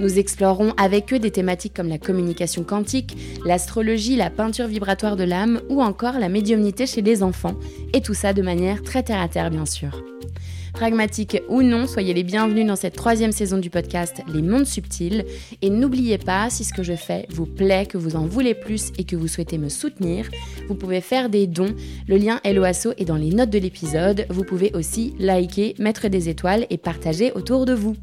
Nous 0.00 0.18
explorerons 0.18 0.72
avec 0.78 1.12
eux 1.12 1.18
des 1.18 1.30
thématiques 1.30 1.74
comme 1.74 1.90
la 1.90 1.98
communication 1.98 2.64
quantique, 2.64 3.18
l'astrologie, 3.44 4.16
la 4.16 4.30
peinture 4.30 4.66
vibratoire 4.66 5.14
de 5.14 5.24
l'âme 5.24 5.60
ou 5.68 5.82
encore 5.82 6.18
la 6.18 6.30
médiumnité 6.30 6.86
chez 6.86 7.02
les 7.02 7.22
enfants, 7.22 7.54
et 7.92 8.00
tout 8.00 8.14
ça 8.14 8.32
de 8.32 8.40
manière 8.40 8.82
très 8.82 9.02
terre 9.02 9.20
à 9.20 9.28
terre 9.28 9.50
bien 9.50 9.66
sûr. 9.66 10.02
Pragmatique 10.72 11.42
ou 11.50 11.60
non, 11.62 11.86
soyez 11.86 12.14
les 12.14 12.22
bienvenus 12.22 12.66
dans 12.66 12.76
cette 12.76 12.94
troisième 12.94 13.32
saison 13.32 13.58
du 13.58 13.68
podcast 13.68 14.22
Les 14.32 14.40
Mondes 14.40 14.66
Subtils. 14.66 15.26
Et 15.60 15.68
n'oubliez 15.68 16.16
pas, 16.16 16.48
si 16.48 16.64
ce 16.64 16.72
que 16.72 16.82
je 16.82 16.94
fais 16.94 17.26
vous 17.28 17.44
plaît, 17.44 17.84
que 17.84 17.98
vous 17.98 18.16
en 18.16 18.24
voulez 18.24 18.54
plus 18.54 18.92
et 18.96 19.04
que 19.04 19.16
vous 19.16 19.28
souhaitez 19.28 19.58
me 19.58 19.68
soutenir, 19.68 20.30
vous 20.68 20.76
pouvez 20.76 21.02
faire 21.02 21.28
des 21.28 21.46
dons. 21.46 21.74
Le 22.08 22.16
lien 22.16 22.40
LOASO 22.44 22.92
est 22.96 23.04
dans 23.04 23.16
les 23.16 23.34
notes 23.34 23.50
de 23.50 23.58
l'épisode. 23.58 24.24
Vous 24.30 24.44
pouvez 24.44 24.70
aussi 24.74 25.12
liker, 25.18 25.74
mettre 25.78 26.08
des 26.08 26.30
étoiles 26.30 26.66
et 26.70 26.78
partager 26.78 27.32
autour 27.32 27.66
de 27.66 27.74
vous. 27.74 27.96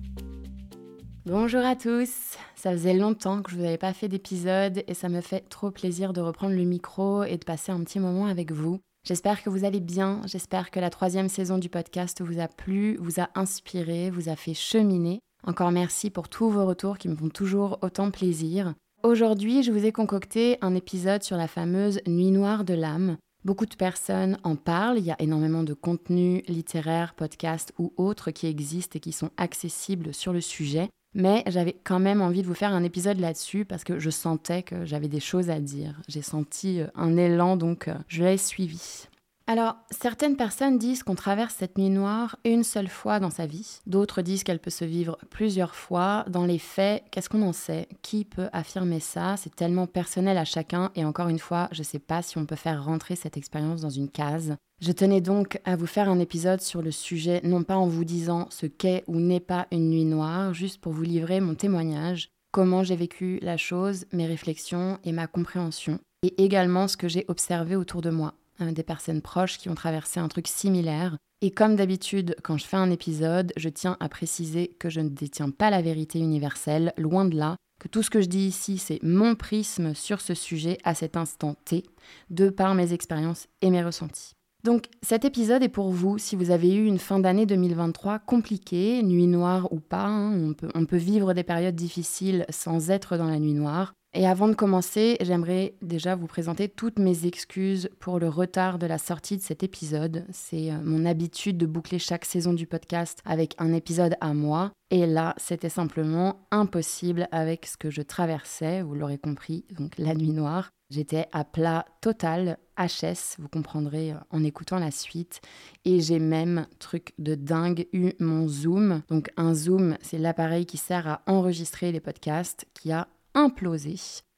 Bonjour 1.30 1.60
à 1.60 1.76
tous, 1.76 2.38
ça 2.56 2.72
faisait 2.72 2.94
longtemps 2.94 3.42
que 3.42 3.52
je 3.52 3.58
vous 3.58 3.66
avais 3.66 3.78
pas 3.78 3.92
fait 3.92 4.08
d'épisode 4.08 4.82
et 4.88 4.94
ça 4.94 5.10
me 5.10 5.20
fait 5.20 5.42
trop 5.50 5.72
plaisir 5.72 6.14
de 6.14 6.22
reprendre 6.22 6.56
le 6.56 6.64
micro 6.64 7.24
et 7.24 7.36
de 7.36 7.44
passer 7.44 7.74
un 7.74 7.84
petit 7.84 8.00
moment 8.00 8.28
avec 8.28 8.54
vous. 8.54 8.80
J'espère 9.06 9.44
que 9.44 9.50
vous 9.50 9.66
allez 9.66 9.82
bien, 9.82 10.22
j'espère 10.26 10.72
que 10.72 10.80
la 10.80 10.90
troisième 10.90 11.28
saison 11.28 11.58
du 11.58 11.68
podcast 11.68 12.22
vous 12.22 12.40
a 12.40 12.48
plu, 12.48 12.96
vous 13.02 13.20
a 13.20 13.28
inspiré, 13.36 14.10
vous 14.10 14.30
a 14.30 14.38
fait 14.38 14.54
cheminer. 14.54 15.20
Encore 15.46 15.74
merci 15.74 16.12
pour 16.12 16.30
tous 16.30 16.50
vos 16.50 16.66
retours 16.66 16.98
qui 16.98 17.10
me 17.10 17.16
font 17.18 17.28
toujours 17.28 17.78
autant 17.82 18.10
plaisir. 18.10 18.74
Aujourd'hui, 19.04 19.64
je 19.64 19.74
vous 19.74 19.86
ai 19.86 19.92
concocté 19.92 20.58
un 20.62 20.76
épisode 20.76 21.24
sur 21.24 21.36
la 21.36 21.50
fameuse 21.50 22.00
Nuit 22.08 22.32
noire 22.32 22.64
de 22.64 22.74
l'âme. 22.74 23.18
Beaucoup 23.44 23.66
de 23.66 23.76
personnes 23.76 24.38
en 24.46 24.56
parlent, 24.56 24.98
il 24.98 25.06
y 25.06 25.12
a 25.12 25.22
énormément 25.22 25.64
de 25.64 25.74
contenus 25.74 26.44
littéraires, 26.48 27.16
podcasts 27.16 27.74
ou 27.78 27.92
autres 27.98 28.32
qui 28.32 28.48
existent 28.48 28.96
et 28.96 29.02
qui 29.02 29.12
sont 29.12 29.32
accessibles 29.36 30.14
sur 30.14 30.32
le 30.32 30.40
sujet. 30.40 30.88
Mais 31.14 31.44
j'avais 31.48 31.76
quand 31.84 32.00
même 32.00 32.22
envie 32.22 32.42
de 32.42 32.48
vous 32.48 32.54
faire 32.54 32.74
un 32.74 32.84
épisode 32.84 33.20
là-dessus 33.20 33.66
parce 33.66 33.84
que 33.84 34.00
je 34.00 34.10
sentais 34.10 34.64
que 34.64 34.86
j'avais 34.86 35.08
des 35.08 35.20
choses 35.20 35.50
à 35.50 35.60
dire. 35.60 36.00
J'ai 36.08 36.22
senti 36.22 36.82
euh, 36.82 36.88
un 36.96 37.18
élan, 37.18 37.58
donc 37.58 37.88
euh, 37.88 37.96
je 38.08 38.24
l'ai 38.24 38.38
suivi. 38.38 39.08
Alors, 39.50 39.78
certaines 39.92 40.36
personnes 40.36 40.78
disent 40.78 41.04
qu'on 41.04 41.16
traverse 41.16 41.56
cette 41.56 41.78
nuit 41.78 41.90
noire 41.90 42.36
une 42.44 42.66
seule 42.66 42.90
fois 42.90 43.22
dans 43.22 43.30
sa 43.30 43.46
vie. 43.46 43.80
D'autres 43.88 44.22
disent 44.22 44.44
qu'elle 44.44 44.60
peut 44.60 44.70
se 44.70 44.84
vivre 44.84 45.18
plusieurs 45.30 45.74
fois. 45.74 46.26
Dans 46.28 46.46
les 46.46 46.60
faits, 46.60 47.06
qu'est-ce 47.12 47.30
qu'on 47.30 47.42
en 47.44 47.54
sait? 47.54 47.88
Qui 48.02 48.26
peut 48.26 48.50
affirmer 48.52 49.00
ça? 49.00 49.38
C'est 49.38 49.56
tellement 49.56 49.88
personnel 49.88 50.38
à 50.38 50.44
chacun. 50.44 50.92
Et 50.96 51.06
encore 51.06 51.30
une 51.30 51.40
fois, 51.40 51.70
je 51.72 51.80
ne 51.80 51.86
sais 51.86 52.00
pas 52.00 52.22
si 52.22 52.38
on 52.38 52.46
peut 52.46 52.58
faire 52.58 52.84
rentrer 52.84 53.16
cette 53.16 53.38
expérience 53.38 53.80
dans 53.80 53.90
une 53.90 54.10
case. 54.10 54.58
Je 54.80 54.92
tenais 54.92 55.22
donc 55.22 55.60
à 55.66 55.76
vous 55.76 55.88
faire 55.88 56.08
un 56.08 56.20
épisode 56.20 56.62
sur 56.62 56.84
le 56.84 56.92
sujet, 56.92 57.42
non 57.44 57.64
pas 57.64 57.78
en 57.78 57.88
vous 57.88 58.06
disant 58.06 58.48
ce 58.52 58.68
qu'est 58.68 59.04
ou 59.08 59.20
n'est 59.20 59.40
pas 59.40 59.68
une 59.72 59.90
nuit 59.90 60.06
noire, 60.06 60.54
juste 60.54 60.80
pour 60.80 60.94
vous 60.94 61.02
livrer 61.02 61.40
mon 61.40 61.56
témoignage, 61.56 62.30
comment 62.52 62.84
j'ai 62.84 62.96
vécu 62.96 63.40
la 63.42 63.58
chose, 63.58 64.06
mes 64.14 64.28
réflexions 64.28 65.00
et 65.04 65.12
ma 65.12 65.26
compréhension, 65.26 66.00
et 66.22 66.44
également 66.44 66.88
ce 66.88 66.96
que 66.96 67.08
j'ai 67.08 67.26
observé 67.28 67.76
autour 67.76 68.02
de 68.02 68.12
moi 68.12 68.36
des 68.60 68.84
personnes 68.84 69.22
proches 69.22 69.58
qui 69.58 69.70
ont 69.70 69.76
traversé 69.76 70.20
un 70.20 70.28
truc 70.28 70.48
similaire. 70.48 71.18
Et 71.42 71.52
comme 71.52 71.76
d'habitude, 71.76 72.36
quand 72.44 72.58
je 72.58 72.66
fais 72.66 72.78
un 72.78 72.90
épisode, 72.90 73.54
je 73.58 73.70
tiens 73.70 73.98
à 74.00 74.10
préciser 74.10 74.76
que 74.80 74.90
je 74.90 75.00
ne 75.00 75.10
détiens 75.10 75.52
pas 75.52 75.70
la 75.70 75.82
vérité 75.82 76.20
universelle, 76.20 76.94
loin 76.98 77.26
de 77.26 77.36
là, 77.36 77.56
que 77.80 77.88
tout 77.88 78.02
ce 78.02 78.10
que 78.10 78.22
je 78.22 78.28
dis 78.28 78.48
ici, 78.48 78.80
c'est 78.80 79.00
mon 79.04 79.36
prisme 79.36 79.94
sur 79.94 80.22
ce 80.22 80.34
sujet 80.34 80.80
à 80.84 80.96
cet 80.96 81.16
instant 81.16 81.56
T, 81.66 81.84
de 82.32 82.50
par 82.50 82.74
mes 82.74 82.94
expériences 82.94 83.48
et 83.62 83.70
mes 83.70 83.84
ressentis. 83.84 84.37
Donc 84.64 84.86
cet 85.02 85.24
épisode 85.24 85.64
est 85.64 85.70
pour 85.70 85.92
vous 85.92 86.18
si 86.18 86.36
vous 86.36 86.52
avez 86.52 86.76
eu 86.76 86.86
une 86.86 87.00
fin 87.00 87.20
d'année 87.20 87.46
2023 87.46 88.20
compliquée, 88.20 89.02
nuit 89.04 89.28
noire 89.28 89.72
ou 89.72 89.80
pas, 89.80 90.06
hein, 90.06 90.54
on 90.74 90.86
peut 90.86 90.98
vivre 90.98 91.34
des 91.34 91.44
périodes 91.44 91.76
difficiles 91.76 92.46
sans 92.50 92.90
être 92.90 93.18
dans 93.18 93.28
la 93.28 93.40
nuit 93.40 93.54
noire. 93.54 93.94
Et 94.14 94.26
avant 94.26 94.48
de 94.48 94.56
commencer, 94.56 95.18
j'aimerais 95.22 95.76
déjà 95.82 96.16
vous 96.16 96.28
présenter 96.28 96.70
toutes 96.70 96.98
mes 96.98 97.26
excuses 97.26 97.90
pour 98.00 98.20
le 98.20 98.30
retard 98.30 98.80
de 98.80 98.88
la 98.88 98.98
sortie 98.98 99.38
de 99.38 99.42
cet 99.42 99.64
épisode. 99.64 100.26
C'est 100.32 100.72
euh, 100.72 100.78
mon 100.84 101.06
habitude 101.06 101.58
de 101.58 101.66
boucler 101.66 102.00
chaque 102.00 102.26
saison 102.26 102.54
du 102.54 102.68
podcast 102.68 103.20
avec 103.26 103.54
un 103.58 103.74
épisode 103.74 104.16
à 104.22 104.34
moi. 104.34 104.72
Et 104.90 105.06
là, 105.06 105.36
c'était 105.38 105.70
simplement 105.70 106.48
impossible 106.52 107.28
avec 107.32 107.66
ce 107.66 107.76
que 107.76 107.90
je 107.90 108.02
traversais, 108.02 108.82
vous 108.82 108.96
l'aurez 108.96 109.18
compris, 109.18 109.66
donc 109.72 109.98
la 109.98 110.16
nuit 110.16 110.32
noire. 110.32 110.72
J'étais 110.90 111.28
à 111.34 111.44
plat 111.44 111.86
total, 112.00 112.58
HS, 112.78 113.36
vous 113.40 113.50
comprendrez 113.50 114.14
euh, 114.14 114.18
en 114.30 114.44
écoutant 114.46 114.80
la 114.80 114.92
suite. 114.92 115.42
Et 115.84 116.00
j'ai 116.00 116.20
même, 116.20 116.66
truc 116.80 117.14
de 117.20 117.36
dingue, 117.36 117.88
eu 117.92 118.14
mon 118.20 118.48
Zoom. 118.48 119.02
Donc 119.10 119.30
un 119.36 119.54
Zoom, 119.54 119.98
c'est 120.02 120.18
l'appareil 120.18 120.66
qui 120.66 120.78
sert 120.78 121.08
à 121.08 121.22
enregistrer 121.28 121.92
les 121.92 122.00
podcasts, 122.00 122.66
qui 122.74 122.94
a 122.94 123.10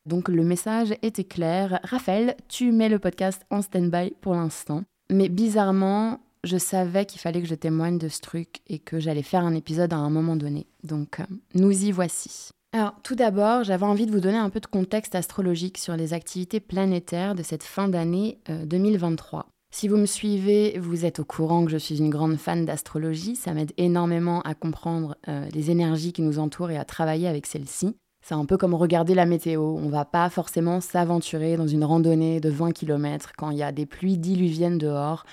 Donc 0.06 0.28
le 0.28 0.44
message 0.44 0.94
était 1.02 1.24
clair. 1.24 1.80
Raphaël, 1.84 2.36
tu 2.48 2.72
mets 2.72 2.90
le 2.90 3.00
podcast 3.00 3.46
en 3.50 3.62
stand-by 3.62 4.16
pour 4.22 4.34
l'instant. 4.34 4.84
Mais 5.12 5.30
bizarrement, 5.30 6.20
je 6.44 6.58
savais 6.58 7.06
qu'il 7.06 7.20
fallait 7.20 7.42
que 7.42 7.48
je 7.48 7.56
témoigne 7.56 7.98
de 7.98 8.08
ce 8.08 8.20
truc 8.20 8.62
et 8.68 8.80
que 8.80 9.00
j'allais 9.00 9.24
faire 9.24 9.44
un 9.44 9.54
épisode 9.54 9.94
à 9.94 9.98
un 9.98 10.10
moment 10.10 10.36
donné. 10.36 10.68
Donc 10.84 11.20
euh, 11.20 11.26
nous 11.54 11.86
y 11.86 11.92
voici. 11.92 12.50
Alors 12.74 12.94
tout 13.04 13.16
d'abord, 13.16 13.64
j'avais 13.64 13.86
envie 13.86 14.06
de 14.06 14.12
vous 14.12 14.20
donner 14.20 14.38
un 14.38 14.50
peu 14.50 14.60
de 14.60 14.68
contexte 14.68 15.16
astrologique 15.16 15.78
sur 15.78 15.96
les 15.96 16.14
activités 16.14 16.60
planétaires 16.60 17.36
de 17.36 17.44
cette 17.44 17.64
fin 17.64 17.88
d'année 17.88 18.40
2023. 18.48 19.40
Euh, 19.40 19.44
si 19.72 19.88
vous 19.88 19.98
me 19.98 20.08
suivez, 20.08 20.80
vous 20.80 21.06
êtes 21.06 21.20
au 21.20 21.26
courant 21.26 21.64
que 21.64 21.72
je 21.72 21.78
suis 21.78 22.00
une 22.00 22.10
grande 22.10 22.38
fan 22.38 22.66
d'astrologie. 22.66 23.36
Ça 23.36 23.54
m'aide 23.54 23.72
énormément 23.78 24.42
à 24.42 24.56
comprendre 24.56 25.16
euh, 25.28 25.48
les 25.54 25.70
énergies 25.70 26.12
qui 26.12 26.24
nous 26.24 26.40
entourent 26.40 26.72
et 26.72 26.78
à 26.78 26.86
travailler 26.86 27.28
avec 27.28 27.46
celles-ci. 27.46 27.96
C'est 28.22 28.36
un 28.36 28.46
peu 28.46 28.58
comme 28.58 28.74
regarder 28.74 29.16
la 29.16 29.26
météo. 29.26 29.62
On 29.62 29.90
va 29.90 30.06
pas 30.06 30.30
forcément 30.30 30.82
s'aventurer 30.82 31.58
dans 31.58 31.68
une 31.68 31.84
randonnée 31.84 32.40
de 32.40 32.50
20 32.50 32.74
km 32.74 33.32
quand 33.38 33.52
il 33.52 33.58
y 33.58 33.64
a 33.64 33.72
des 33.72 33.86
pluies 33.86 34.18
diluviennes 34.18 34.78
dehors. 34.78 35.26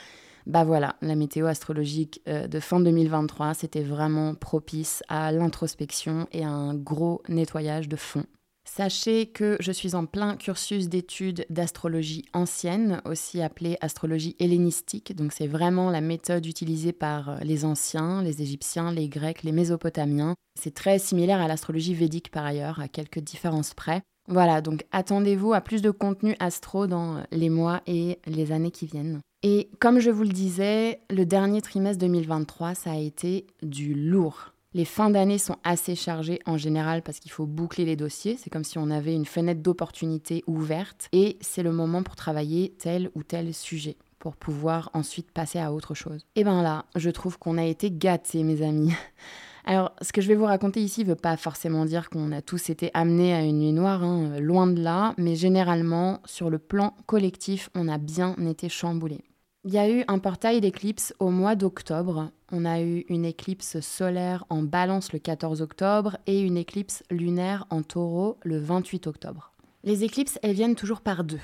Bah 0.47 0.63
voilà, 0.63 0.95
la 1.03 1.17
météo 1.17 1.47
astrologique 1.47 2.23
euh, 2.29 2.47
de 2.47 2.61
fin 2.61 2.79
2023, 2.79 3.55
c'était 3.55 3.83
vraiment 3.83 4.37
propice 4.37 5.03
à 5.09 5.33
l'introspection 5.33 6.29
et 6.31 6.45
à 6.45 6.49
un 6.49 6.75
gros 6.75 7.21
nettoyage 7.29 7.89
de 7.89 7.97
fond. 7.97 8.25
Sachez 8.69 9.27
que 9.27 9.57
je 9.61 9.71
suis 9.71 9.95
en 9.95 10.07
plein 10.07 10.37
cursus 10.37 10.89
d'études 10.89 11.47
d'astrologie 11.49 12.25
ancienne, 12.35 13.01
aussi 13.05 13.41
appelée 13.41 13.79
astrologie 13.81 14.37
hellénistique. 14.41 15.15
Donc 15.15 15.33
c'est 15.33 15.47
vraiment 15.47 15.89
la 15.89 16.01
méthode 16.01 16.45
utilisée 16.45 16.93
par 16.93 17.31
euh, 17.31 17.37
les 17.43 17.65
anciens, 17.65 18.23
les 18.23 18.43
Égyptiens, 18.43 18.91
les 18.93 19.09
Grecs, 19.09 19.45
les 19.45 19.53
Mésopotamiens. 19.53 20.35
C'est 20.61 20.75
très 20.75 20.99
similaire 20.99 21.41
à 21.41 21.49
l'astrologie 21.49 21.95
védique 21.95 22.31
par 22.31 22.45
ailleurs, 22.45 22.81
à 22.81 22.89
quelques 22.89 23.21
différences 23.21 23.73
près. 23.73 24.03
Voilà, 24.29 24.61
donc 24.61 24.85
attendez-vous 24.91 25.55
à 25.55 25.61
plus 25.61 25.81
de 25.81 25.93
contenu 25.93 26.35
astro 26.41 26.89
dans 26.89 27.23
les 27.31 27.49
mois 27.49 27.81
et 27.87 28.19
les 28.27 28.51
années 28.51 28.73
qui 28.73 28.87
viennent. 28.87 29.21
Et 29.45 29.71
comme 29.79 30.01
je 30.01 30.11
vous 30.11 30.25
le 30.25 30.31
disais, 30.31 31.01
le 31.09 31.25
dernier 31.25 31.63
trimestre 31.63 32.01
2023, 32.01 32.75
ça 32.75 32.91
a 32.91 32.97
été 32.97 33.47
du 33.63 33.95
lourd. 33.95 34.56
Les 34.77 34.85
fins 34.85 35.09
d'année 35.09 35.39
sont 35.39 35.57
assez 35.65 35.95
chargées 35.95 36.39
en 36.45 36.59
général 36.59 37.01
parce 37.01 37.19
qu'il 37.19 37.31
faut 37.31 37.47
boucler 37.47 37.87
les 37.87 37.97
dossiers. 37.97 38.37
C'est 38.39 38.51
comme 38.51 38.63
si 38.63 38.77
on 38.77 38.91
avait 38.91 39.15
une 39.15 39.25
fenêtre 39.25 39.63
d'opportunité 39.63 40.45
ouverte 40.47 41.09
et 41.13 41.39
c'est 41.41 41.63
le 41.63 41.73
moment 41.73 42.03
pour 42.03 42.15
travailler 42.15 42.75
tel 42.79 43.11
ou 43.15 43.23
tel 43.23 43.55
sujet 43.55 43.97
pour 44.19 44.37
pouvoir 44.37 44.91
ensuite 44.93 45.31
passer 45.31 45.59
à 45.59 45.73
autre 45.73 45.95
chose. 45.95 46.27
Et 46.35 46.45
bien 46.45 46.63
là, 46.63 46.85
je 46.95 47.09
trouve 47.09 47.39
qu'on 47.39 47.57
a 47.57 47.65
été 47.65 47.91
gâtés, 47.91 48.43
mes 48.43 48.61
amis. 48.61 48.93
Alors, 49.65 49.93
ce 50.03 50.13
que 50.13 50.21
je 50.21 50.29
vais 50.29 50.35
vous 50.35 50.45
raconter 50.45 50.83
ici 50.83 51.05
ne 51.05 51.09
veut 51.09 51.15
pas 51.15 51.39
forcément 51.39 51.87
dire 51.87 52.11
qu'on 52.11 52.31
a 52.31 52.43
tous 52.43 52.69
été 52.69 52.91
amenés 52.93 53.33
à 53.33 53.41
une 53.41 53.61
nuit 53.61 53.73
noire, 53.73 54.05
hein, 54.05 54.39
loin 54.41 54.67
de 54.67 54.83
là, 54.83 55.15
mais 55.17 55.37
généralement, 55.37 56.21
sur 56.27 56.51
le 56.51 56.59
plan 56.59 56.95
collectif, 57.07 57.71
on 57.75 57.89
a 57.89 57.97
bien 57.97 58.37
été 58.47 58.69
chamboulés. 58.69 59.25
Il 59.65 59.73
y 59.73 59.79
a 59.79 59.89
eu 59.89 60.05
un 60.07 60.19
portail 60.19 60.61
d'éclipse 60.61 61.15
au 61.19 61.31
mois 61.31 61.57
d'octobre. 61.57 62.31
On 62.53 62.65
a 62.65 62.81
eu 62.81 63.05
une 63.09 63.25
éclipse 63.25 63.81
solaire 63.81 64.45
en 64.51 64.63
balance 64.63 65.13
le 65.13 65.19
14 65.19 65.63
octobre 65.63 66.17
et 66.27 66.41
une 66.41 66.57
éclipse 66.57 67.03
lunaire 67.11 67.67
en 67.71 67.83
taureau 67.83 68.39
le 68.45 68.59
28 68.59 69.09
octobre. 69.09 69.53
Les 69.83 70.05
éclipses, 70.05 70.39
elles 70.43 70.55
viennent 70.55 70.77
toujours 70.77 71.01
par 71.01 71.25
deux. 71.25 71.41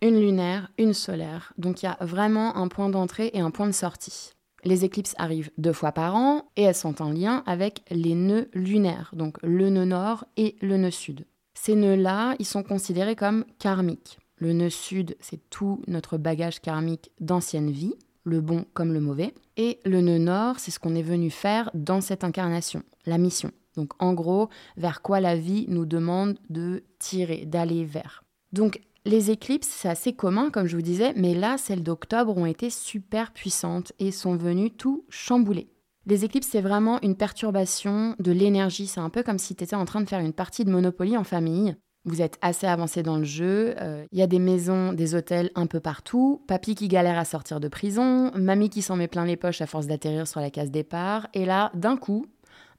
Une 0.00 0.20
lunaire, 0.20 0.72
une 0.78 0.94
solaire. 0.94 1.52
Donc 1.58 1.82
il 1.82 1.86
y 1.86 1.88
a 1.88 1.96
vraiment 2.00 2.56
un 2.56 2.66
point 2.66 2.88
d'entrée 2.88 3.30
et 3.34 3.40
un 3.40 3.52
point 3.52 3.68
de 3.68 3.72
sortie. 3.72 4.32
Les 4.64 4.84
éclipses 4.84 5.14
arrivent 5.16 5.50
deux 5.58 5.72
fois 5.72 5.92
par 5.92 6.16
an 6.16 6.48
et 6.56 6.62
elles 6.62 6.74
sont 6.74 7.02
en 7.02 7.10
lien 7.10 7.44
avec 7.46 7.82
les 7.90 8.14
nœuds 8.14 8.48
lunaires, 8.52 9.10
donc 9.14 9.36
le 9.42 9.70
nœud 9.70 9.84
nord 9.84 10.24
et 10.36 10.56
le 10.60 10.76
nœud 10.76 10.90
sud. 10.90 11.24
Ces 11.54 11.76
nœuds-là, 11.76 12.34
ils 12.40 12.46
sont 12.46 12.62
considérés 12.64 13.16
comme 13.16 13.44
karmiques. 13.58 14.18
Le 14.36 14.52
nœud 14.52 14.70
sud, 14.70 15.16
c'est 15.20 15.48
tout 15.50 15.82
notre 15.86 16.18
bagage 16.18 16.60
karmique 16.60 17.12
d'ancienne 17.20 17.70
vie, 17.70 17.94
le 18.24 18.40
bon 18.40 18.64
comme 18.74 18.92
le 18.92 19.00
mauvais. 19.00 19.34
Et 19.56 19.78
le 19.84 20.00
nœud 20.00 20.18
nord, 20.18 20.58
c'est 20.58 20.70
ce 20.70 20.78
qu'on 20.78 20.94
est 20.94 21.02
venu 21.02 21.30
faire 21.30 21.70
dans 21.74 22.00
cette 22.00 22.24
incarnation, 22.24 22.82
la 23.06 23.18
mission. 23.18 23.50
Donc 23.76 23.92
en 23.98 24.12
gros, 24.14 24.48
vers 24.76 25.02
quoi 25.02 25.20
la 25.20 25.36
vie 25.36 25.66
nous 25.68 25.86
demande 25.86 26.38
de 26.50 26.84
tirer, 26.98 27.46
d'aller 27.46 27.84
vers. 27.84 28.24
Donc 28.52 28.80
les 29.04 29.30
éclipses, 29.30 29.68
c'est 29.68 29.88
assez 29.88 30.12
commun, 30.12 30.50
comme 30.50 30.66
je 30.66 30.76
vous 30.76 30.82
disais, 30.82 31.12
mais 31.16 31.34
là, 31.34 31.58
celles 31.58 31.82
d'octobre 31.82 32.36
ont 32.36 32.46
été 32.46 32.70
super 32.70 33.32
puissantes 33.32 33.92
et 33.98 34.12
sont 34.12 34.36
venues 34.36 34.70
tout 34.70 35.04
chambouler. 35.08 35.68
Les 36.06 36.24
éclipses, 36.24 36.48
c'est 36.48 36.60
vraiment 36.60 37.00
une 37.02 37.16
perturbation 37.16 38.14
de 38.18 38.32
l'énergie. 38.32 38.86
C'est 38.86 39.00
un 39.00 39.10
peu 39.10 39.22
comme 39.22 39.38
si 39.38 39.54
tu 39.54 39.64
étais 39.64 39.76
en 39.76 39.84
train 39.84 40.00
de 40.00 40.08
faire 40.08 40.20
une 40.20 40.32
partie 40.32 40.64
de 40.64 40.70
Monopoly 40.70 41.16
en 41.16 41.24
famille. 41.24 41.76
Vous 42.04 42.20
êtes 42.20 42.36
assez 42.42 42.66
avancé 42.66 43.02
dans 43.02 43.16
le 43.16 43.24
jeu. 43.24 43.74
Euh, 43.80 44.04
il 44.10 44.18
y 44.18 44.22
a 44.22 44.26
des 44.26 44.40
maisons, 44.40 44.92
des 44.92 45.14
hôtels 45.14 45.50
un 45.54 45.66
peu 45.66 45.78
partout. 45.78 46.42
Papy 46.48 46.74
qui 46.74 46.88
galère 46.88 47.18
à 47.18 47.24
sortir 47.24 47.60
de 47.60 47.68
prison. 47.68 48.32
Mamie 48.34 48.70
qui 48.70 48.82
s'en 48.82 48.96
met 48.96 49.06
plein 49.06 49.24
les 49.24 49.36
poches 49.36 49.60
à 49.60 49.66
force 49.66 49.86
d'atterrir 49.86 50.26
sur 50.26 50.40
la 50.40 50.50
case 50.50 50.72
départ. 50.72 51.28
Et 51.32 51.44
là, 51.44 51.70
d'un 51.74 51.96
coup, 51.96 52.26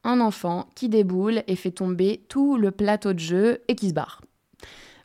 un 0.04 0.20
enfant 0.20 0.68
qui 0.74 0.90
déboule 0.90 1.42
et 1.46 1.56
fait 1.56 1.70
tomber 1.70 2.24
tout 2.28 2.58
le 2.58 2.70
plateau 2.70 3.14
de 3.14 3.18
jeu 3.18 3.62
et 3.68 3.74
qui 3.74 3.88
se 3.88 3.94
barre. 3.94 4.20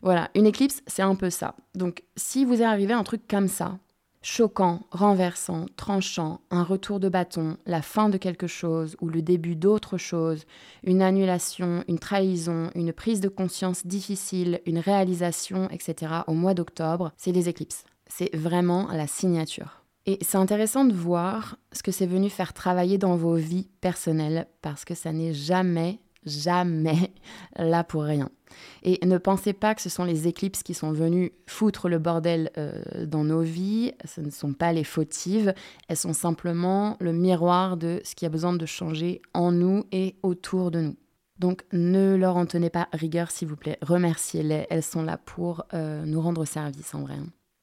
Voilà, 0.02 0.30
une 0.34 0.46
éclipse, 0.46 0.82
c'est 0.86 1.02
un 1.02 1.14
peu 1.14 1.30
ça. 1.30 1.54
Donc, 1.74 2.02
si 2.16 2.44
vous 2.44 2.60
est 2.60 2.64
arrivé 2.64 2.92
un 2.92 3.04
truc 3.04 3.22
comme 3.28 3.48
ça, 3.48 3.78
choquant, 4.22 4.80
renversant, 4.90 5.66
tranchant, 5.76 6.40
un 6.50 6.62
retour 6.62 7.00
de 7.00 7.08
bâton, 7.08 7.56
la 7.66 7.82
fin 7.82 8.08
de 8.08 8.18
quelque 8.18 8.46
chose 8.46 8.96
ou 9.00 9.08
le 9.08 9.22
début 9.22 9.56
d'autre 9.56 9.96
chose, 9.96 10.44
une 10.84 11.02
annulation, 11.02 11.84
une 11.88 11.98
trahison, 11.98 12.70
une 12.74 12.92
prise 12.92 13.20
de 13.20 13.28
conscience 13.28 13.86
difficile, 13.86 14.60
une 14.66 14.78
réalisation, 14.78 15.68
etc. 15.70 16.14
au 16.26 16.34
mois 16.34 16.54
d'octobre, 16.54 17.12
c'est 17.16 17.32
des 17.32 17.48
éclipses. 17.48 17.84
C'est 18.06 18.34
vraiment 18.34 18.88
la 18.92 19.06
signature. 19.06 19.84
Et 20.06 20.18
c'est 20.22 20.38
intéressant 20.38 20.84
de 20.84 20.94
voir 20.94 21.56
ce 21.72 21.82
que 21.82 21.92
c'est 21.92 22.06
venu 22.06 22.30
faire 22.30 22.52
travailler 22.52 22.98
dans 22.98 23.16
vos 23.16 23.34
vies 23.34 23.68
personnelles 23.80 24.48
parce 24.62 24.84
que 24.84 24.94
ça 24.94 25.12
n'est 25.12 25.34
jamais 25.34 26.00
jamais 26.24 27.12
là 27.56 27.84
pour 27.84 28.02
rien. 28.02 28.30
Et 28.82 29.04
ne 29.06 29.18
pensez 29.18 29.52
pas 29.52 29.74
que 29.74 29.82
ce 29.82 29.88
sont 29.88 30.04
les 30.04 30.26
éclipses 30.26 30.62
qui 30.62 30.74
sont 30.74 30.92
venues 30.92 31.32
foutre 31.46 31.88
le 31.88 31.98
bordel 31.98 32.50
euh, 32.58 33.06
dans 33.06 33.24
nos 33.24 33.42
vies, 33.42 33.92
ce 34.04 34.20
ne 34.20 34.30
sont 34.30 34.52
pas 34.52 34.72
les 34.72 34.84
fautives, 34.84 35.54
elles 35.88 35.96
sont 35.96 36.12
simplement 36.12 36.96
le 37.00 37.12
miroir 37.12 37.76
de 37.76 38.00
ce 38.04 38.14
qui 38.14 38.26
a 38.26 38.28
besoin 38.28 38.52
de 38.52 38.66
changer 38.66 39.22
en 39.34 39.52
nous 39.52 39.84
et 39.92 40.16
autour 40.22 40.70
de 40.70 40.80
nous. 40.80 40.96
Donc 41.38 41.64
ne 41.72 42.16
leur 42.16 42.36
en 42.36 42.44
tenez 42.44 42.70
pas 42.70 42.88
rigueur 42.92 43.30
s'il 43.30 43.48
vous 43.48 43.56
plaît, 43.56 43.78
remerciez-les, 43.80 44.66
elles 44.68 44.82
sont 44.82 45.02
là 45.02 45.16
pour 45.16 45.64
euh, 45.72 46.04
nous 46.04 46.20
rendre 46.20 46.44
service 46.44 46.94
en 46.94 47.02
vrai. 47.02 47.16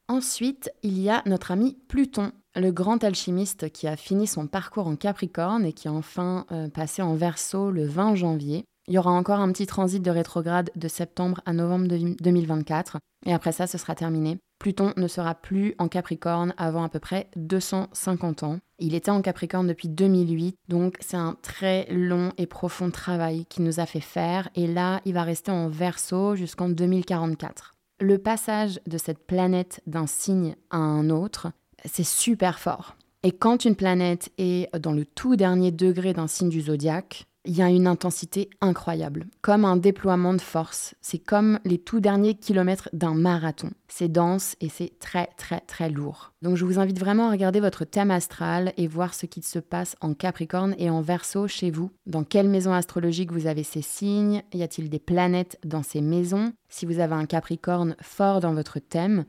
Ensuite, 0.09 0.71
il 0.83 0.99
y 0.99 1.09
a 1.09 1.21
notre 1.25 1.51
ami 1.51 1.77
Pluton, 1.89 2.31
le 2.55 2.71
grand 2.71 3.03
alchimiste 3.03 3.69
qui 3.71 3.87
a 3.87 3.97
fini 3.97 4.25
son 4.25 4.47
parcours 4.47 4.87
en 4.87 4.95
Capricorne 4.95 5.65
et 5.65 5.73
qui 5.73 5.89
a 5.89 5.91
enfin 5.91 6.45
euh, 6.51 6.69
passé 6.69 7.01
en 7.01 7.13
Verseau 7.15 7.71
le 7.71 7.85
20 7.85 8.15
janvier. 8.15 8.63
Il 8.87 8.93
y 8.93 8.97
aura 8.97 9.11
encore 9.11 9.41
un 9.41 9.51
petit 9.51 9.67
transit 9.67 10.01
de 10.01 10.09
rétrograde 10.09 10.71
de 10.77 10.87
septembre 10.87 11.41
à 11.45 11.51
novembre 11.51 11.87
2024 11.87 12.99
et 13.25 13.33
après 13.33 13.51
ça, 13.51 13.67
ce 13.67 13.77
sera 13.77 13.95
terminé. 13.95 14.37
Pluton 14.59 14.93
ne 14.95 15.09
sera 15.09 15.35
plus 15.35 15.75
en 15.77 15.89
Capricorne 15.89 16.53
avant 16.57 16.85
à 16.85 16.89
peu 16.89 16.99
près 16.99 17.29
250 17.35 18.43
ans. 18.43 18.59
Il 18.79 18.95
était 18.95 19.11
en 19.11 19.21
Capricorne 19.21 19.67
depuis 19.67 19.89
2008, 19.89 20.55
donc 20.69 20.95
c'est 21.01 21.17
un 21.17 21.35
très 21.41 21.85
long 21.91 22.31
et 22.37 22.47
profond 22.47 22.91
travail 22.91 23.45
qu'il 23.47 23.65
nous 23.65 23.81
a 23.81 23.85
fait 23.85 23.99
faire 23.99 24.49
et 24.55 24.67
là, 24.67 25.01
il 25.03 25.13
va 25.13 25.23
rester 25.23 25.51
en 25.51 25.67
Verseau 25.67 26.37
jusqu'en 26.37 26.69
2044 26.69 27.76
le 27.99 28.17
passage 28.17 28.79
de 28.87 28.97
cette 28.97 29.25
planète 29.25 29.81
d'un 29.87 30.07
signe 30.07 30.55
à 30.69 30.77
un 30.77 31.09
autre, 31.09 31.51
c'est 31.85 32.05
super 32.05 32.59
fort. 32.59 32.95
Et 33.23 33.31
quand 33.31 33.65
une 33.65 33.75
planète 33.75 34.31
est 34.37 34.73
dans 34.77 34.91
le 34.91 35.05
tout 35.05 35.35
dernier 35.35 35.71
degré 35.71 36.13
d'un 36.13 36.27
signe 36.27 36.49
du 36.49 36.61
zodiaque, 36.61 37.25
il 37.47 37.57
y 37.57 37.61
a 37.61 37.69
une 37.69 37.87
intensité 37.87 38.49
incroyable, 38.61 39.25
comme 39.41 39.65
un 39.65 39.77
déploiement 39.77 40.33
de 40.33 40.41
force. 40.41 40.95
C'est 41.01 41.17
comme 41.17 41.59
les 41.63 41.77
tout 41.77 42.01
derniers 42.01 42.35
kilomètres 42.35 42.89
d'un 42.91 43.15
marathon. 43.15 43.71
C'est 43.87 44.11
dense 44.11 44.57
et 44.59 44.67
c'est 44.67 44.99
très 44.99 45.29
très 45.37 45.61
très 45.61 45.89
lourd. 45.89 46.33
Donc 46.41 46.57
je 46.57 46.65
vous 46.65 46.77
invite 46.77 46.99
vraiment 46.99 47.29
à 47.29 47.31
regarder 47.31 47.61
votre 47.61 47.85
thème 47.85 48.11
astral 48.11 48.73
et 48.75 48.87
voir 48.87 49.13
ce 49.13 49.25
qui 49.25 49.41
se 49.41 49.59
passe 49.59 49.95
en 50.01 50.13
Capricorne 50.13 50.75
et 50.77 50.89
en 50.89 51.01
Verseau 51.01 51.47
chez 51.47 51.71
vous. 51.71 51.89
Dans 52.05 52.25
quelle 52.25 52.49
maison 52.49 52.73
astrologique 52.73 53.31
vous 53.31 53.47
avez 53.47 53.63
ces 53.63 53.81
signes? 53.81 54.43
Y 54.53 54.61
a-t-il 54.61 54.89
des 54.89 54.99
planètes 54.99 55.57
dans 55.63 55.83
ces 55.83 56.01
maisons? 56.01 56.51
Si 56.67 56.85
vous 56.85 56.99
avez 56.99 57.15
un 57.15 57.25
Capricorne 57.25 57.95
fort 58.01 58.41
dans 58.41 58.53
votre 58.53 58.79
thème, 58.79 59.23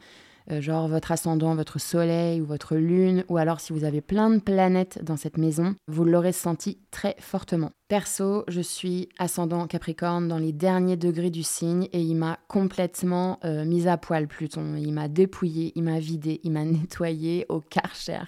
euh, 0.51 0.61
genre 0.61 0.89
votre 0.89 1.13
ascendant, 1.13 1.55
votre 1.55 1.79
soleil 1.79 2.41
ou 2.41 2.45
votre 2.45 2.77
lune, 2.77 3.25
ou 3.29 3.37
alors 3.37 3.61
si 3.61 3.73
vous 3.73 3.85
avez 3.85 4.01
plein 4.01 4.31
de 4.31 4.41
planètes 4.41 5.03
dans 5.03 5.17
cette 5.17 5.39
maison, 5.39 5.75
vous 5.87 6.05
l'aurez 6.05 6.33
senti 6.33 6.79
très 6.91 7.17
fortement. 7.19 7.71
Perso, 7.89 8.45
je 8.49 8.61
suis 8.61 9.09
ascendant 9.19 9.67
Capricorne 9.67 10.29
dans 10.29 10.39
les 10.39 10.53
derniers 10.53 10.97
degrés 10.97 11.31
du 11.31 11.43
signe 11.43 11.89
et 11.93 12.01
il 12.01 12.17
m'a 12.17 12.39
complètement 12.49 13.39
euh, 13.45 13.65
mise 13.65 13.89
à 13.89 13.97
poil 13.97 14.29
Pluton. 14.29 14.77
Il 14.77 14.93
m'a 14.93 15.09
dépouillé, 15.09 15.73
il 15.75 15.85
m'a 15.85 15.99
vidé, 15.99 16.41
il 16.45 16.53
m'a 16.53 16.65
nettoyé 16.67 17.47
au 17.49 17.61
karcher. 17.61 18.25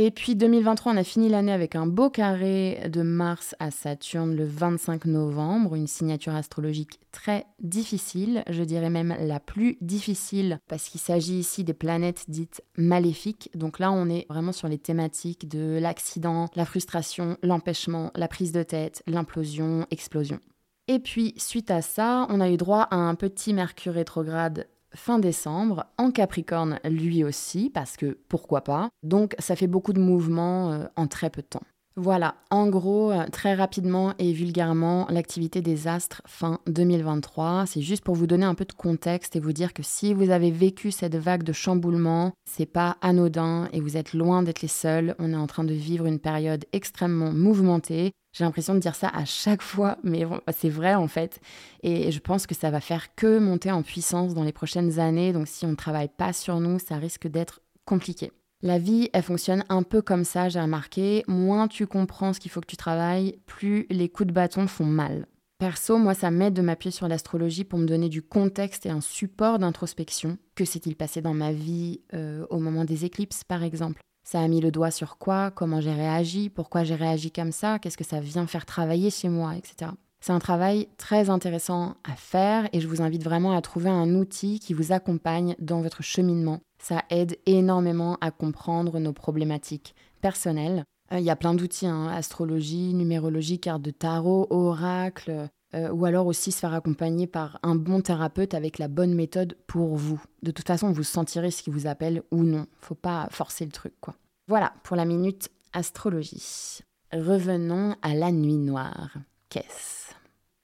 Et 0.00 0.12
puis 0.12 0.36
2023, 0.36 0.92
on 0.92 0.96
a 0.96 1.02
fini 1.02 1.28
l'année 1.28 1.50
avec 1.50 1.74
un 1.74 1.88
beau 1.88 2.08
carré 2.08 2.88
de 2.88 3.02
Mars 3.02 3.56
à 3.58 3.72
Saturne 3.72 4.36
le 4.36 4.44
25 4.44 5.06
novembre, 5.06 5.74
une 5.74 5.88
signature 5.88 6.36
astrologique 6.36 7.00
très 7.10 7.46
difficile, 7.58 8.44
je 8.48 8.62
dirais 8.62 8.90
même 8.90 9.16
la 9.18 9.40
plus 9.40 9.76
difficile, 9.80 10.60
parce 10.68 10.88
qu'il 10.88 11.00
s'agit 11.00 11.40
ici 11.40 11.64
des 11.64 11.74
planètes 11.74 12.26
dites 12.28 12.62
maléfiques. 12.76 13.50
Donc 13.56 13.80
là, 13.80 13.90
on 13.90 14.08
est 14.08 14.24
vraiment 14.30 14.52
sur 14.52 14.68
les 14.68 14.78
thématiques 14.78 15.48
de 15.48 15.80
l'accident, 15.80 16.46
la 16.54 16.64
frustration, 16.64 17.36
l'empêchement, 17.42 18.12
la 18.14 18.28
prise 18.28 18.52
de 18.52 18.62
tête, 18.62 19.02
l'implosion, 19.08 19.84
explosion. 19.90 20.38
Et 20.86 21.00
puis, 21.00 21.34
suite 21.38 21.72
à 21.72 21.82
ça, 21.82 22.28
on 22.30 22.40
a 22.40 22.48
eu 22.48 22.56
droit 22.56 22.82
à 22.82 22.94
un 22.94 23.16
petit 23.16 23.52
Mercure 23.52 23.94
rétrograde 23.94 24.68
fin 24.98 25.18
décembre, 25.18 25.86
en 25.96 26.10
Capricorne 26.10 26.78
lui 26.84 27.24
aussi, 27.24 27.70
parce 27.70 27.96
que 27.96 28.18
pourquoi 28.28 28.62
pas. 28.62 28.90
Donc 29.02 29.34
ça 29.38 29.56
fait 29.56 29.66
beaucoup 29.66 29.92
de 29.92 30.00
mouvements 30.00 30.72
euh, 30.72 30.84
en 30.96 31.06
très 31.06 31.30
peu 31.30 31.40
de 31.42 31.46
temps. 31.46 31.62
Voilà, 32.00 32.36
en 32.50 32.68
gros, 32.68 33.10
euh, 33.10 33.26
très 33.32 33.54
rapidement 33.54 34.14
et 34.20 34.32
vulgairement, 34.32 35.08
l'activité 35.10 35.62
des 35.62 35.88
astres 35.88 36.22
fin 36.26 36.60
2023. 36.68 37.64
C'est 37.66 37.80
juste 37.80 38.04
pour 38.04 38.14
vous 38.14 38.28
donner 38.28 38.44
un 38.44 38.54
peu 38.54 38.64
de 38.64 38.72
contexte 38.72 39.34
et 39.34 39.40
vous 39.40 39.52
dire 39.52 39.74
que 39.74 39.82
si 39.82 40.14
vous 40.14 40.30
avez 40.30 40.52
vécu 40.52 40.92
cette 40.92 41.16
vague 41.16 41.42
de 41.42 41.52
chamboulement, 41.52 42.34
c'est 42.48 42.66
pas 42.66 42.98
anodin 43.00 43.68
et 43.72 43.80
vous 43.80 43.96
êtes 43.96 44.14
loin 44.14 44.44
d'être 44.44 44.62
les 44.62 44.68
seuls. 44.68 45.16
On 45.18 45.32
est 45.32 45.36
en 45.36 45.48
train 45.48 45.64
de 45.64 45.74
vivre 45.74 46.06
une 46.06 46.20
période 46.20 46.66
extrêmement 46.72 47.32
mouvementée. 47.32 48.12
J'ai 48.32 48.44
l'impression 48.44 48.74
de 48.74 48.78
dire 48.78 48.94
ça 48.94 49.08
à 49.08 49.24
chaque 49.24 49.62
fois, 49.62 49.98
mais 50.02 50.24
c'est 50.52 50.68
vrai 50.68 50.94
en 50.94 51.08
fait. 51.08 51.40
Et 51.82 52.12
je 52.12 52.20
pense 52.20 52.46
que 52.46 52.54
ça 52.54 52.70
va 52.70 52.80
faire 52.80 53.14
que 53.14 53.38
monter 53.38 53.70
en 53.70 53.82
puissance 53.82 54.34
dans 54.34 54.44
les 54.44 54.52
prochaines 54.52 54.98
années. 54.98 55.32
Donc 55.32 55.48
si 55.48 55.64
on 55.64 55.70
ne 55.70 55.76
travaille 55.76 56.10
pas 56.14 56.32
sur 56.32 56.60
nous, 56.60 56.78
ça 56.78 56.96
risque 56.96 57.26
d'être 57.26 57.60
compliqué. 57.84 58.30
La 58.60 58.78
vie, 58.78 59.08
elle 59.12 59.22
fonctionne 59.22 59.64
un 59.68 59.84
peu 59.84 60.02
comme 60.02 60.24
ça, 60.24 60.48
j'ai 60.48 60.60
remarqué. 60.60 61.24
Moins 61.28 61.68
tu 61.68 61.86
comprends 61.86 62.32
ce 62.32 62.40
qu'il 62.40 62.50
faut 62.50 62.60
que 62.60 62.66
tu 62.66 62.76
travailles, 62.76 63.38
plus 63.46 63.86
les 63.88 64.08
coups 64.08 64.26
de 64.26 64.32
bâton 64.32 64.66
font 64.66 64.84
mal. 64.84 65.26
Perso, 65.58 65.98
moi, 65.98 66.14
ça 66.14 66.30
m'aide 66.30 66.54
de 66.54 66.62
m'appuyer 66.62 66.92
sur 66.92 67.08
l'astrologie 67.08 67.64
pour 67.64 67.80
me 67.80 67.86
donner 67.86 68.08
du 68.08 68.22
contexte 68.22 68.86
et 68.86 68.90
un 68.90 69.00
support 69.00 69.58
d'introspection. 69.58 70.38
Que 70.54 70.64
s'est-il 70.64 70.94
passé 70.94 71.20
dans 71.20 71.34
ma 71.34 71.52
vie 71.52 72.00
euh, 72.14 72.46
au 72.50 72.58
moment 72.58 72.84
des 72.84 73.04
éclipses, 73.04 73.42
par 73.42 73.64
exemple? 73.64 74.00
Ça 74.30 74.42
a 74.42 74.48
mis 74.48 74.60
le 74.60 74.70
doigt 74.70 74.90
sur 74.90 75.16
quoi 75.16 75.50
Comment 75.50 75.80
j'ai 75.80 75.94
réagi 75.94 76.50
Pourquoi 76.50 76.84
j'ai 76.84 76.96
réagi 76.96 77.30
comme 77.30 77.50
ça 77.50 77.78
Qu'est-ce 77.78 77.96
que 77.96 78.04
ça 78.04 78.20
vient 78.20 78.46
faire 78.46 78.66
travailler 78.66 79.08
chez 79.08 79.30
moi, 79.30 79.56
etc. 79.56 79.92
C'est 80.20 80.34
un 80.34 80.38
travail 80.38 80.86
très 80.98 81.30
intéressant 81.30 81.94
à 82.04 82.14
faire 82.14 82.68
et 82.74 82.80
je 82.82 82.88
vous 82.88 83.00
invite 83.00 83.24
vraiment 83.24 83.56
à 83.56 83.62
trouver 83.62 83.88
un 83.88 84.14
outil 84.16 84.60
qui 84.60 84.74
vous 84.74 84.92
accompagne 84.92 85.56
dans 85.60 85.80
votre 85.80 86.02
cheminement. 86.02 86.60
Ça 86.78 87.04
aide 87.08 87.38
énormément 87.46 88.18
à 88.20 88.30
comprendre 88.30 88.98
nos 88.98 89.14
problématiques 89.14 89.94
personnelles. 90.20 90.84
Il 91.10 91.20
y 91.20 91.30
a 91.30 91.36
plein 91.36 91.54
d'outils, 91.54 91.86
hein, 91.86 92.08
astrologie, 92.08 92.92
numérologie, 92.92 93.58
carte 93.58 93.80
de 93.80 93.92
tarot, 93.92 94.46
oracle, 94.50 95.48
ou 95.74 96.04
alors 96.04 96.26
aussi 96.26 96.50
se 96.50 96.60
faire 96.60 96.74
accompagner 96.74 97.26
par 97.26 97.58
un 97.62 97.74
bon 97.74 98.00
thérapeute 98.00 98.54
avec 98.54 98.78
la 98.78 98.88
bonne 98.88 99.14
méthode 99.14 99.56
pour 99.66 99.96
vous. 99.96 100.22
De 100.42 100.50
toute 100.50 100.66
façon, 100.66 100.92
vous 100.92 101.02
sentirez 101.02 101.50
ce 101.50 101.62
qui 101.62 101.70
vous 101.70 101.86
appelle 101.86 102.22
ou 102.30 102.42
non. 102.42 102.66
Faut 102.80 102.94
pas 102.94 103.28
forcer 103.30 103.64
le 103.64 103.72
truc, 103.72 103.92
quoi. 104.00 104.14
Voilà 104.46 104.72
pour 104.82 104.96
la 104.96 105.04
minute 105.04 105.50
astrologie. 105.74 106.80
Revenons 107.12 107.96
à 108.02 108.14
la 108.14 108.32
nuit 108.32 108.56
noire. 108.56 109.14
Qu'est-ce? 109.50 110.14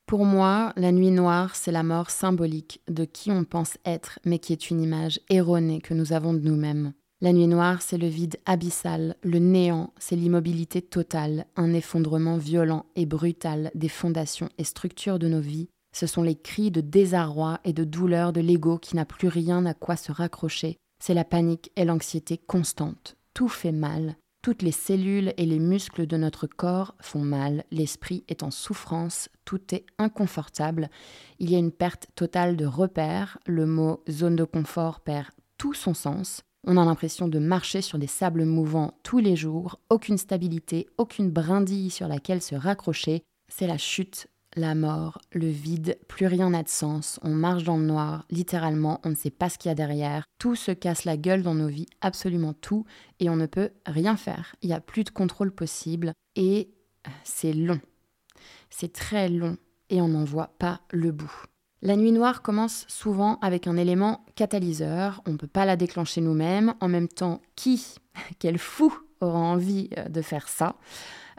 Pour 0.06 0.26
moi, 0.26 0.72
la 0.76 0.92
nuit 0.92 1.10
noire, 1.10 1.56
c'est 1.56 1.72
la 1.72 1.82
mort 1.82 2.10
symbolique 2.10 2.82
de 2.88 3.04
qui 3.04 3.30
on 3.30 3.44
pense 3.44 3.78
être, 3.86 4.18
mais 4.24 4.38
qui 4.38 4.52
est 4.52 4.70
une 4.70 4.82
image 4.82 5.20
erronée 5.30 5.80
que 5.80 5.94
nous 5.94 6.12
avons 6.12 6.34
de 6.34 6.40
nous-mêmes. 6.40 6.92
La 7.24 7.32
nuit 7.32 7.46
noire, 7.46 7.80
c'est 7.80 7.96
le 7.96 8.06
vide 8.06 8.36
abyssal, 8.44 9.16
le 9.22 9.38
néant, 9.38 9.94
c'est 9.98 10.14
l'immobilité 10.14 10.82
totale, 10.82 11.46
un 11.56 11.72
effondrement 11.72 12.36
violent 12.36 12.84
et 12.96 13.06
brutal 13.06 13.70
des 13.74 13.88
fondations 13.88 14.50
et 14.58 14.64
structures 14.64 15.18
de 15.18 15.28
nos 15.28 15.40
vies. 15.40 15.70
Ce 15.96 16.06
sont 16.06 16.22
les 16.22 16.34
cris 16.34 16.70
de 16.70 16.82
désarroi 16.82 17.60
et 17.64 17.72
de 17.72 17.82
douleur 17.82 18.34
de 18.34 18.42
l'ego 18.42 18.76
qui 18.76 18.94
n'a 18.94 19.06
plus 19.06 19.28
rien 19.28 19.64
à 19.64 19.72
quoi 19.72 19.96
se 19.96 20.12
raccrocher. 20.12 20.76
C'est 21.02 21.14
la 21.14 21.24
panique 21.24 21.72
et 21.76 21.86
l'anxiété 21.86 22.36
constante 22.36 23.16
tout 23.32 23.48
fait 23.48 23.72
mal. 23.72 24.16
Toutes 24.42 24.60
les 24.60 24.70
cellules 24.70 25.32
et 25.38 25.46
les 25.46 25.60
muscles 25.60 26.06
de 26.06 26.18
notre 26.18 26.46
corps 26.46 26.94
font 27.00 27.24
mal, 27.24 27.64
l'esprit 27.70 28.24
est 28.28 28.42
en 28.42 28.50
souffrance, 28.50 29.30
tout 29.46 29.74
est 29.74 29.86
inconfortable, 29.96 30.90
il 31.38 31.50
y 31.50 31.54
a 31.54 31.58
une 31.58 31.72
perte 31.72 32.08
totale 32.16 32.58
de 32.58 32.66
repères, 32.66 33.38
le 33.46 33.64
mot 33.64 34.04
zone 34.10 34.36
de 34.36 34.44
confort 34.44 35.00
perd 35.00 35.28
tout 35.56 35.72
son 35.72 35.94
sens, 35.94 36.42
on 36.66 36.76
a 36.76 36.84
l'impression 36.84 37.28
de 37.28 37.38
marcher 37.38 37.80
sur 37.80 37.98
des 37.98 38.06
sables 38.06 38.44
mouvants 38.44 38.98
tous 39.02 39.18
les 39.18 39.36
jours, 39.36 39.80
aucune 39.90 40.18
stabilité, 40.18 40.88
aucune 40.98 41.30
brindille 41.30 41.90
sur 41.90 42.08
laquelle 42.08 42.42
se 42.42 42.54
raccrocher, 42.54 43.22
c'est 43.48 43.66
la 43.66 43.78
chute 43.78 44.28
la 44.56 44.74
mort, 44.74 45.20
le 45.32 45.48
vide, 45.48 45.98
plus 46.08 46.26
rien 46.26 46.50
n'a 46.50 46.62
de 46.62 46.68
sens, 46.68 47.18
on 47.22 47.30
marche 47.30 47.64
dans 47.64 47.76
le 47.76 47.84
noir, 47.84 48.24
littéralement, 48.30 49.00
on 49.04 49.10
ne 49.10 49.14
sait 49.14 49.30
pas 49.30 49.48
ce 49.48 49.58
qu'il 49.58 49.68
y 49.68 49.72
a 49.72 49.74
derrière, 49.74 50.24
tout 50.38 50.54
se 50.54 50.70
casse 50.70 51.04
la 51.04 51.16
gueule 51.16 51.42
dans 51.42 51.54
nos 51.54 51.68
vies, 51.68 51.86
absolument 52.00 52.52
tout, 52.52 52.84
et 53.20 53.28
on 53.28 53.36
ne 53.36 53.46
peut 53.46 53.70
rien 53.86 54.16
faire. 54.16 54.54
Il 54.62 54.68
n'y 54.68 54.74
a 54.74 54.80
plus 54.80 55.04
de 55.04 55.10
contrôle 55.10 55.52
possible, 55.52 56.12
et 56.36 56.70
c'est 57.24 57.52
long. 57.52 57.80
C'est 58.70 58.92
très 58.92 59.28
long, 59.28 59.56
et 59.90 60.00
on 60.00 60.08
n'en 60.08 60.24
voit 60.24 60.54
pas 60.58 60.82
le 60.90 61.10
bout. 61.10 61.44
La 61.86 61.96
nuit 61.96 62.12
noire 62.12 62.40
commence 62.40 62.86
souvent 62.88 63.38
avec 63.42 63.66
un 63.66 63.76
élément 63.76 64.24
catalyseur, 64.36 65.20
on 65.26 65.32
ne 65.32 65.36
peut 65.36 65.46
pas 65.46 65.66
la 65.66 65.76
déclencher 65.76 66.22
nous-mêmes, 66.22 66.72
en 66.80 66.88
même 66.88 67.08
temps, 67.08 67.42
qui, 67.56 67.96
quel 68.38 68.56
fou 68.56 68.90
aura 69.20 69.38
envie 69.38 69.90
euh, 69.98 70.08
de 70.08 70.22
faire 70.22 70.48
ça 70.48 70.76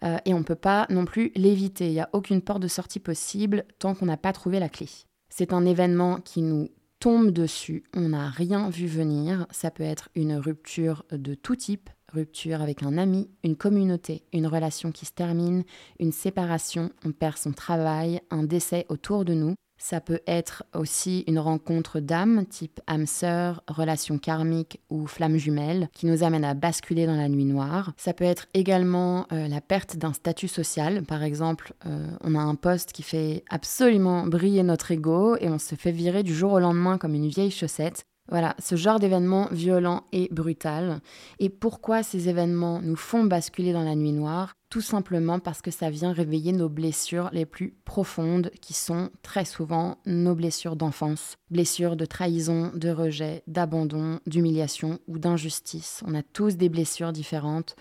euh, 0.03 0.17
et 0.23 0.35
on 0.35 0.39
ne 0.39 0.43
peut 0.43 0.53
pas 0.53 0.85
non 0.91 1.05
plus 1.05 1.31
l'éviter. 1.35 1.87
Il 1.87 1.93
n'y 1.93 1.99
a 1.99 2.09
aucune 2.13 2.43
porte 2.43 2.61
de 2.61 2.67
sortie 2.67 2.99
possible 2.99 3.65
tant 3.79 3.95
qu'on 3.95 4.05
n'a 4.05 4.17
pas 4.17 4.33
trouvé 4.33 4.59
la 4.59 4.69
clé. 4.69 4.87
C'est 5.29 5.51
un 5.51 5.65
événement 5.65 6.17
qui 6.17 6.43
nous 6.43 6.69
tombe 6.99 7.31
dessus, 7.31 7.83
on 7.95 8.09
n'a 8.09 8.29
rien 8.29 8.69
vu 8.69 8.85
venir. 8.85 9.47
Ça 9.49 9.71
peut 9.71 9.81
être 9.81 10.09
une 10.13 10.35
rupture 10.35 11.05
de 11.11 11.33
tout 11.33 11.55
type, 11.55 11.89
rupture 12.13 12.61
avec 12.61 12.83
un 12.83 12.99
ami, 12.99 13.31
une 13.43 13.55
communauté, 13.55 14.25
une 14.31 14.45
relation 14.45 14.91
qui 14.91 15.07
se 15.07 15.11
termine, 15.11 15.63
une 15.99 16.11
séparation, 16.11 16.91
on 17.03 17.13
perd 17.13 17.37
son 17.37 17.51
travail, 17.51 18.21
un 18.29 18.43
décès 18.43 18.85
autour 18.89 19.25
de 19.25 19.33
nous. 19.33 19.55
Ça 19.77 20.01
peut 20.01 20.21
être 20.25 20.63
aussi 20.73 21.23
une 21.27 21.39
rencontre 21.39 21.99
d'âmes, 21.99 22.45
type 22.45 22.79
âme 22.87 23.05
sœur, 23.05 23.63
relation 23.67 24.17
karmique 24.17 24.79
ou 24.89 25.05
flamme 25.05 25.37
jumelle, 25.37 25.89
qui 25.93 26.05
nous 26.05 26.23
amène 26.23 26.45
à 26.45 26.53
basculer 26.53 27.05
dans 27.05 27.15
la 27.15 27.29
nuit 27.29 27.45
noire. 27.45 27.93
Ça 27.97 28.13
peut 28.13 28.23
être 28.23 28.47
également 28.53 29.27
euh, 29.31 29.47
la 29.47 29.61
perte 29.61 29.97
d'un 29.97 30.13
statut 30.13 30.47
social. 30.47 31.03
Par 31.03 31.23
exemple, 31.23 31.73
euh, 31.85 32.07
on 32.23 32.35
a 32.35 32.39
un 32.39 32.55
poste 32.55 32.93
qui 32.93 33.03
fait 33.03 33.43
absolument 33.49 34.25
briller 34.25 34.63
notre 34.63 34.91
ego 34.91 35.35
et 35.39 35.49
on 35.49 35.59
se 35.59 35.75
fait 35.75 35.91
virer 35.91 36.23
du 36.23 36.33
jour 36.33 36.53
au 36.53 36.59
lendemain 36.59 36.97
comme 36.97 37.13
une 37.13 37.27
vieille 37.27 37.51
chaussette. 37.51 38.05
Voilà, 38.27 38.55
ce 38.57 38.75
genre 38.75 38.99
d'événement 38.99 39.47
violent 39.51 40.03
et 40.11 40.29
brutal. 40.31 40.99
Et 41.37 41.49
pourquoi 41.49 42.01
ces 42.01 42.27
événements 42.27 42.81
nous 42.81 42.95
font 42.95 43.23
basculer 43.23 43.71
dans 43.71 43.83
la 43.83 43.95
nuit 43.95 44.13
noire? 44.13 44.55
Tout 44.69 44.81
simplement 44.81 45.39
parce 45.39 45.61
que 45.61 45.69
ça 45.69 45.91
vient 45.91 46.11
réveiller 46.11 46.51
nos 46.51 46.67
blessures 46.67 47.29
les 47.33 47.45
plus 47.45 47.75
profondes, 47.85 48.49
qui 48.61 48.73
sont 48.73 49.11
très 49.21 49.45
souvent 49.45 49.99
nos 50.07 50.33
blessures 50.33 50.75
d'enfance. 50.75 51.37
Blessures 51.51 51.95
de 51.95 52.05
trahison, 52.05 52.71
de 52.73 52.89
rejet, 52.89 53.43
d'abandon, 53.45 54.19
d'humiliation 54.25 54.99
ou 55.07 55.19
d'injustice. 55.19 56.01
On 56.07 56.15
a 56.15 56.23
tous 56.23 56.57
des 56.57 56.69
blessures 56.69 57.13
différentes. 57.13 57.75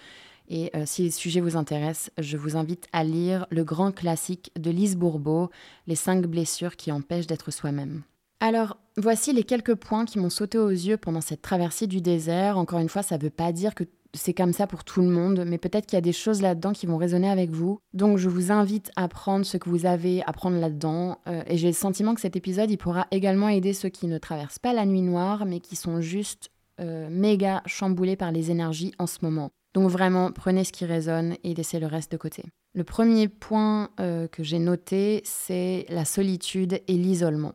Et 0.48 0.70
euh, 0.76 0.84
si 0.84 1.04
les 1.04 1.10
sujets 1.10 1.40
vous 1.40 1.56
intéressent, 1.56 2.10
je 2.18 2.36
vous 2.36 2.56
invite 2.56 2.86
à 2.92 3.02
lire 3.02 3.46
le 3.48 3.64
grand 3.64 3.92
classique 3.92 4.52
de 4.58 4.70
Lise 4.70 4.96
Bourbeau, 4.96 5.50
Les 5.86 5.96
cinq 5.96 6.26
blessures 6.26 6.76
qui 6.76 6.92
empêchent 6.92 7.26
d'être 7.26 7.50
soi-même. 7.50 8.02
Alors, 8.46 8.76
voici 8.98 9.32
les 9.32 9.42
quelques 9.42 9.74
points 9.74 10.04
qui 10.04 10.18
m'ont 10.18 10.28
sauté 10.28 10.58
aux 10.58 10.68
yeux 10.68 10.98
pendant 10.98 11.22
cette 11.22 11.40
traversée 11.40 11.86
du 11.86 12.02
désert. 12.02 12.58
Encore 12.58 12.78
une 12.78 12.90
fois, 12.90 13.02
ça 13.02 13.16
ne 13.16 13.22
veut 13.22 13.30
pas 13.30 13.52
dire 13.52 13.74
que 13.74 13.84
c'est 14.12 14.34
comme 14.34 14.52
ça 14.52 14.66
pour 14.66 14.84
tout 14.84 15.00
le 15.00 15.08
monde, 15.08 15.44
mais 15.46 15.56
peut-être 15.56 15.86
qu'il 15.86 15.96
y 15.96 15.98
a 15.98 16.02
des 16.02 16.12
choses 16.12 16.42
là-dedans 16.42 16.74
qui 16.74 16.84
vont 16.84 16.98
résonner 16.98 17.30
avec 17.30 17.52
vous. 17.52 17.78
Donc 17.94 18.18
je 18.18 18.28
vous 18.28 18.52
invite 18.52 18.90
à 18.96 19.08
prendre 19.08 19.46
ce 19.46 19.56
que 19.56 19.70
vous 19.70 19.86
avez 19.86 20.22
à 20.26 20.34
prendre 20.34 20.58
là-dedans. 20.58 21.20
Euh, 21.26 21.42
et 21.46 21.56
j'ai 21.56 21.68
le 21.68 21.72
sentiment 21.72 22.14
que 22.14 22.20
cet 22.20 22.36
épisode, 22.36 22.70
il 22.70 22.76
pourra 22.76 23.06
également 23.12 23.48
aider 23.48 23.72
ceux 23.72 23.88
qui 23.88 24.08
ne 24.08 24.18
traversent 24.18 24.58
pas 24.58 24.74
la 24.74 24.84
nuit 24.84 25.00
noire, 25.00 25.46
mais 25.46 25.60
qui 25.60 25.74
sont 25.74 26.02
juste 26.02 26.50
euh, 26.82 27.08
méga 27.10 27.62
chamboulés 27.64 28.16
par 28.16 28.30
les 28.30 28.50
énergies 28.50 28.92
en 28.98 29.06
ce 29.06 29.20
moment. 29.22 29.52
Donc 29.72 29.88
vraiment, 29.88 30.32
prenez 30.32 30.64
ce 30.64 30.72
qui 30.72 30.84
résonne 30.84 31.36
et 31.44 31.54
laissez 31.54 31.80
le 31.80 31.86
reste 31.86 32.12
de 32.12 32.18
côté. 32.18 32.44
Le 32.74 32.84
premier 32.84 33.28
point 33.28 33.88
euh, 34.00 34.28
que 34.28 34.42
j'ai 34.42 34.58
noté, 34.58 35.22
c'est 35.24 35.86
la 35.88 36.04
solitude 36.04 36.82
et 36.86 36.92
l'isolement. 36.92 37.54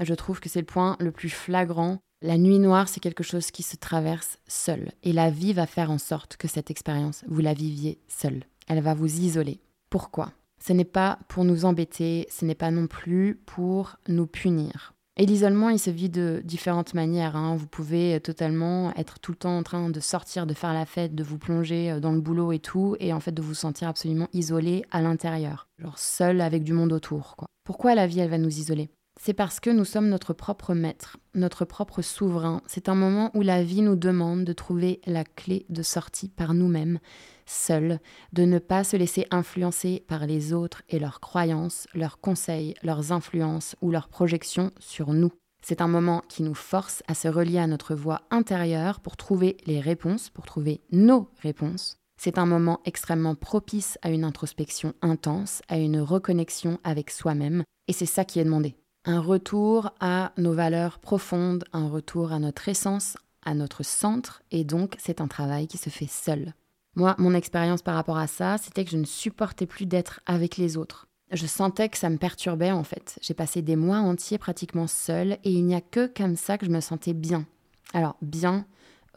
Je 0.00 0.14
trouve 0.14 0.40
que 0.40 0.48
c'est 0.48 0.60
le 0.60 0.66
point 0.66 0.96
le 0.98 1.12
plus 1.12 1.28
flagrant. 1.28 1.98
La 2.22 2.38
nuit 2.38 2.58
noire, 2.58 2.88
c'est 2.88 3.00
quelque 3.00 3.22
chose 3.22 3.50
qui 3.50 3.62
se 3.62 3.76
traverse 3.76 4.38
seul. 4.46 4.92
Et 5.02 5.12
la 5.12 5.30
vie 5.30 5.52
va 5.52 5.66
faire 5.66 5.90
en 5.90 5.98
sorte 5.98 6.36
que 6.36 6.48
cette 6.48 6.70
expérience, 6.70 7.24
vous 7.28 7.40
la 7.40 7.54
viviez 7.54 7.98
seul. 8.08 8.44
Elle 8.66 8.82
va 8.82 8.94
vous 8.94 9.20
isoler. 9.20 9.60
Pourquoi? 9.90 10.32
Ce 10.62 10.72
n'est 10.72 10.84
pas 10.84 11.18
pour 11.28 11.44
nous 11.44 11.64
embêter, 11.64 12.26
ce 12.30 12.44
n'est 12.44 12.54
pas 12.54 12.70
non 12.70 12.86
plus 12.86 13.40
pour 13.46 13.96
nous 14.08 14.26
punir. 14.26 14.94
Et 15.16 15.26
l'isolement, 15.26 15.68
il 15.68 15.78
se 15.78 15.90
vit 15.90 16.08
de 16.08 16.40
différentes 16.44 16.94
manières. 16.94 17.36
Hein. 17.36 17.56
Vous 17.56 17.66
pouvez 17.66 18.20
totalement 18.20 18.94
être 18.96 19.18
tout 19.18 19.32
le 19.32 19.36
temps 19.36 19.58
en 19.58 19.62
train 19.62 19.90
de 19.90 20.00
sortir, 20.00 20.46
de 20.46 20.54
faire 20.54 20.72
la 20.72 20.86
fête, 20.86 21.14
de 21.14 21.24
vous 21.24 21.36
plonger 21.36 21.90
euh, 21.90 22.00
dans 22.00 22.12
le 22.12 22.20
boulot 22.20 22.52
et 22.52 22.58
tout, 22.58 22.96
et 23.00 23.12
en 23.12 23.20
fait 23.20 23.32
de 23.32 23.42
vous 23.42 23.54
sentir 23.54 23.88
absolument 23.88 24.28
isolé 24.32 24.84
à 24.90 25.02
l'intérieur, 25.02 25.68
genre 25.78 25.98
seul 25.98 26.40
avec 26.40 26.62
du 26.62 26.72
monde 26.72 26.92
autour. 26.92 27.36
Quoi. 27.36 27.48
Pourquoi 27.64 27.94
la 27.94 28.06
vie, 28.06 28.20
elle 28.20 28.30
va 28.30 28.38
nous 28.38 28.58
isoler? 28.58 28.88
C'est 29.22 29.34
parce 29.34 29.60
que 29.60 29.68
nous 29.68 29.84
sommes 29.84 30.08
notre 30.08 30.32
propre 30.32 30.72
maître, 30.72 31.18
notre 31.34 31.66
propre 31.66 32.00
souverain. 32.00 32.62
C'est 32.66 32.88
un 32.88 32.94
moment 32.94 33.30
où 33.34 33.42
la 33.42 33.62
vie 33.62 33.82
nous 33.82 33.94
demande 33.94 34.44
de 34.44 34.54
trouver 34.54 35.02
la 35.04 35.24
clé 35.24 35.66
de 35.68 35.82
sortie 35.82 36.30
par 36.30 36.54
nous-mêmes, 36.54 37.00
seuls, 37.44 38.00
de 38.32 38.44
ne 38.44 38.58
pas 38.58 38.82
se 38.82 38.96
laisser 38.96 39.26
influencer 39.30 40.02
par 40.08 40.26
les 40.26 40.54
autres 40.54 40.82
et 40.88 40.98
leurs 40.98 41.20
croyances, 41.20 41.86
leurs 41.92 42.18
conseils, 42.18 42.74
leurs 42.82 43.12
influences 43.12 43.76
ou 43.82 43.90
leurs 43.90 44.08
projections 44.08 44.70
sur 44.78 45.12
nous. 45.12 45.32
C'est 45.62 45.82
un 45.82 45.88
moment 45.88 46.22
qui 46.30 46.42
nous 46.42 46.54
force 46.54 47.02
à 47.06 47.12
se 47.12 47.28
relier 47.28 47.58
à 47.58 47.66
notre 47.66 47.94
voix 47.94 48.22
intérieure 48.30 49.00
pour 49.00 49.18
trouver 49.18 49.58
les 49.66 49.80
réponses, 49.80 50.30
pour 50.30 50.46
trouver 50.46 50.80
nos 50.92 51.28
réponses. 51.42 51.98
C'est 52.18 52.38
un 52.38 52.46
moment 52.46 52.80
extrêmement 52.86 53.34
propice 53.34 53.98
à 54.00 54.08
une 54.08 54.24
introspection 54.24 54.94
intense, 55.02 55.60
à 55.68 55.76
une 55.76 56.00
reconnexion 56.00 56.78
avec 56.84 57.10
soi-même, 57.10 57.64
et 57.86 57.92
c'est 57.92 58.06
ça 58.06 58.24
qui 58.24 58.40
est 58.40 58.44
demandé 58.44 58.76
un 59.04 59.20
retour 59.20 59.92
à 60.00 60.32
nos 60.36 60.52
valeurs 60.52 60.98
profondes, 60.98 61.64
un 61.72 61.88
retour 61.88 62.32
à 62.32 62.38
notre 62.38 62.68
essence, 62.68 63.16
à 63.44 63.54
notre 63.54 63.82
centre, 63.82 64.42
et 64.50 64.64
donc 64.64 64.96
c'est 64.98 65.20
un 65.20 65.28
travail 65.28 65.66
qui 65.66 65.78
se 65.78 65.90
fait 65.90 66.08
seul. 66.08 66.54
Moi, 66.96 67.14
mon 67.18 67.34
expérience 67.34 67.82
par 67.82 67.94
rapport 67.94 68.18
à 68.18 68.26
ça, 68.26 68.58
c'était 68.58 68.84
que 68.84 68.90
je 68.90 68.96
ne 68.96 69.04
supportais 69.04 69.66
plus 69.66 69.86
d'être 69.86 70.20
avec 70.26 70.56
les 70.56 70.76
autres. 70.76 71.06
Je 71.30 71.46
sentais 71.46 71.88
que 71.88 71.96
ça 71.96 72.10
me 72.10 72.18
perturbait 72.18 72.72
en 72.72 72.82
fait. 72.82 73.18
J'ai 73.22 73.34
passé 73.34 73.62
des 73.62 73.76
mois 73.76 73.98
entiers 73.98 74.38
pratiquement 74.38 74.88
seule 74.88 75.38
et 75.44 75.52
il 75.52 75.64
n'y 75.64 75.76
a 75.76 75.80
que 75.80 76.08
comme 76.08 76.36
ça 76.36 76.58
que 76.58 76.66
je 76.66 76.70
me 76.70 76.80
sentais 76.80 77.12
bien. 77.12 77.46
Alors 77.94 78.16
bien, 78.20 78.66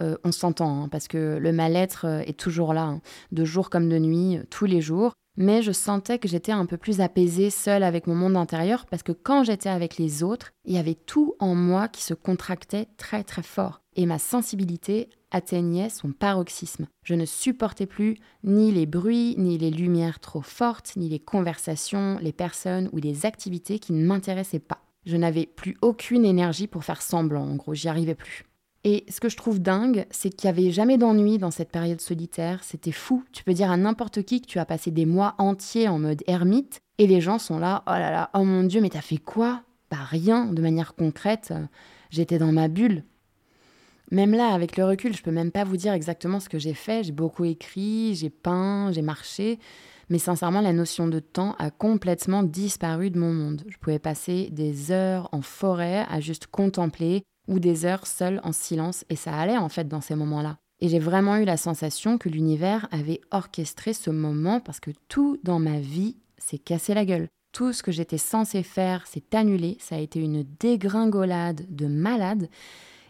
euh, 0.02 0.16
on 0.24 0.32
s'entend, 0.32 0.84
hein, 0.84 0.90
parce 0.90 1.08
que 1.08 1.38
le 1.42 1.52
mal-être 1.52 2.06
euh, 2.06 2.20
est 2.22 2.40
toujours 2.40 2.74
là, 2.74 2.84
hein, 2.84 3.02
de 3.32 3.46
jour 3.46 3.70
comme 3.70 3.90
de 3.90 3.98
nuit, 3.98 4.38
euh, 4.38 4.44
tous 4.50 4.66
les 4.66 4.82
jours 4.82 5.14
mais 5.38 5.62
je 5.62 5.72
sentais 5.72 6.20
que 6.20 6.28
j'étais 6.28 6.52
un 6.52 6.66
peu 6.66 6.78
plus 6.78 7.02
apaisée 7.02 7.50
seule 7.50 7.84
avec 7.84 8.08
mon 8.08 8.16
monde 8.16 8.38
intérieur 8.38 8.86
parce 8.86 9.04
que 9.04 9.12
quand 9.12 9.44
j'étais 9.44 9.70
avec 9.70 9.98
les 9.98 10.24
autres, 10.24 10.52
il 10.66 10.76
y 10.76 10.78
avait 10.78 10.96
tout 10.96 11.36
en 11.40 11.56
moi 11.56 11.88
qui 11.88 12.04
se 12.04 12.14
contractait 12.14 12.88
très 12.98 13.24
très 13.24 13.44
fort 13.44 13.82
et 13.96 14.06
ma 14.06 14.20
sensibilité 14.20 15.10
atteignait 15.32 15.90
son 15.90 16.12
paroxysme. 16.12 16.88
Je 17.04 17.16
ne 17.16 17.26
supportais 17.26 17.86
plus 17.86 18.18
ni 18.44 18.72
les 18.72 18.86
bruits, 18.86 19.36
ni 19.38 19.58
les 19.58 19.72
lumières 19.72 20.20
trop 20.20 20.42
fortes, 20.42 20.94
ni 20.96 21.10
les 21.10 21.20
conversations, 21.20 22.18
les 22.22 22.34
personnes 22.34 22.90
ou 22.94 22.98
les 22.98 23.26
activités 23.26 23.80
qui 23.80 23.94
ne 23.94 24.06
m'intéressaient 24.06 24.60
pas. 24.60 24.80
Je 25.06 25.18
n'avais 25.18 25.46
plus 25.46 25.78
aucune 25.82 26.24
énergie 26.24 26.68
pour 26.68 26.86
faire 26.86 27.02
semblant, 27.02 27.44
en 27.44 27.56
gros, 27.56 27.74
j'y 27.74 27.90
arrivais 27.90 28.16
plus. 28.16 28.46
Et 28.86 29.06
ce 29.10 29.22
que 29.22 29.30
je 29.30 29.38
trouve 29.38 29.62
dingue, 29.62 30.06
c'est 30.12 30.30
qu'il 30.30 30.50
n'y 30.50 30.58
avait 30.58 30.72
jamais 30.72 30.98
d'ennui 30.98 31.38
dans 31.38 31.52
cette 31.52 31.72
période 31.72 32.02
solitaire. 32.02 32.64
C'était 32.64 32.92
fou. 32.92 33.24
Tu 33.32 33.44
peux 33.44 33.54
dire 33.54 33.72
à 33.72 33.78
n'importe 33.78 34.24
qui 34.24 34.42
que 34.42 34.48
tu 34.48 34.60
as 34.60 34.66
passé 34.66 34.92
des 34.92 35.06
mois 35.06 35.36
entiers 35.38 35.88
en 35.88 36.00
mode 36.00 36.22
ermite 36.28 36.82
et 36.98 37.08
les 37.08 37.22
gens 37.22 37.40
sont 37.40 37.60
là, 37.60 37.84
oh 37.88 37.92
là 37.92 38.12
là, 38.12 38.30
oh 38.34 38.44
mon 38.44 38.64
Dieu, 38.64 38.82
mais 38.82 38.90
t'as 38.90 39.02
fait 39.02 39.18
quoi? 39.18 39.62
Bah 39.90 40.04
rien, 40.04 40.46
de 40.48 40.62
manière 40.62 40.96
concrète. 40.96 41.54
J'étais 42.10 42.40
dans 42.40 42.52
ma 42.52 42.68
bulle. 42.68 43.04
Même 44.12 44.34
là, 44.34 44.54
avec 44.54 44.78
le 44.78 44.86
recul, 44.86 45.16
je 45.16 45.24
peux 45.24 45.32
même 45.32 45.52
pas 45.52 45.64
vous 45.64 45.78
dire 45.78 45.94
exactement 45.94 46.40
ce 46.40 46.50
que 46.50 46.60
j'ai 46.60 46.74
fait. 46.74 47.04
J'ai 47.04 47.14
beaucoup 47.14 47.46
écrit, 47.46 48.16
j'ai 48.16 48.30
peint, 48.30 48.92
j'ai 48.92 49.02
marché. 49.02 49.60
Mais 50.10 50.20
sincèrement, 50.20 50.62
la 50.62 50.74
notion 50.74 51.08
de 51.08 51.20
temps 51.20 51.56
a 51.58 51.72
complètement 51.72 52.44
disparu 52.44 53.10
de 53.10 53.18
mon 53.18 53.34
monde. 53.34 53.64
Je 53.68 53.78
pouvais 53.78 54.00
passer 54.00 54.50
des 54.52 54.92
heures 54.92 55.30
en 55.32 55.42
forêt 55.42 56.06
à 56.10 56.20
juste 56.20 56.48
contempler 56.48 57.24
ou 57.48 57.60
des 57.60 57.86
heures 57.86 58.08
seules 58.08 58.42
en 58.44 58.52
silence 58.52 59.06
et 59.10 59.16
ça 59.16 59.36
allait 59.36 59.58
en 59.58 59.70
fait 59.70 59.88
dans 59.88 60.02
ces 60.02 60.16
moments-là. 60.16 60.58
Et 60.80 60.90
j'ai 60.90 61.00
vraiment 61.00 61.38
eu 61.38 61.46
la 61.46 61.58
sensation 61.58 62.18
que 62.18 62.30
l'univers 62.30 62.88
avait 62.92 63.22
orchestré 63.32 63.94
ce 63.94 64.10
moment 64.10 64.60
parce 64.60 64.80
que 64.80 64.92
tout 65.08 65.38
dans 65.44 65.60
ma 65.60 65.80
vie 65.80 66.18
s'est 66.38 66.58
cassé 66.58 66.94
la 66.94 67.06
gueule. 67.06 67.30
Tout 67.54 67.72
ce 67.72 67.84
que 67.84 67.92
j'étais 67.92 68.18
censé 68.18 68.64
faire 68.64 69.08
s'est 69.08 69.24
annulé, 69.34 69.78
ça 69.80 69.96
a 69.96 70.00
été 70.00 70.20
une 70.20 70.44
dégringolade 70.60 71.66
de 71.70 71.86
malade. 71.86 72.50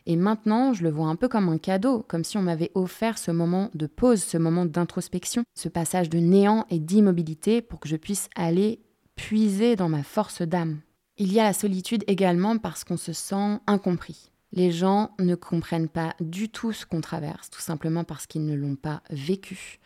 Et 0.06 0.18
maintenant, 0.18 0.74
je 0.74 0.84
le 0.84 0.90
vois 0.90 1.08
un 1.08 1.16
peu 1.16 1.30
comme 1.30 1.48
un 1.48 1.58
cadeau, 1.58 2.04
comme 2.08 2.26
si 2.26 2.38
on 2.38 2.42
m'avait 2.42 2.72
offert 2.76 3.18
ce 3.18 3.32
moment 3.32 3.70
de 3.74 3.88
pause, 3.88 4.22
ce 4.22 4.38
moment 4.38 4.66
d'introspection, 4.66 5.44
ce 5.56 5.70
passage 5.70 6.10
de 6.10 6.20
néant 6.20 6.66
et 6.70 6.80
d'immobilité 6.80 7.62
pour 7.62 7.80
que 7.80 7.88
je 7.88 7.96
puisse 7.96 8.30
aller 8.36 8.82
puiser 9.16 9.76
dans 9.76 9.90
ma 9.90 10.04
force 10.04 10.42
d'âme. 10.42 10.82
Il 11.18 11.32
y 11.32 11.40
a 11.40 11.44
la 11.44 11.54
solitude 11.54 12.04
également 12.08 12.58
parce 12.58 12.84
qu'on 12.84 12.98
se 12.98 13.14
sent 13.14 13.60
incompris. 13.68 14.32
Les 14.52 14.72
gens 14.72 15.12
ne 15.20 15.36
comprennent 15.36 15.90
pas 15.90 16.16
du 16.20 16.50
tout 16.50 16.74
ce 16.74 16.88
qu'on 16.88 17.02
traverse, 17.02 17.52
tout 17.52 17.62
simplement 17.62 18.04
parce 18.04 18.26
qu'ils 18.26 18.46
ne 18.46 18.56
l'ont 18.56 18.76
pas 18.76 19.04
vécu. 19.12 19.80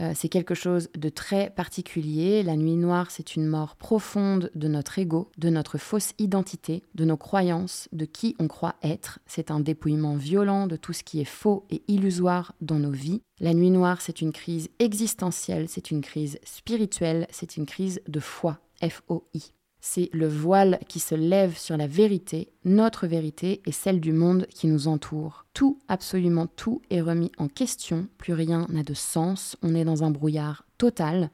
Euh, 0.00 0.12
c'est 0.16 0.28
quelque 0.28 0.56
chose 0.56 0.88
de 0.98 1.08
très 1.08 1.50
particulier. 1.50 2.42
La 2.42 2.56
nuit 2.56 2.74
noire, 2.74 3.12
c'est 3.12 3.36
une 3.36 3.46
mort 3.46 3.76
profonde 3.76 4.50
de 4.56 4.66
notre 4.66 4.98
ego, 4.98 5.30
de 5.38 5.48
notre 5.48 5.78
fausse 5.78 6.12
identité, 6.18 6.82
de 6.96 7.04
nos 7.04 7.16
croyances, 7.16 7.88
de 7.92 8.04
qui 8.04 8.34
on 8.40 8.48
croit 8.48 8.74
être. 8.82 9.20
C'est 9.26 9.52
un 9.52 9.60
dépouillement 9.60 10.16
violent 10.16 10.66
de 10.66 10.74
tout 10.74 10.92
ce 10.92 11.04
qui 11.04 11.20
est 11.20 11.24
faux 11.24 11.64
et 11.70 11.84
illusoire 11.86 12.52
dans 12.60 12.80
nos 12.80 12.90
vies. 12.90 13.22
La 13.38 13.54
nuit 13.54 13.70
noire, 13.70 14.00
c'est 14.00 14.20
une 14.20 14.32
crise 14.32 14.70
existentielle, 14.80 15.68
c'est 15.68 15.92
une 15.92 16.00
crise 16.00 16.40
spirituelle, 16.42 17.28
c'est 17.30 17.56
une 17.56 17.66
crise 17.66 18.00
de 18.08 18.18
foi. 18.18 18.58
F-O-I 18.82 19.54
c'est 19.86 20.08
le 20.14 20.26
voile 20.26 20.80
qui 20.88 20.98
se 20.98 21.14
lève 21.14 21.58
sur 21.58 21.76
la 21.76 21.86
vérité, 21.86 22.48
notre 22.64 23.06
vérité 23.06 23.60
et 23.66 23.70
celle 23.70 24.00
du 24.00 24.14
monde 24.14 24.46
qui 24.46 24.66
nous 24.66 24.88
entoure. 24.88 25.44
Tout, 25.52 25.78
absolument 25.88 26.46
tout 26.46 26.80
est 26.88 27.02
remis 27.02 27.30
en 27.36 27.48
question, 27.48 28.08
plus 28.16 28.32
rien 28.32 28.66
n'a 28.70 28.82
de 28.82 28.94
sens, 28.94 29.58
on 29.62 29.74
est 29.74 29.84
dans 29.84 30.02
un 30.02 30.10
brouillard 30.10 30.64
total. 30.78 31.30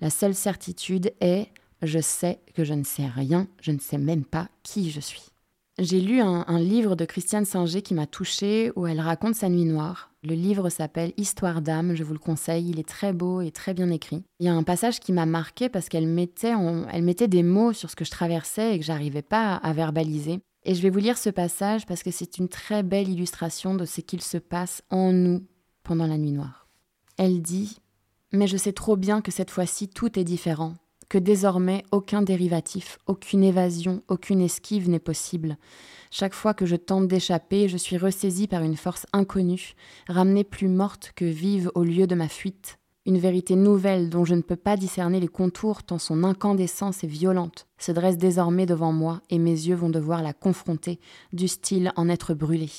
La 0.00 0.08
seule 0.08 0.34
certitude 0.34 1.12
est 1.20 1.48
je 1.82 1.98
sais 1.98 2.40
que 2.54 2.64
je 2.64 2.72
ne 2.72 2.84
sais 2.84 3.06
rien, 3.06 3.46
je 3.60 3.70
ne 3.70 3.78
sais 3.78 3.98
même 3.98 4.24
pas 4.24 4.48
qui 4.62 4.90
je 4.90 5.00
suis. 5.00 5.29
J'ai 5.82 6.02
lu 6.02 6.20
un, 6.20 6.58
livre 6.58 6.94
de 6.94 7.06
Christiane 7.06 7.46
Singer 7.46 7.80
qui 7.80 7.94
m'a 7.94 8.06
touchée 8.06 8.70
où 8.76 8.86
elle 8.86 9.00
raconte 9.00 9.34
sa 9.34 9.48
nuit 9.48 9.64
noire. 9.64 10.12
Le 10.22 10.34
livre 10.34 10.68
s'appelle 10.68 11.14
Histoire 11.16 11.62
d'âme, 11.62 11.94
je 11.94 12.04
vous 12.04 12.12
le 12.12 12.18
conseille, 12.18 12.68
il 12.68 12.78
est 12.78 12.86
très 12.86 13.14
beau 13.14 13.40
et 13.40 13.50
très 13.50 13.72
bien 13.72 13.88
écrit. 13.88 14.22
Il 14.40 14.46
y 14.46 14.50
a 14.50 14.54
un 14.54 14.62
passage 14.62 15.00
qui 15.00 15.14
m'a 15.14 15.24
marqué 15.24 15.70
parce 15.70 15.88
qu'elle 15.88 16.06
mettait, 16.06 16.54
mettait 17.00 17.28
des 17.28 17.42
mots 17.42 17.72
sur 17.72 17.88
ce 17.88 17.96
que 17.96 18.04
je 18.04 18.10
traversais 18.10 18.74
et 18.74 18.78
que 18.78 18.84
j'arrivais 18.84 19.22
pas 19.22 19.54
à 19.54 19.72
verbaliser. 19.72 20.40
Et 20.64 20.74
je 20.74 20.82
vais 20.82 20.90
vous 20.90 20.98
lire 20.98 21.16
ce 21.16 21.30
passage 21.30 21.86
parce 21.86 22.02
que 22.02 22.10
c'est 22.10 22.36
une 22.36 22.50
très 22.50 22.82
belle 22.82 23.08
illustration 23.08 23.74
de 23.74 23.86
ce 23.86 24.02
qu'il 24.02 24.20
se 24.20 24.36
passe 24.36 24.82
en 24.90 25.12
nous 25.12 25.46
pendant 25.82 26.06
la 26.06 26.18
nuit 26.18 26.32
noire. 26.32 26.68
Elle 27.16 27.40
dit 27.40 27.78
Mais 28.32 28.48
je 28.48 28.58
sais 28.58 28.74
trop 28.74 28.98
bien 28.98 29.22
que 29.22 29.32
cette 29.32 29.50
fois-ci 29.50 29.88
tout 29.88 30.18
est 30.18 30.24
différent 30.24 30.74
que 31.10 31.18
désormais 31.18 31.84
aucun 31.92 32.22
dérivatif, 32.22 32.96
aucune 33.06 33.44
évasion, 33.44 34.02
aucune 34.08 34.40
esquive 34.40 34.88
n'est 34.88 34.98
possible. 34.98 35.58
Chaque 36.10 36.34
fois 36.34 36.54
que 36.54 36.64
je 36.64 36.76
tente 36.76 37.08
d'échapper, 37.08 37.68
je 37.68 37.76
suis 37.76 37.98
ressaisie 37.98 38.46
par 38.46 38.62
une 38.62 38.76
force 38.76 39.06
inconnue, 39.12 39.74
ramenée 40.08 40.44
plus 40.44 40.68
morte 40.68 41.12
que 41.14 41.26
vive 41.26 41.70
au 41.74 41.82
lieu 41.82 42.06
de 42.06 42.14
ma 42.14 42.28
fuite. 42.28 42.78
Une 43.06 43.18
vérité 43.18 43.56
nouvelle 43.56 44.08
dont 44.08 44.24
je 44.24 44.34
ne 44.34 44.42
peux 44.42 44.56
pas 44.56 44.76
discerner 44.76 45.20
les 45.20 45.28
contours 45.28 45.82
tant 45.82 45.98
son 45.98 46.22
incandescence 46.22 47.02
est 47.02 47.08
violente 47.08 47.66
se 47.78 47.92
dresse 47.92 48.18
désormais 48.18 48.66
devant 48.66 48.92
moi 48.92 49.20
et 49.30 49.38
mes 49.38 49.50
yeux 49.50 49.74
vont 49.74 49.88
devoir 49.88 50.22
la 50.22 50.32
confronter, 50.32 51.00
du 51.32 51.48
style 51.48 51.92
en 51.96 52.08
être 52.08 52.34
brûlé. 52.34 52.70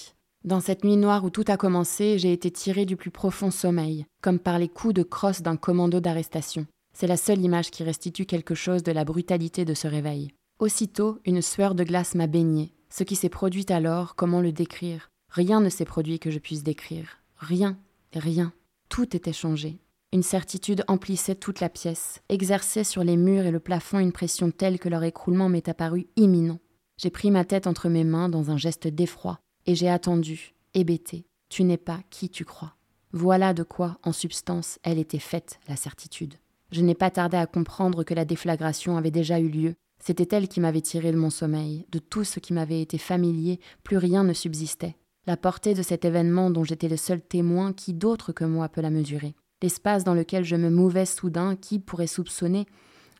Dans 0.45 0.59
cette 0.59 0.83
nuit 0.83 0.95
noire 0.95 1.25
où 1.25 1.29
tout 1.29 1.45
a 1.47 1.57
commencé, 1.57 2.17
j'ai 2.17 2.31
été 2.31 2.49
tirée 2.49 2.85
du 2.85 2.95
plus 2.95 3.11
profond 3.11 3.51
sommeil, 3.51 4.05
comme 4.21 4.39
par 4.39 4.57
les 4.57 4.69
coups 4.69 4.93
de 4.93 5.03
crosse 5.03 5.41
d'un 5.41 5.57
commando 5.57 5.99
d'arrestation. 5.99 6.65
C'est 6.93 7.07
la 7.07 7.17
seule 7.17 7.41
image 7.41 7.71
qui 7.71 7.83
restitue 7.83 8.25
quelque 8.25 8.55
chose 8.55 8.83
de 8.83 8.91
la 8.91 9.05
brutalité 9.05 9.65
de 9.65 9.73
ce 9.73 9.87
réveil. 9.87 10.31
Aussitôt, 10.59 11.19
une 11.25 11.41
sueur 11.41 11.75
de 11.75 11.83
glace 11.83 12.15
m'a 12.15 12.27
baignée. 12.27 12.73
Ce 12.89 13.03
qui 13.03 13.15
s'est 13.15 13.29
produit 13.29 13.65
alors, 13.69 14.15
comment 14.15 14.41
le 14.41 14.51
décrire? 14.51 15.09
Rien 15.29 15.61
ne 15.61 15.69
s'est 15.69 15.85
produit 15.85 16.19
que 16.19 16.29
je 16.29 16.39
puisse 16.39 16.63
décrire. 16.63 17.19
Rien, 17.37 17.77
rien. 18.13 18.53
Tout 18.89 19.15
était 19.15 19.33
changé. 19.33 19.79
Une 20.13 20.23
certitude 20.23 20.83
emplissait 20.89 21.35
toute 21.35 21.61
la 21.61 21.69
pièce, 21.69 22.21
exerçait 22.27 22.83
sur 22.83 23.03
les 23.03 23.15
murs 23.15 23.45
et 23.45 23.51
le 23.51 23.61
plafond 23.61 23.99
une 23.99 24.11
pression 24.11 24.51
telle 24.51 24.77
que 24.77 24.89
leur 24.89 25.03
écroulement 25.05 25.47
m'est 25.47 25.69
apparu 25.69 26.07
imminent. 26.17 26.59
J'ai 26.97 27.09
pris 27.09 27.31
ma 27.31 27.45
tête 27.45 27.65
entre 27.65 27.87
mes 27.87 28.03
mains 28.03 28.27
dans 28.27 28.51
un 28.51 28.57
geste 28.57 28.87
d'effroi, 28.87 29.39
et 29.65 29.73
j'ai 29.73 29.89
attendu, 29.89 30.53
hébété. 30.73 31.25
Tu 31.47 31.63
n'es 31.63 31.77
pas 31.77 32.01
qui 32.09 32.29
tu 32.29 32.43
crois. 32.43 32.75
Voilà 33.13 33.53
de 33.53 33.63
quoi, 33.63 33.97
en 34.03 34.11
substance, 34.11 34.79
elle 34.83 34.99
était 34.99 35.17
faite, 35.17 35.59
la 35.69 35.77
certitude. 35.77 36.35
Je 36.71 36.81
n'ai 36.81 36.95
pas 36.95 37.11
tardé 37.11 37.37
à 37.37 37.45
comprendre 37.45 38.03
que 38.03 38.13
la 38.13 38.25
déflagration 38.25 38.97
avait 38.97 39.11
déjà 39.11 39.39
eu 39.39 39.49
lieu. 39.49 39.75
C'était 40.03 40.35
elle 40.35 40.47
qui 40.47 40.61
m'avait 40.61 40.81
tiré 40.81 41.11
de 41.11 41.17
mon 41.17 41.29
sommeil. 41.29 41.85
De 41.91 41.99
tout 41.99 42.23
ce 42.23 42.39
qui 42.39 42.53
m'avait 42.53 42.81
été 42.81 42.97
familier, 42.97 43.59
plus 43.83 43.97
rien 43.97 44.23
ne 44.23 44.33
subsistait. 44.33 44.95
La 45.27 45.37
portée 45.37 45.73
de 45.73 45.83
cet 45.83 46.05
événement 46.05 46.49
dont 46.49 46.63
j'étais 46.63 46.87
le 46.87 46.97
seul 46.97 47.21
témoin, 47.21 47.73
qui 47.73 47.93
d'autre 47.93 48.31
que 48.31 48.45
moi 48.45 48.69
peut 48.69 48.81
la 48.81 48.89
mesurer? 48.89 49.35
L'espace 49.61 50.03
dans 50.03 50.15
lequel 50.15 50.43
je 50.43 50.55
me 50.55 50.69
mouvais 50.69 51.05
soudain, 51.05 51.55
qui 51.55 51.77
pourrait 51.77 52.07
soupçonner, 52.07 52.65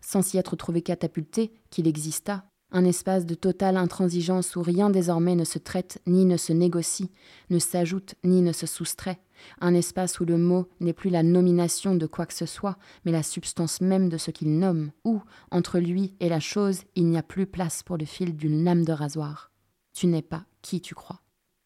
sans 0.02 0.24
s'y 0.24 0.38
être 0.38 0.56
trouvé 0.56 0.82
catapulté, 0.82 1.52
qu'il 1.70 1.88
exista 1.88 2.46
un 2.72 2.86
espace 2.86 3.26
de 3.26 3.36
totale 3.36 3.78
intransigeance 3.78 4.56
où 4.56 4.62
rien 4.62 4.90
désormais 4.90 5.36
ne 5.36 5.44
se 5.44 5.60
traite 5.60 6.02
ni 6.08 6.26
ne 6.26 6.38
se 6.38 6.54
négocie, 6.54 7.12
ne 7.50 7.60
s'ajoute 7.60 8.16
ni 8.24 8.42
ne 8.42 8.54
se 8.54 8.66
soustrait, 8.66 9.20
un 9.60 9.73
espace 9.73 10.19
où 10.19 10.25
le 10.25 10.38
mot 10.38 10.67
n'est 10.80 10.93
plus 10.93 11.10
la 11.10 11.23
nomination 11.23 11.95
de 11.95 12.06
quoi 12.06 12.25
que 12.25 12.34
ce 12.34 12.45
soit, 12.45 12.77
mais 13.06 13.12
la 13.12 13.23
substance 13.23 13.82
même 13.82 14.10
de 14.10 14.17
ce 14.17 14.32
qu'il 14.32 14.58
nomme, 14.58 14.91
où, 15.06 15.21
entre 15.51 15.80
lui 15.80 16.13
et 16.19 16.30
la 16.30 16.39
chose, 16.39 16.84
il 16.95 17.08
n'y 17.08 17.17
a 17.17 17.23
plus 17.23 17.45
place 17.45 17.84
pour 17.84 17.97
le 17.97 18.06
fil 18.06 18.36
d'une 18.36 18.63
lame 18.63 18.86
de 18.86 18.93
rasoir. 18.93 19.51
Tu 19.93 20.08
n'es 20.08 20.21
pas 20.21 20.45
qui 20.62 20.82
tu 20.82 20.95
crois. 20.95 21.21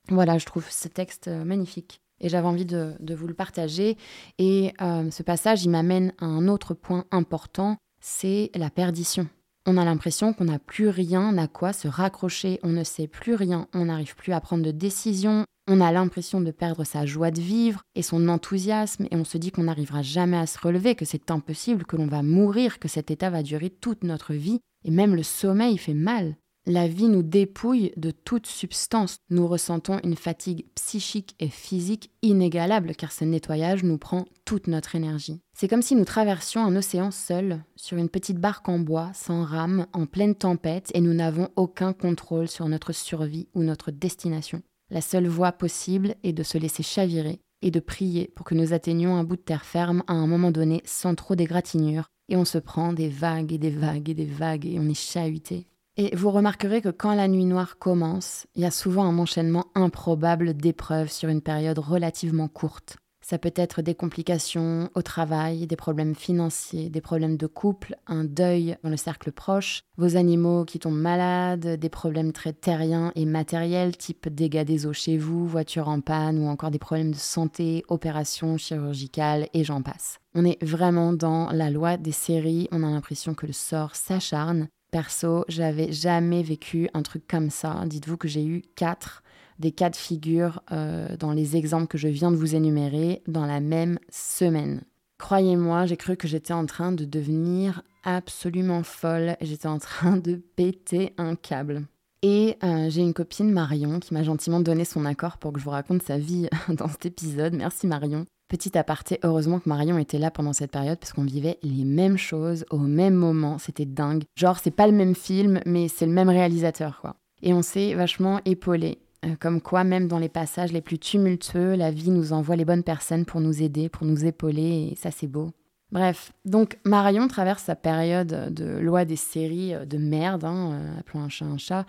Voilà, 0.09 0.37
je 0.37 0.45
trouve 0.45 0.69
ce 0.69 0.87
texte 0.87 1.27
euh, 1.27 1.43
magnifique. 1.43 2.01
Et 2.21 2.29
j'avais 2.29 2.47
envie 2.47 2.65
de, 2.65 2.95
vous 3.13 3.27
le 3.27 3.33
partager. 3.33 3.97
Et 4.37 4.73
euh, 4.81 5.11
ce 5.11 5.23
passage, 5.23 5.63
il 5.63 5.69
m'amène 5.69 6.13
à 6.19 6.25
un 6.25 6.47
autre 6.47 6.73
point 6.73 7.05
important, 7.11 7.77
c'est 7.99 8.51
la 8.55 8.69
perdition. 8.69 9.27
On 9.65 9.77
a 9.77 9.85
l'impression 9.85 10.31
qu'on 10.33 10.45
n'a 10.45 10.59
plus 10.59 10.89
rien 10.89 11.37
à 11.37 11.47
quoi 11.47 11.73
se 11.73 11.87
raccrocher, 11.87 12.59
on 12.61 12.69
ne 12.69 12.83
sait 12.83 13.07
plus 13.07 13.33
rien, 13.33 13.67
on 13.73 13.85
n'arrive 13.85 14.15
plus 14.15 14.31
à 14.31 14.39
prendre 14.39 14.63
de 14.63 14.71
décisions, 14.71 15.45
on 15.67 15.81
a 15.81 15.91
l'impression 15.91 16.41
de 16.41 16.51
perdre 16.51 16.83
sa 16.83 17.05
joie 17.05 17.31
de 17.31 17.41
vivre 17.41 17.81
et 17.95 18.01
son 18.01 18.29
enthousiasme 18.29 19.07
et 19.09 19.15
on 19.15 19.25
se 19.25 19.37
dit 19.37 19.51
qu'on 19.51 19.63
n'arrivera 19.63 20.01
jamais 20.01 20.37
à 20.37 20.45
se 20.45 20.59
relever, 20.59 20.95
que 20.95 21.05
c'est 21.05 21.31
impossible, 21.31 21.85
que 21.85 21.95
l'on 21.95 22.07
va 22.07 22.21
mourir, 22.21 22.79
que 22.79 22.87
cet 22.87 23.11
état 23.11 23.29
va 23.29 23.43
durer 23.43 23.69
toute 23.69 24.03
notre 24.03 24.33
vie 24.33 24.59
et 24.83 24.91
même 24.91 25.15
le 25.15 25.23
sommeil 25.23 25.77
fait 25.77 25.93
mal. 25.93 26.35
La 26.67 26.87
vie 26.87 27.09
nous 27.09 27.21
dépouille 27.21 27.91
de 27.95 28.09
toute 28.09 28.47
substance. 28.47 29.17
Nous 29.29 29.47
ressentons 29.47 29.99
une 30.03 30.15
fatigue 30.15 30.65
psychique 30.73 31.35
et 31.39 31.49
physique 31.49 32.09
inégalable 32.23 32.95
car 32.95 33.11
ce 33.11 33.23
nettoyage 33.23 33.83
nous 33.83 33.99
prend 33.99 34.25
toute 34.45 34.65
notre 34.65 34.95
énergie. 34.95 35.41
C'est 35.55 35.67
comme 35.67 35.83
si 35.83 35.95
nous 35.95 36.05
traversions 36.05 36.65
un 36.65 36.75
océan 36.75 37.11
seul, 37.11 37.63
sur 37.75 37.97
une 37.97 38.09
petite 38.09 38.39
barque 38.39 38.67
en 38.67 38.79
bois, 38.79 39.11
sans 39.13 39.43
rame, 39.43 39.85
en 39.93 40.07
pleine 40.07 40.33
tempête, 40.33 40.89
et 40.95 41.01
nous 41.01 41.13
n'avons 41.13 41.49
aucun 41.55 41.93
contrôle 41.93 42.47
sur 42.47 42.67
notre 42.67 42.93
survie 42.93 43.47
ou 43.53 43.61
notre 43.61 43.91
destination. 43.91 44.63
La 44.89 45.01
seule 45.01 45.27
voie 45.27 45.51
possible 45.51 46.15
est 46.23 46.33
de 46.33 46.43
se 46.43 46.57
laisser 46.57 46.83
chavirer 46.83 47.41
et 47.61 47.71
de 47.71 47.79
prier 47.79 48.31
pour 48.35 48.45
que 48.45 48.55
nous 48.55 48.73
atteignions 48.73 49.15
un 49.15 49.23
bout 49.23 49.37
de 49.37 49.41
terre 49.41 49.65
ferme 49.65 50.03
à 50.07 50.13
un 50.13 50.27
moment 50.27 50.51
donné 50.51 50.81
sans 50.85 51.15
trop 51.15 51.35
d'égratignures, 51.35 52.09
et 52.29 52.35
on 52.35 52.45
se 52.45 52.57
prend 52.57 52.93
des 52.93 53.09
vagues 53.09 53.53
et 53.53 53.57
des 53.57 53.69
vagues 53.69 54.09
et 54.09 54.13
des 54.13 54.25
vagues 54.25 54.65
et 54.65 54.79
on 54.79 54.89
est 54.89 54.93
chahuté 54.93 55.67
et 55.97 56.13
vous 56.15 56.31
remarquerez 56.31 56.81
que 56.81 56.89
quand 56.89 57.13
la 57.13 57.27
nuit 57.27 57.45
noire 57.45 57.77
commence, 57.77 58.47
il 58.55 58.63
y 58.63 58.65
a 58.65 58.71
souvent 58.71 59.05
un 59.05 59.17
enchaînement 59.17 59.67
improbable 59.75 60.53
d'épreuves 60.53 61.09
sur 61.09 61.29
une 61.29 61.41
période 61.41 61.79
relativement 61.79 62.49
courte. 62.49 62.97
Ça 63.27 63.39
peut 63.39 63.53
être 63.55 63.81
des 63.81 63.95
complications 63.95 64.91
au 64.93 65.01
travail, 65.01 65.65
des 65.65 65.75
problèmes 65.75 66.13
financiers, 66.13 66.91
des 66.91 67.01
problèmes 67.01 67.37
de 67.37 67.47
couple, 67.47 67.95
un 68.05 68.23
deuil 68.23 68.77
dans 68.83 68.91
le 68.91 68.97
cercle 68.97 69.31
proche, 69.31 69.81
vos 69.97 70.15
animaux 70.15 70.63
qui 70.63 70.77
tombent 70.77 71.01
malades, 71.01 71.79
des 71.79 71.89
problèmes 71.89 72.33
très 72.33 72.53
terriens 72.53 73.11
et 73.15 73.25
matériels 73.25 73.97
type 73.97 74.29
dégâts 74.29 74.63
des 74.63 74.85
eaux 74.85 74.93
chez 74.93 75.17
vous, 75.17 75.47
voiture 75.47 75.87
en 75.87 76.01
panne 76.01 76.37
ou 76.37 76.47
encore 76.47 76.69
des 76.69 76.77
problèmes 76.77 77.13
de 77.13 77.17
santé, 77.17 77.83
opérations 77.87 78.57
chirurgicales 78.57 79.47
et 79.55 79.63
j'en 79.63 79.81
passe. 79.81 80.19
On 80.35 80.45
est 80.45 80.63
vraiment 80.63 81.11
dans 81.11 81.49
la 81.49 81.71
loi 81.71 81.97
des 81.97 82.11
séries, 82.11 82.67
on 82.71 82.83
a 82.83 82.91
l'impression 82.91 83.33
que 83.33 83.47
le 83.47 83.53
sort 83.53 83.95
s'acharne. 83.95 84.67
Perso, 84.91 85.45
j'avais 85.47 85.91
jamais 85.91 86.43
vécu 86.43 86.89
un 86.93 87.01
truc 87.01 87.25
comme 87.27 87.49
ça. 87.49 87.85
Dites-vous 87.87 88.17
que 88.17 88.27
j'ai 88.27 88.45
eu 88.45 88.61
quatre 88.75 89.23
des 89.59 89.71
cas 89.71 89.89
de 89.89 89.95
figure 89.95 90.61
euh, 90.71 91.15
dans 91.17 91.31
les 91.31 91.55
exemples 91.55 91.87
que 91.87 91.97
je 91.97 92.07
viens 92.07 92.31
de 92.31 92.35
vous 92.35 92.55
énumérer 92.55 93.21
dans 93.27 93.45
la 93.45 93.59
même 93.59 93.99
semaine. 94.09 94.81
Croyez-moi, 95.17 95.85
j'ai 95.85 95.97
cru 95.97 96.17
que 96.17 96.27
j'étais 96.27 96.53
en 96.53 96.65
train 96.65 96.91
de 96.91 97.05
devenir 97.05 97.81
absolument 98.03 98.83
folle. 98.83 99.37
J'étais 99.41 99.67
en 99.67 99.79
train 99.79 100.17
de 100.17 100.35
péter 100.55 101.13
un 101.17 101.35
câble. 101.35 101.83
Et 102.21 102.57
euh, 102.63 102.89
j'ai 102.89 103.01
une 103.01 103.13
copine, 103.13 103.51
Marion, 103.51 103.99
qui 103.99 104.13
m'a 104.13 104.23
gentiment 104.23 104.59
donné 104.59 104.83
son 104.83 105.05
accord 105.05 105.37
pour 105.37 105.53
que 105.53 105.59
je 105.59 105.65
vous 105.65 105.71
raconte 105.71 106.01
sa 106.01 106.17
vie 106.17 106.49
dans 106.69 106.87
cet 106.87 107.05
épisode. 107.05 107.53
Merci 107.53 107.87
Marion. 107.87 108.25
Petit 108.47 108.77
aparté, 108.77 109.19
heureusement 109.23 109.59
que 109.59 109.69
Marion 109.69 109.97
était 109.97 110.19
là 110.19 110.29
pendant 110.29 110.53
cette 110.53 110.71
période 110.71 110.99
parce 110.99 111.13
qu'on 111.13 111.23
vivait 111.23 111.57
les 111.63 111.83
mêmes 111.83 112.17
choses 112.17 112.65
au 112.69 112.77
même 112.77 113.15
moment. 113.15 113.57
C'était 113.57 113.85
dingue. 113.85 114.23
Genre, 114.35 114.59
c'est 114.59 114.71
pas 114.71 114.87
le 114.87 114.93
même 114.93 115.15
film, 115.15 115.61
mais 115.65 115.87
c'est 115.87 116.05
le 116.05 116.11
même 116.11 116.29
réalisateur, 116.29 116.99
quoi. 117.01 117.15
Et 117.41 117.53
on 117.53 117.61
s'est 117.61 117.95
vachement 117.95 118.41
épaulé. 118.45 118.99
Euh, 119.25 119.35
comme 119.39 119.61
quoi, 119.61 119.83
même 119.83 120.07
dans 120.07 120.19
les 120.19 120.29
passages 120.29 120.71
les 120.71 120.81
plus 120.81 120.99
tumultueux, 120.99 121.75
la 121.75 121.91
vie 121.91 122.11
nous 122.11 122.33
envoie 122.33 122.55
les 122.55 122.65
bonnes 122.65 122.83
personnes 122.83 123.25
pour 123.25 123.41
nous 123.41 123.61
aider, 123.61 123.89
pour 123.89 124.05
nous 124.05 124.25
épauler, 124.25 124.91
et 124.91 124.95
ça 124.95 125.11
c'est 125.11 125.27
beau. 125.27 125.51
Bref, 125.91 126.33
donc 126.45 126.79
Marion 126.83 127.27
traverse 127.27 127.63
sa 127.63 127.75
période 127.75 128.53
de 128.53 128.65
loi 128.79 129.05
des 129.05 129.15
séries 129.15 129.73
euh, 129.73 129.85
de 129.85 129.97
merde, 129.97 130.43
hein, 130.43 130.71
euh, 130.73 130.99
appelons 130.99 131.21
un 131.21 131.29
chat 131.29 131.45
un 131.45 131.57
chat, 131.57 131.85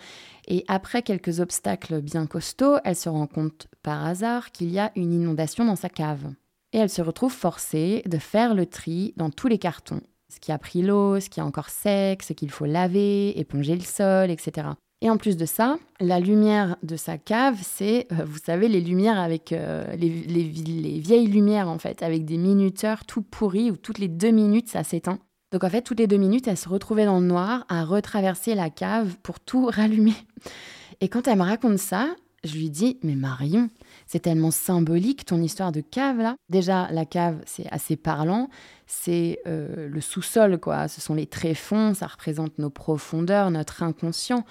et 0.47 0.65
après 0.69 1.03
quelques 1.03 1.41
obstacles 1.41 2.01
bien 2.01 2.27
costauds, 2.27 2.79
elle 2.85 2.97
se 2.97 3.09
rend 3.09 3.27
compte 3.27 3.69
par 3.83 4.05
hasard 4.07 4.53
qu'il 4.53 4.71
y 4.71 4.79
a 4.79 4.93
une 4.97 5.13
inondation 5.13 5.65
dans 5.65 5.77
sa 5.77 5.89
cave. 5.89 6.33
Et 6.73 6.79
elle 6.79 6.91
se 6.91 7.03
retrouve 7.03 7.33
forcée 7.33 8.03
de 8.07 8.19
faire 8.19 8.55
le 8.55 8.67
tri 8.67 9.15
dans 9.17 9.31
tous 9.31 9.49
les 9.49 9.59
cartons. 9.59 10.01
Ce 10.29 10.41
qui 10.41 10.53
a 10.53 10.59
pris 10.59 10.83
l'eau, 10.83 11.21
ce 11.21 11.31
qui 11.31 11.41
est 11.41 11.45
encore 11.45 11.71
sec, 11.71 12.23
ce 12.23 12.33
qu'il 12.33 12.51
faut 12.51 12.67
laver, 12.67 13.39
éponger 13.39 13.75
le 13.77 13.83
sol, 13.83 14.31
etc. 14.31 14.69
Et 15.07 15.11
en 15.11 15.19
plus 15.19 15.37
de 15.37 15.47
ça, 15.47 15.79
la 16.01 16.19
lumière 16.19 16.75
de 16.83 16.97
sa 16.97 17.17
cave, 17.17 17.59
c'est, 17.63 18.09
euh, 18.11 18.25
vous 18.25 18.41
savez, 18.45 18.67
les 18.67 18.81
lumières 18.81 19.21
avec 19.21 19.53
euh, 19.53 19.85
les, 19.95 20.09
vieilles 20.09 21.29
lumières 21.29 21.69
en 21.69 21.79
fait, 21.79 22.03
avec 22.03 22.25
des 22.25 22.37
minuteurs 22.37 23.05
tout 23.05 23.23
pourris 23.23 23.71
où 23.71 23.77
toutes 23.77 24.01
les 24.01 24.09
deux 24.09 24.33
minutes 24.33 24.69
ça 24.69 24.83
s'éteint. 24.83 25.21
Donc 25.53 25.63
en 25.63 25.71
fait, 25.71 25.83
toutes 25.83 26.01
les 26.01 26.09
deux 26.09 26.17
minutes, 26.17 26.49
elle 26.49 26.57
se 26.57 26.69
retrouvait 26.69 27.05
dans 27.05 27.21
le 27.21 27.27
noir 27.27 27.65
à 27.69 27.85
retraverser 27.85 28.57
la 28.57 28.69
cave 28.69 29.15
pour 29.23 29.39
tout 29.39 29.67
rallumer. 29.73 30.17
Et 31.01 31.07
quand 31.07 31.29
elle 31.29 31.39
me 31.39 31.45
raconte 31.45 31.79
ça, 31.79 32.09
je 32.43 32.57
lui 32.57 32.69
dis 32.69 32.99
Mais 33.05 33.15
Marion, 33.15 33.71
c'est 34.09 34.19
tellement 34.19 34.51
symbolique 34.51 35.25
ton 35.25 35.41
histoire 35.41 35.71
de 35.71 35.83
cave 35.83 36.19
là. 36.19 36.35
Déjà, 36.49 36.89
la 36.91 37.05
cave, 37.05 37.41
c'est 37.47 37.69
assez 37.71 37.95
parlant. 37.95 38.51
C'est 38.89 39.39
euh, 39.47 39.89
le 39.89 40.01
sous-sol, 40.01 40.59
quoi. 40.59 40.89
Ce 40.89 41.01
sont 41.01 41.15
les 41.15 41.27
tréfonds, 41.27 41.95
ça 41.95 42.09
représente 42.09 42.59
nos 42.59 42.71
profondeurs, 42.71 43.53
notre 43.53 43.85
inconscient. 43.85 44.45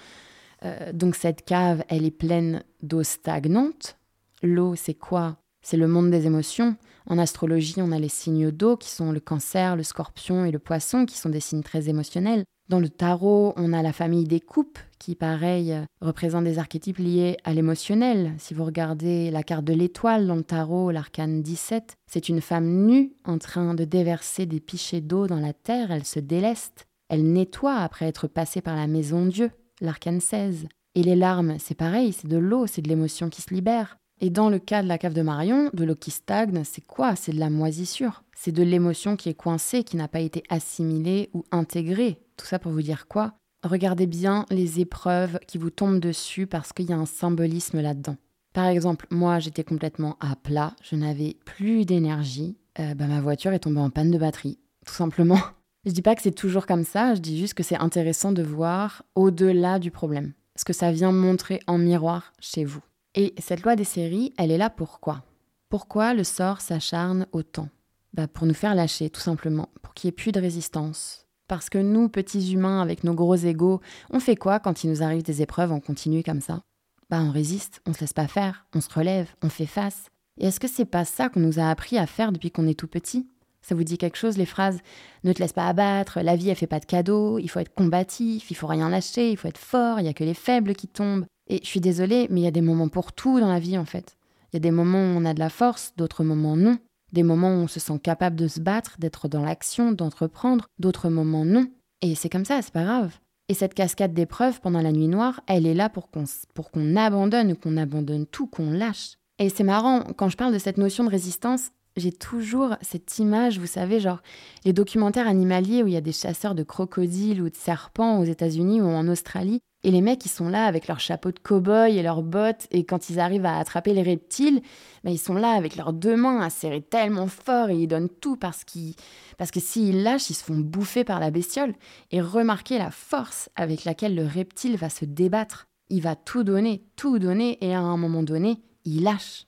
Euh, 0.64 0.92
donc 0.92 1.14
cette 1.16 1.44
cave, 1.44 1.84
elle 1.88 2.04
est 2.04 2.10
pleine 2.10 2.62
d'eau 2.82 3.02
stagnante. 3.02 3.96
L'eau, 4.42 4.74
c'est 4.76 4.94
quoi? 4.94 5.36
C'est 5.62 5.76
le 5.76 5.88
monde 5.88 6.10
des 6.10 6.26
émotions. 6.26 6.76
En 7.06 7.18
astrologie, 7.18 7.76
on 7.78 7.92
a 7.92 7.98
les 7.98 8.08
signes 8.08 8.50
d'eau 8.50 8.76
qui 8.76 8.90
sont 8.90 9.12
le 9.12 9.20
cancer, 9.20 9.76
le 9.76 9.82
scorpion 9.82 10.44
et 10.44 10.50
le 10.50 10.58
poisson, 10.58 11.06
qui 11.06 11.16
sont 11.16 11.28
des 11.28 11.40
signes 11.40 11.62
très 11.62 11.88
émotionnels. 11.88 12.44
Dans 12.68 12.80
le 12.80 12.88
tarot, 12.88 13.52
on 13.56 13.72
a 13.72 13.80
la 13.80 13.92
famille 13.92 14.24
des 14.24 14.40
coupes, 14.40 14.78
qui, 14.98 15.14
pareil, 15.14 15.76
représente 16.00 16.44
des 16.44 16.58
archétypes 16.58 16.98
liés 16.98 17.36
à 17.44 17.54
l'émotionnel. 17.54 18.34
Si 18.38 18.54
vous 18.54 18.64
regardez 18.64 19.30
la 19.30 19.44
carte 19.44 19.64
de 19.64 19.72
l'étoile 19.72 20.26
dans 20.26 20.34
le 20.34 20.42
tarot, 20.42 20.90
l'arcane 20.90 21.42
17, 21.42 21.94
c'est 22.10 22.28
une 22.28 22.40
femme 22.40 22.86
nue 22.86 23.12
en 23.24 23.38
train 23.38 23.74
de 23.74 23.84
déverser 23.84 24.46
des 24.46 24.58
pichets 24.58 25.00
d'eau 25.00 25.28
dans 25.28 25.38
la 25.38 25.52
terre. 25.52 25.92
Elle 25.92 26.04
se 26.04 26.18
déleste. 26.18 26.86
Elle 27.08 27.32
nettoie 27.32 27.76
après 27.76 28.06
être 28.06 28.26
passée 28.26 28.60
par 28.60 28.74
la 28.74 28.88
maison 28.88 29.26
Dieu 29.26 29.52
l'arcane 29.80 30.20
16. 30.20 30.66
Et 30.94 31.02
les 31.02 31.16
larmes, 31.16 31.56
c'est 31.58 31.74
pareil, 31.74 32.12
c'est 32.12 32.28
de 32.28 32.38
l'eau, 32.38 32.66
c'est 32.66 32.82
de 32.82 32.88
l'émotion 32.88 33.28
qui 33.28 33.42
se 33.42 33.52
libère. 33.52 33.98
Et 34.20 34.30
dans 34.30 34.48
le 34.48 34.58
cas 34.58 34.82
de 34.82 34.88
la 34.88 34.96
cave 34.96 35.12
de 35.12 35.20
Marion, 35.20 35.70
de 35.74 35.84
l'eau 35.84 35.94
qui 35.94 36.10
stagne, 36.10 36.62
c'est 36.64 36.86
quoi? 36.86 37.16
C'est 37.16 37.32
de 37.32 37.38
la 37.38 37.50
moisissure. 37.50 38.22
C'est 38.34 38.52
de 38.52 38.62
l'émotion 38.62 39.16
qui 39.16 39.28
est 39.28 39.34
coincée, 39.34 39.84
qui 39.84 39.96
n'a 39.96 40.08
pas 40.08 40.20
été 40.20 40.42
assimilée 40.48 41.28
ou 41.34 41.44
intégrée. 41.52 42.18
Tout 42.38 42.46
ça 42.46 42.58
pour 42.58 42.72
vous 42.72 42.82
dire 42.82 43.08
quoi? 43.08 43.34
Regardez 43.62 44.06
bien 44.06 44.46
les 44.50 44.80
épreuves 44.80 45.38
qui 45.46 45.58
vous 45.58 45.70
tombent 45.70 46.00
dessus 46.00 46.46
parce 46.46 46.72
qu'il 46.72 46.88
y 46.88 46.92
a 46.92 46.98
un 46.98 47.06
symbolisme 47.06 47.80
là-dedans. 47.80 48.16
Par 48.52 48.66
exemple, 48.66 49.06
moi 49.10 49.38
j'étais 49.38 49.64
complètement 49.64 50.16
à 50.18 50.34
plat, 50.34 50.74
je 50.82 50.96
n'avais 50.96 51.36
plus 51.44 51.84
d'énergie, 51.84 52.56
euh, 52.78 52.94
bah, 52.94 53.06
ma 53.06 53.20
voiture 53.20 53.52
est 53.52 53.58
tombée 53.58 53.80
en 53.80 53.90
panne 53.90 54.10
de 54.10 54.16
batterie, 54.16 54.58
tout 54.86 54.94
simplement. 54.94 55.38
Je 55.86 55.92
dis 55.92 56.02
pas 56.02 56.16
que 56.16 56.22
c'est 56.22 56.32
toujours 56.32 56.66
comme 56.66 56.82
ça, 56.82 57.14
je 57.14 57.20
dis 57.20 57.38
juste 57.38 57.54
que 57.54 57.62
c'est 57.62 57.78
intéressant 57.78 58.32
de 58.32 58.42
voir 58.42 59.04
au-delà 59.14 59.78
du 59.78 59.92
problème, 59.92 60.32
ce 60.56 60.64
que 60.64 60.72
ça 60.72 60.90
vient 60.90 61.12
montrer 61.12 61.60
en 61.68 61.78
miroir 61.78 62.32
chez 62.40 62.64
vous. 62.64 62.82
Et 63.14 63.34
cette 63.38 63.62
loi 63.62 63.76
des 63.76 63.84
séries, 63.84 64.34
elle 64.36 64.50
est 64.50 64.58
là 64.58 64.68
pourquoi? 64.68 65.22
Pourquoi 65.68 66.12
le 66.12 66.24
sort 66.24 66.60
s'acharne 66.60 67.28
autant? 67.30 67.68
Bah 68.14 68.26
Pour 68.26 68.48
nous 68.48 68.54
faire 68.54 68.74
lâcher, 68.74 69.10
tout 69.10 69.20
simplement, 69.20 69.68
pour 69.80 69.94
qu'il 69.94 70.08
n'y 70.08 70.10
ait 70.10 70.16
plus 70.16 70.32
de 70.32 70.40
résistance. 70.40 71.24
Parce 71.46 71.70
que 71.70 71.78
nous, 71.78 72.08
petits 72.08 72.52
humains, 72.52 72.82
avec 72.82 73.04
nos 73.04 73.14
gros 73.14 73.36
égaux, 73.36 73.80
on 74.10 74.18
fait 74.18 74.34
quoi 74.34 74.58
quand 74.58 74.82
il 74.82 74.90
nous 74.90 75.04
arrive 75.04 75.22
des 75.22 75.40
épreuves, 75.40 75.70
on 75.70 75.78
continue 75.78 76.24
comme 76.24 76.40
ça? 76.40 76.62
Bah 77.10 77.20
on 77.22 77.30
résiste, 77.30 77.80
on 77.86 77.92
se 77.92 78.00
laisse 78.00 78.12
pas 78.12 78.26
faire, 78.26 78.66
on 78.74 78.80
se 78.80 78.92
relève, 78.92 79.28
on 79.40 79.48
fait 79.48 79.66
face. 79.66 80.06
Et 80.36 80.46
est-ce 80.46 80.58
que 80.58 80.66
c'est 80.66 80.84
pas 80.84 81.04
ça 81.04 81.28
qu'on 81.28 81.38
nous 81.38 81.60
a 81.60 81.70
appris 81.70 81.96
à 81.96 82.08
faire 82.08 82.32
depuis 82.32 82.50
qu'on 82.50 82.66
est 82.66 82.78
tout 82.78 82.88
petit? 82.88 83.28
Ça 83.66 83.74
vous 83.74 83.82
dit 83.82 83.98
quelque 83.98 84.16
chose, 84.16 84.38
les 84.38 84.46
phrases 84.46 84.78
Ne 85.24 85.32
te 85.32 85.40
laisse 85.40 85.52
pas 85.52 85.66
abattre, 85.66 86.20
la 86.20 86.36
vie, 86.36 86.50
elle 86.50 86.56
fait 86.56 86.68
pas 86.68 86.78
de 86.78 86.84
cadeaux, 86.84 87.40
il 87.40 87.48
faut 87.48 87.58
être 87.58 87.74
combatif, 87.74 88.48
il 88.52 88.54
faut 88.54 88.68
rien 88.68 88.88
lâcher, 88.88 89.32
il 89.32 89.36
faut 89.36 89.48
être 89.48 89.58
fort, 89.58 89.98
il 89.98 90.06
y 90.06 90.08
a 90.08 90.12
que 90.12 90.22
les 90.22 90.34
faibles 90.34 90.76
qui 90.76 90.86
tombent. 90.86 91.26
Et 91.48 91.58
je 91.62 91.66
suis 91.66 91.80
désolée, 91.80 92.28
mais 92.30 92.42
il 92.42 92.44
y 92.44 92.48
a 92.48 92.52
des 92.52 92.60
moments 92.60 92.88
pour 92.88 93.12
tout 93.12 93.40
dans 93.40 93.48
la 93.48 93.58
vie, 93.58 93.76
en 93.76 93.84
fait. 93.84 94.16
Il 94.52 94.56
y 94.56 94.58
a 94.58 94.60
des 94.60 94.70
moments 94.70 95.00
où 95.00 95.18
on 95.18 95.24
a 95.24 95.34
de 95.34 95.40
la 95.40 95.50
force, 95.50 95.94
d'autres 95.96 96.22
moments 96.22 96.56
non. 96.56 96.78
Des 97.12 97.24
moments 97.24 97.48
où 97.48 97.62
on 97.62 97.66
se 97.66 97.80
sent 97.80 97.98
capable 98.00 98.36
de 98.36 98.46
se 98.46 98.60
battre, 98.60 98.96
d'être 99.00 99.26
dans 99.26 99.42
l'action, 99.42 99.90
d'entreprendre, 99.90 100.66
d'autres 100.78 101.08
moments 101.08 101.44
non. 101.44 101.66
Et 102.02 102.14
c'est 102.14 102.28
comme 102.28 102.44
ça, 102.44 102.62
c'est 102.62 102.72
pas 102.72 102.84
grave. 102.84 103.18
Et 103.48 103.54
cette 103.54 103.74
cascade 103.74 104.14
d'épreuves 104.14 104.60
pendant 104.60 104.80
la 104.80 104.92
nuit 104.92 105.08
noire, 105.08 105.40
elle 105.48 105.66
est 105.66 105.74
là 105.74 105.88
pour 105.88 106.08
qu'on 106.10 106.96
abandonne, 106.96 107.56
qu'on 107.56 107.76
abandonne 107.76 108.26
tout, 108.26 108.46
qu'on 108.46 108.70
lâche. 108.70 109.14
Et 109.40 109.48
c'est 109.48 109.64
marrant, 109.64 110.04
quand 110.16 110.28
je 110.28 110.36
parle 110.36 110.52
de 110.52 110.58
cette 110.58 110.78
notion 110.78 111.02
de 111.02 111.10
résistance, 111.10 111.70
j'ai 111.96 112.12
toujours 112.12 112.76
cette 112.82 113.18
image, 113.18 113.58
vous 113.58 113.66
savez, 113.66 114.00
genre 114.00 114.20
les 114.64 114.72
documentaires 114.72 115.26
animaliers 115.26 115.82
où 115.82 115.86
il 115.86 115.94
y 115.94 115.96
a 115.96 116.02
des 116.02 116.12
chasseurs 116.12 116.54
de 116.54 116.62
crocodiles 116.62 117.40
ou 117.40 117.48
de 117.48 117.56
serpents 117.56 118.18
aux 118.18 118.24
États-Unis 118.24 118.80
ou 118.80 118.86
en 118.86 119.08
Australie. 119.08 119.60
Et 119.82 119.90
les 119.90 120.00
mecs, 120.00 120.24
ils 120.24 120.30
sont 120.30 120.48
là 120.48 120.66
avec 120.66 120.88
leurs 120.88 120.98
chapeaux 120.98 121.30
de 121.30 121.38
cow-boy 121.38 121.96
et 121.96 122.02
leurs 122.02 122.22
bottes. 122.22 122.66
Et 122.72 122.84
quand 122.84 123.08
ils 123.08 123.20
arrivent 123.20 123.46
à 123.46 123.58
attraper 123.58 123.94
les 123.94 124.02
reptiles, 124.02 124.60
ben, 125.04 125.10
ils 125.10 125.18
sont 125.18 125.34
là 125.34 125.52
avec 125.52 125.76
leurs 125.76 125.92
deux 125.92 126.16
mains 126.16 126.40
à 126.40 126.50
serrer 126.50 126.82
tellement 126.82 127.28
fort 127.28 127.70
et 127.70 127.76
ils 127.76 127.86
donnent 127.86 128.08
tout 128.08 128.36
parce, 128.36 128.64
qu'ils, 128.64 128.94
parce 129.38 129.52
que 129.52 129.60
s'ils 129.60 130.02
lâchent, 130.02 130.28
ils 130.28 130.34
se 130.34 130.42
font 130.44 130.58
bouffer 130.58 131.04
par 131.04 131.20
la 131.20 131.30
bestiole. 131.30 131.74
Et 132.10 132.20
remarquez 132.20 132.78
la 132.78 132.90
force 132.90 133.48
avec 133.54 133.84
laquelle 133.84 134.16
le 134.16 134.26
reptile 134.26 134.76
va 134.76 134.90
se 134.90 135.04
débattre. 135.04 135.68
Il 135.88 136.02
va 136.02 136.16
tout 136.16 136.42
donner, 136.42 136.82
tout 136.96 137.20
donner, 137.20 137.56
et 137.64 137.72
à 137.72 137.80
un 137.80 137.96
moment 137.96 138.24
donné, 138.24 138.60
il 138.84 139.04
lâche. 139.04 139.46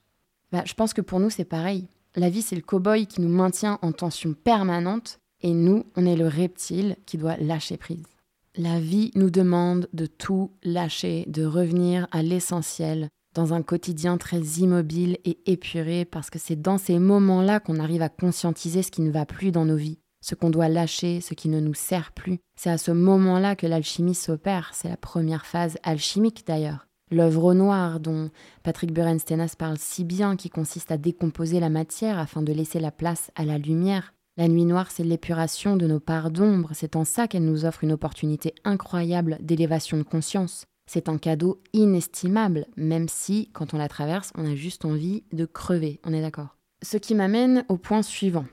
Ben, 0.53 0.63
je 0.65 0.75
pense 0.75 0.95
que 0.95 1.01
pour 1.01 1.19
nous, 1.19 1.31
c'est 1.31 1.45
pareil. 1.45 1.89
La 2.19 2.31
vie, 2.31 2.43
c'est 2.43 2.57
le 2.57 2.63
cow-boy 2.63 3.07
qui 3.07 3.21
nous 3.21 3.29
maintient 3.29 3.79
en 3.81 3.93
tension 3.93 4.35
permanente 4.35 5.21
et 5.41 5.53
nous, 5.53 5.85
on 5.95 6.05
est 6.05 6.17
le 6.17 6.27
reptile 6.27 6.97
qui 7.07 7.17
doit 7.17 7.37
lâcher 7.37 7.77
prise. 7.77 8.09
La 8.57 8.81
vie 8.81 9.13
nous 9.15 9.31
demande 9.31 9.89
de 9.93 10.07
tout 10.07 10.51
lâcher, 10.65 11.27
de 11.29 11.45
revenir 11.45 12.09
à 12.11 12.25
l'essentiel, 12.25 13.09
dans 13.37 13.55
un 13.55 13.63
quotidien 13.63 14.19
très 14.19 14.41
immobile 14.41 15.19
et 15.25 15.39
épuré, 15.47 16.05
parce 16.05 16.29
que 16.29 16.41
c'est 16.41 16.61
dans 16.61 16.77
ces 16.77 16.99
moments-là 16.99 17.61
qu'on 17.61 17.79
arrive 17.79 18.03
à 18.03 18.09
conscientiser 18.09 18.83
ce 18.83 18.91
qui 18.91 19.03
ne 19.03 19.13
va 19.13 19.25
plus 19.25 19.53
dans 19.53 19.65
nos 19.65 19.77
vies, 19.77 20.01
ce 20.21 20.35
qu'on 20.35 20.51
doit 20.51 20.69
lâcher, 20.69 21.21
ce 21.21 21.35
qui 21.35 21.49
ne 21.49 21.61
nous 21.61 21.75
sert 21.75 22.11
plus. 22.11 22.41
C'est 22.57 22.71
à 22.71 22.79
ce 22.79 22.91
moment-là 22.91 23.55
que 23.55 23.69
l'alchimie 23.69 24.17
s'opère, 24.17 24.73
c'est 24.75 24.89
la 24.89 24.97
première 24.97 25.47
phase 25.47 25.79
alchimique 25.85 26.43
d'ailleurs 26.45 26.88
l'œuvre 27.11 27.45
au 27.45 27.55
noir 27.55 28.01
dont 28.01 28.31
Patrick 28.63 28.93
Burenstenas 28.93 29.55
parle 29.59 29.79
si 29.79 30.05
bien, 30.05 30.37
qui 30.37 30.51
consiste 30.51 30.93
à 30.93 30.99
décomposer 30.99 31.61
la 31.61 31.71
matière 31.71 32.19
afin 32.19 32.43
de 32.43 32.53
laisser 32.53 32.81
la 32.81 32.91
place 32.91 33.31
à 33.35 33.45
la 33.45 33.59
lumière. 33.59 34.15
La 34.37 34.49
nuit 34.49 34.65
noire, 34.65 34.91
c'est 34.91 35.05
l'épuration 35.05 35.77
de 35.77 35.87
nos 35.87 36.01
parts 36.01 36.31
d'ombre, 36.31 36.71
c'est 36.73 36.95
en 36.95 37.05
ça 37.05 37.27
qu'elle 37.27 37.45
nous 37.45 37.65
offre 37.65 37.83
une 37.83 37.93
opportunité 37.93 38.55
incroyable 38.65 39.37
d'élévation 39.41 39.97
de 39.97 40.05
conscience. 40.05 40.67
C'est 40.87 41.09
un 41.09 41.19
cadeau 41.19 41.61
inestimable, 41.73 42.67
même 42.77 43.09
si, 43.09 43.51
quand 43.53 43.75
on 43.75 43.79
la 43.79 43.89
traverse, 43.89 44.33
on 44.37 44.47
a 44.47 44.55
juste 44.55 44.85
envie 44.85 45.25
de 45.33 45.45
crever, 45.45 46.01
on 46.07 46.15
est 46.15 46.23
d'accord. 46.23 46.57
Ce 46.83 46.97
qui 46.97 47.15
m'amène 47.15 47.65
au 47.69 47.77
point 47.77 48.03
suivant, 48.03 48.47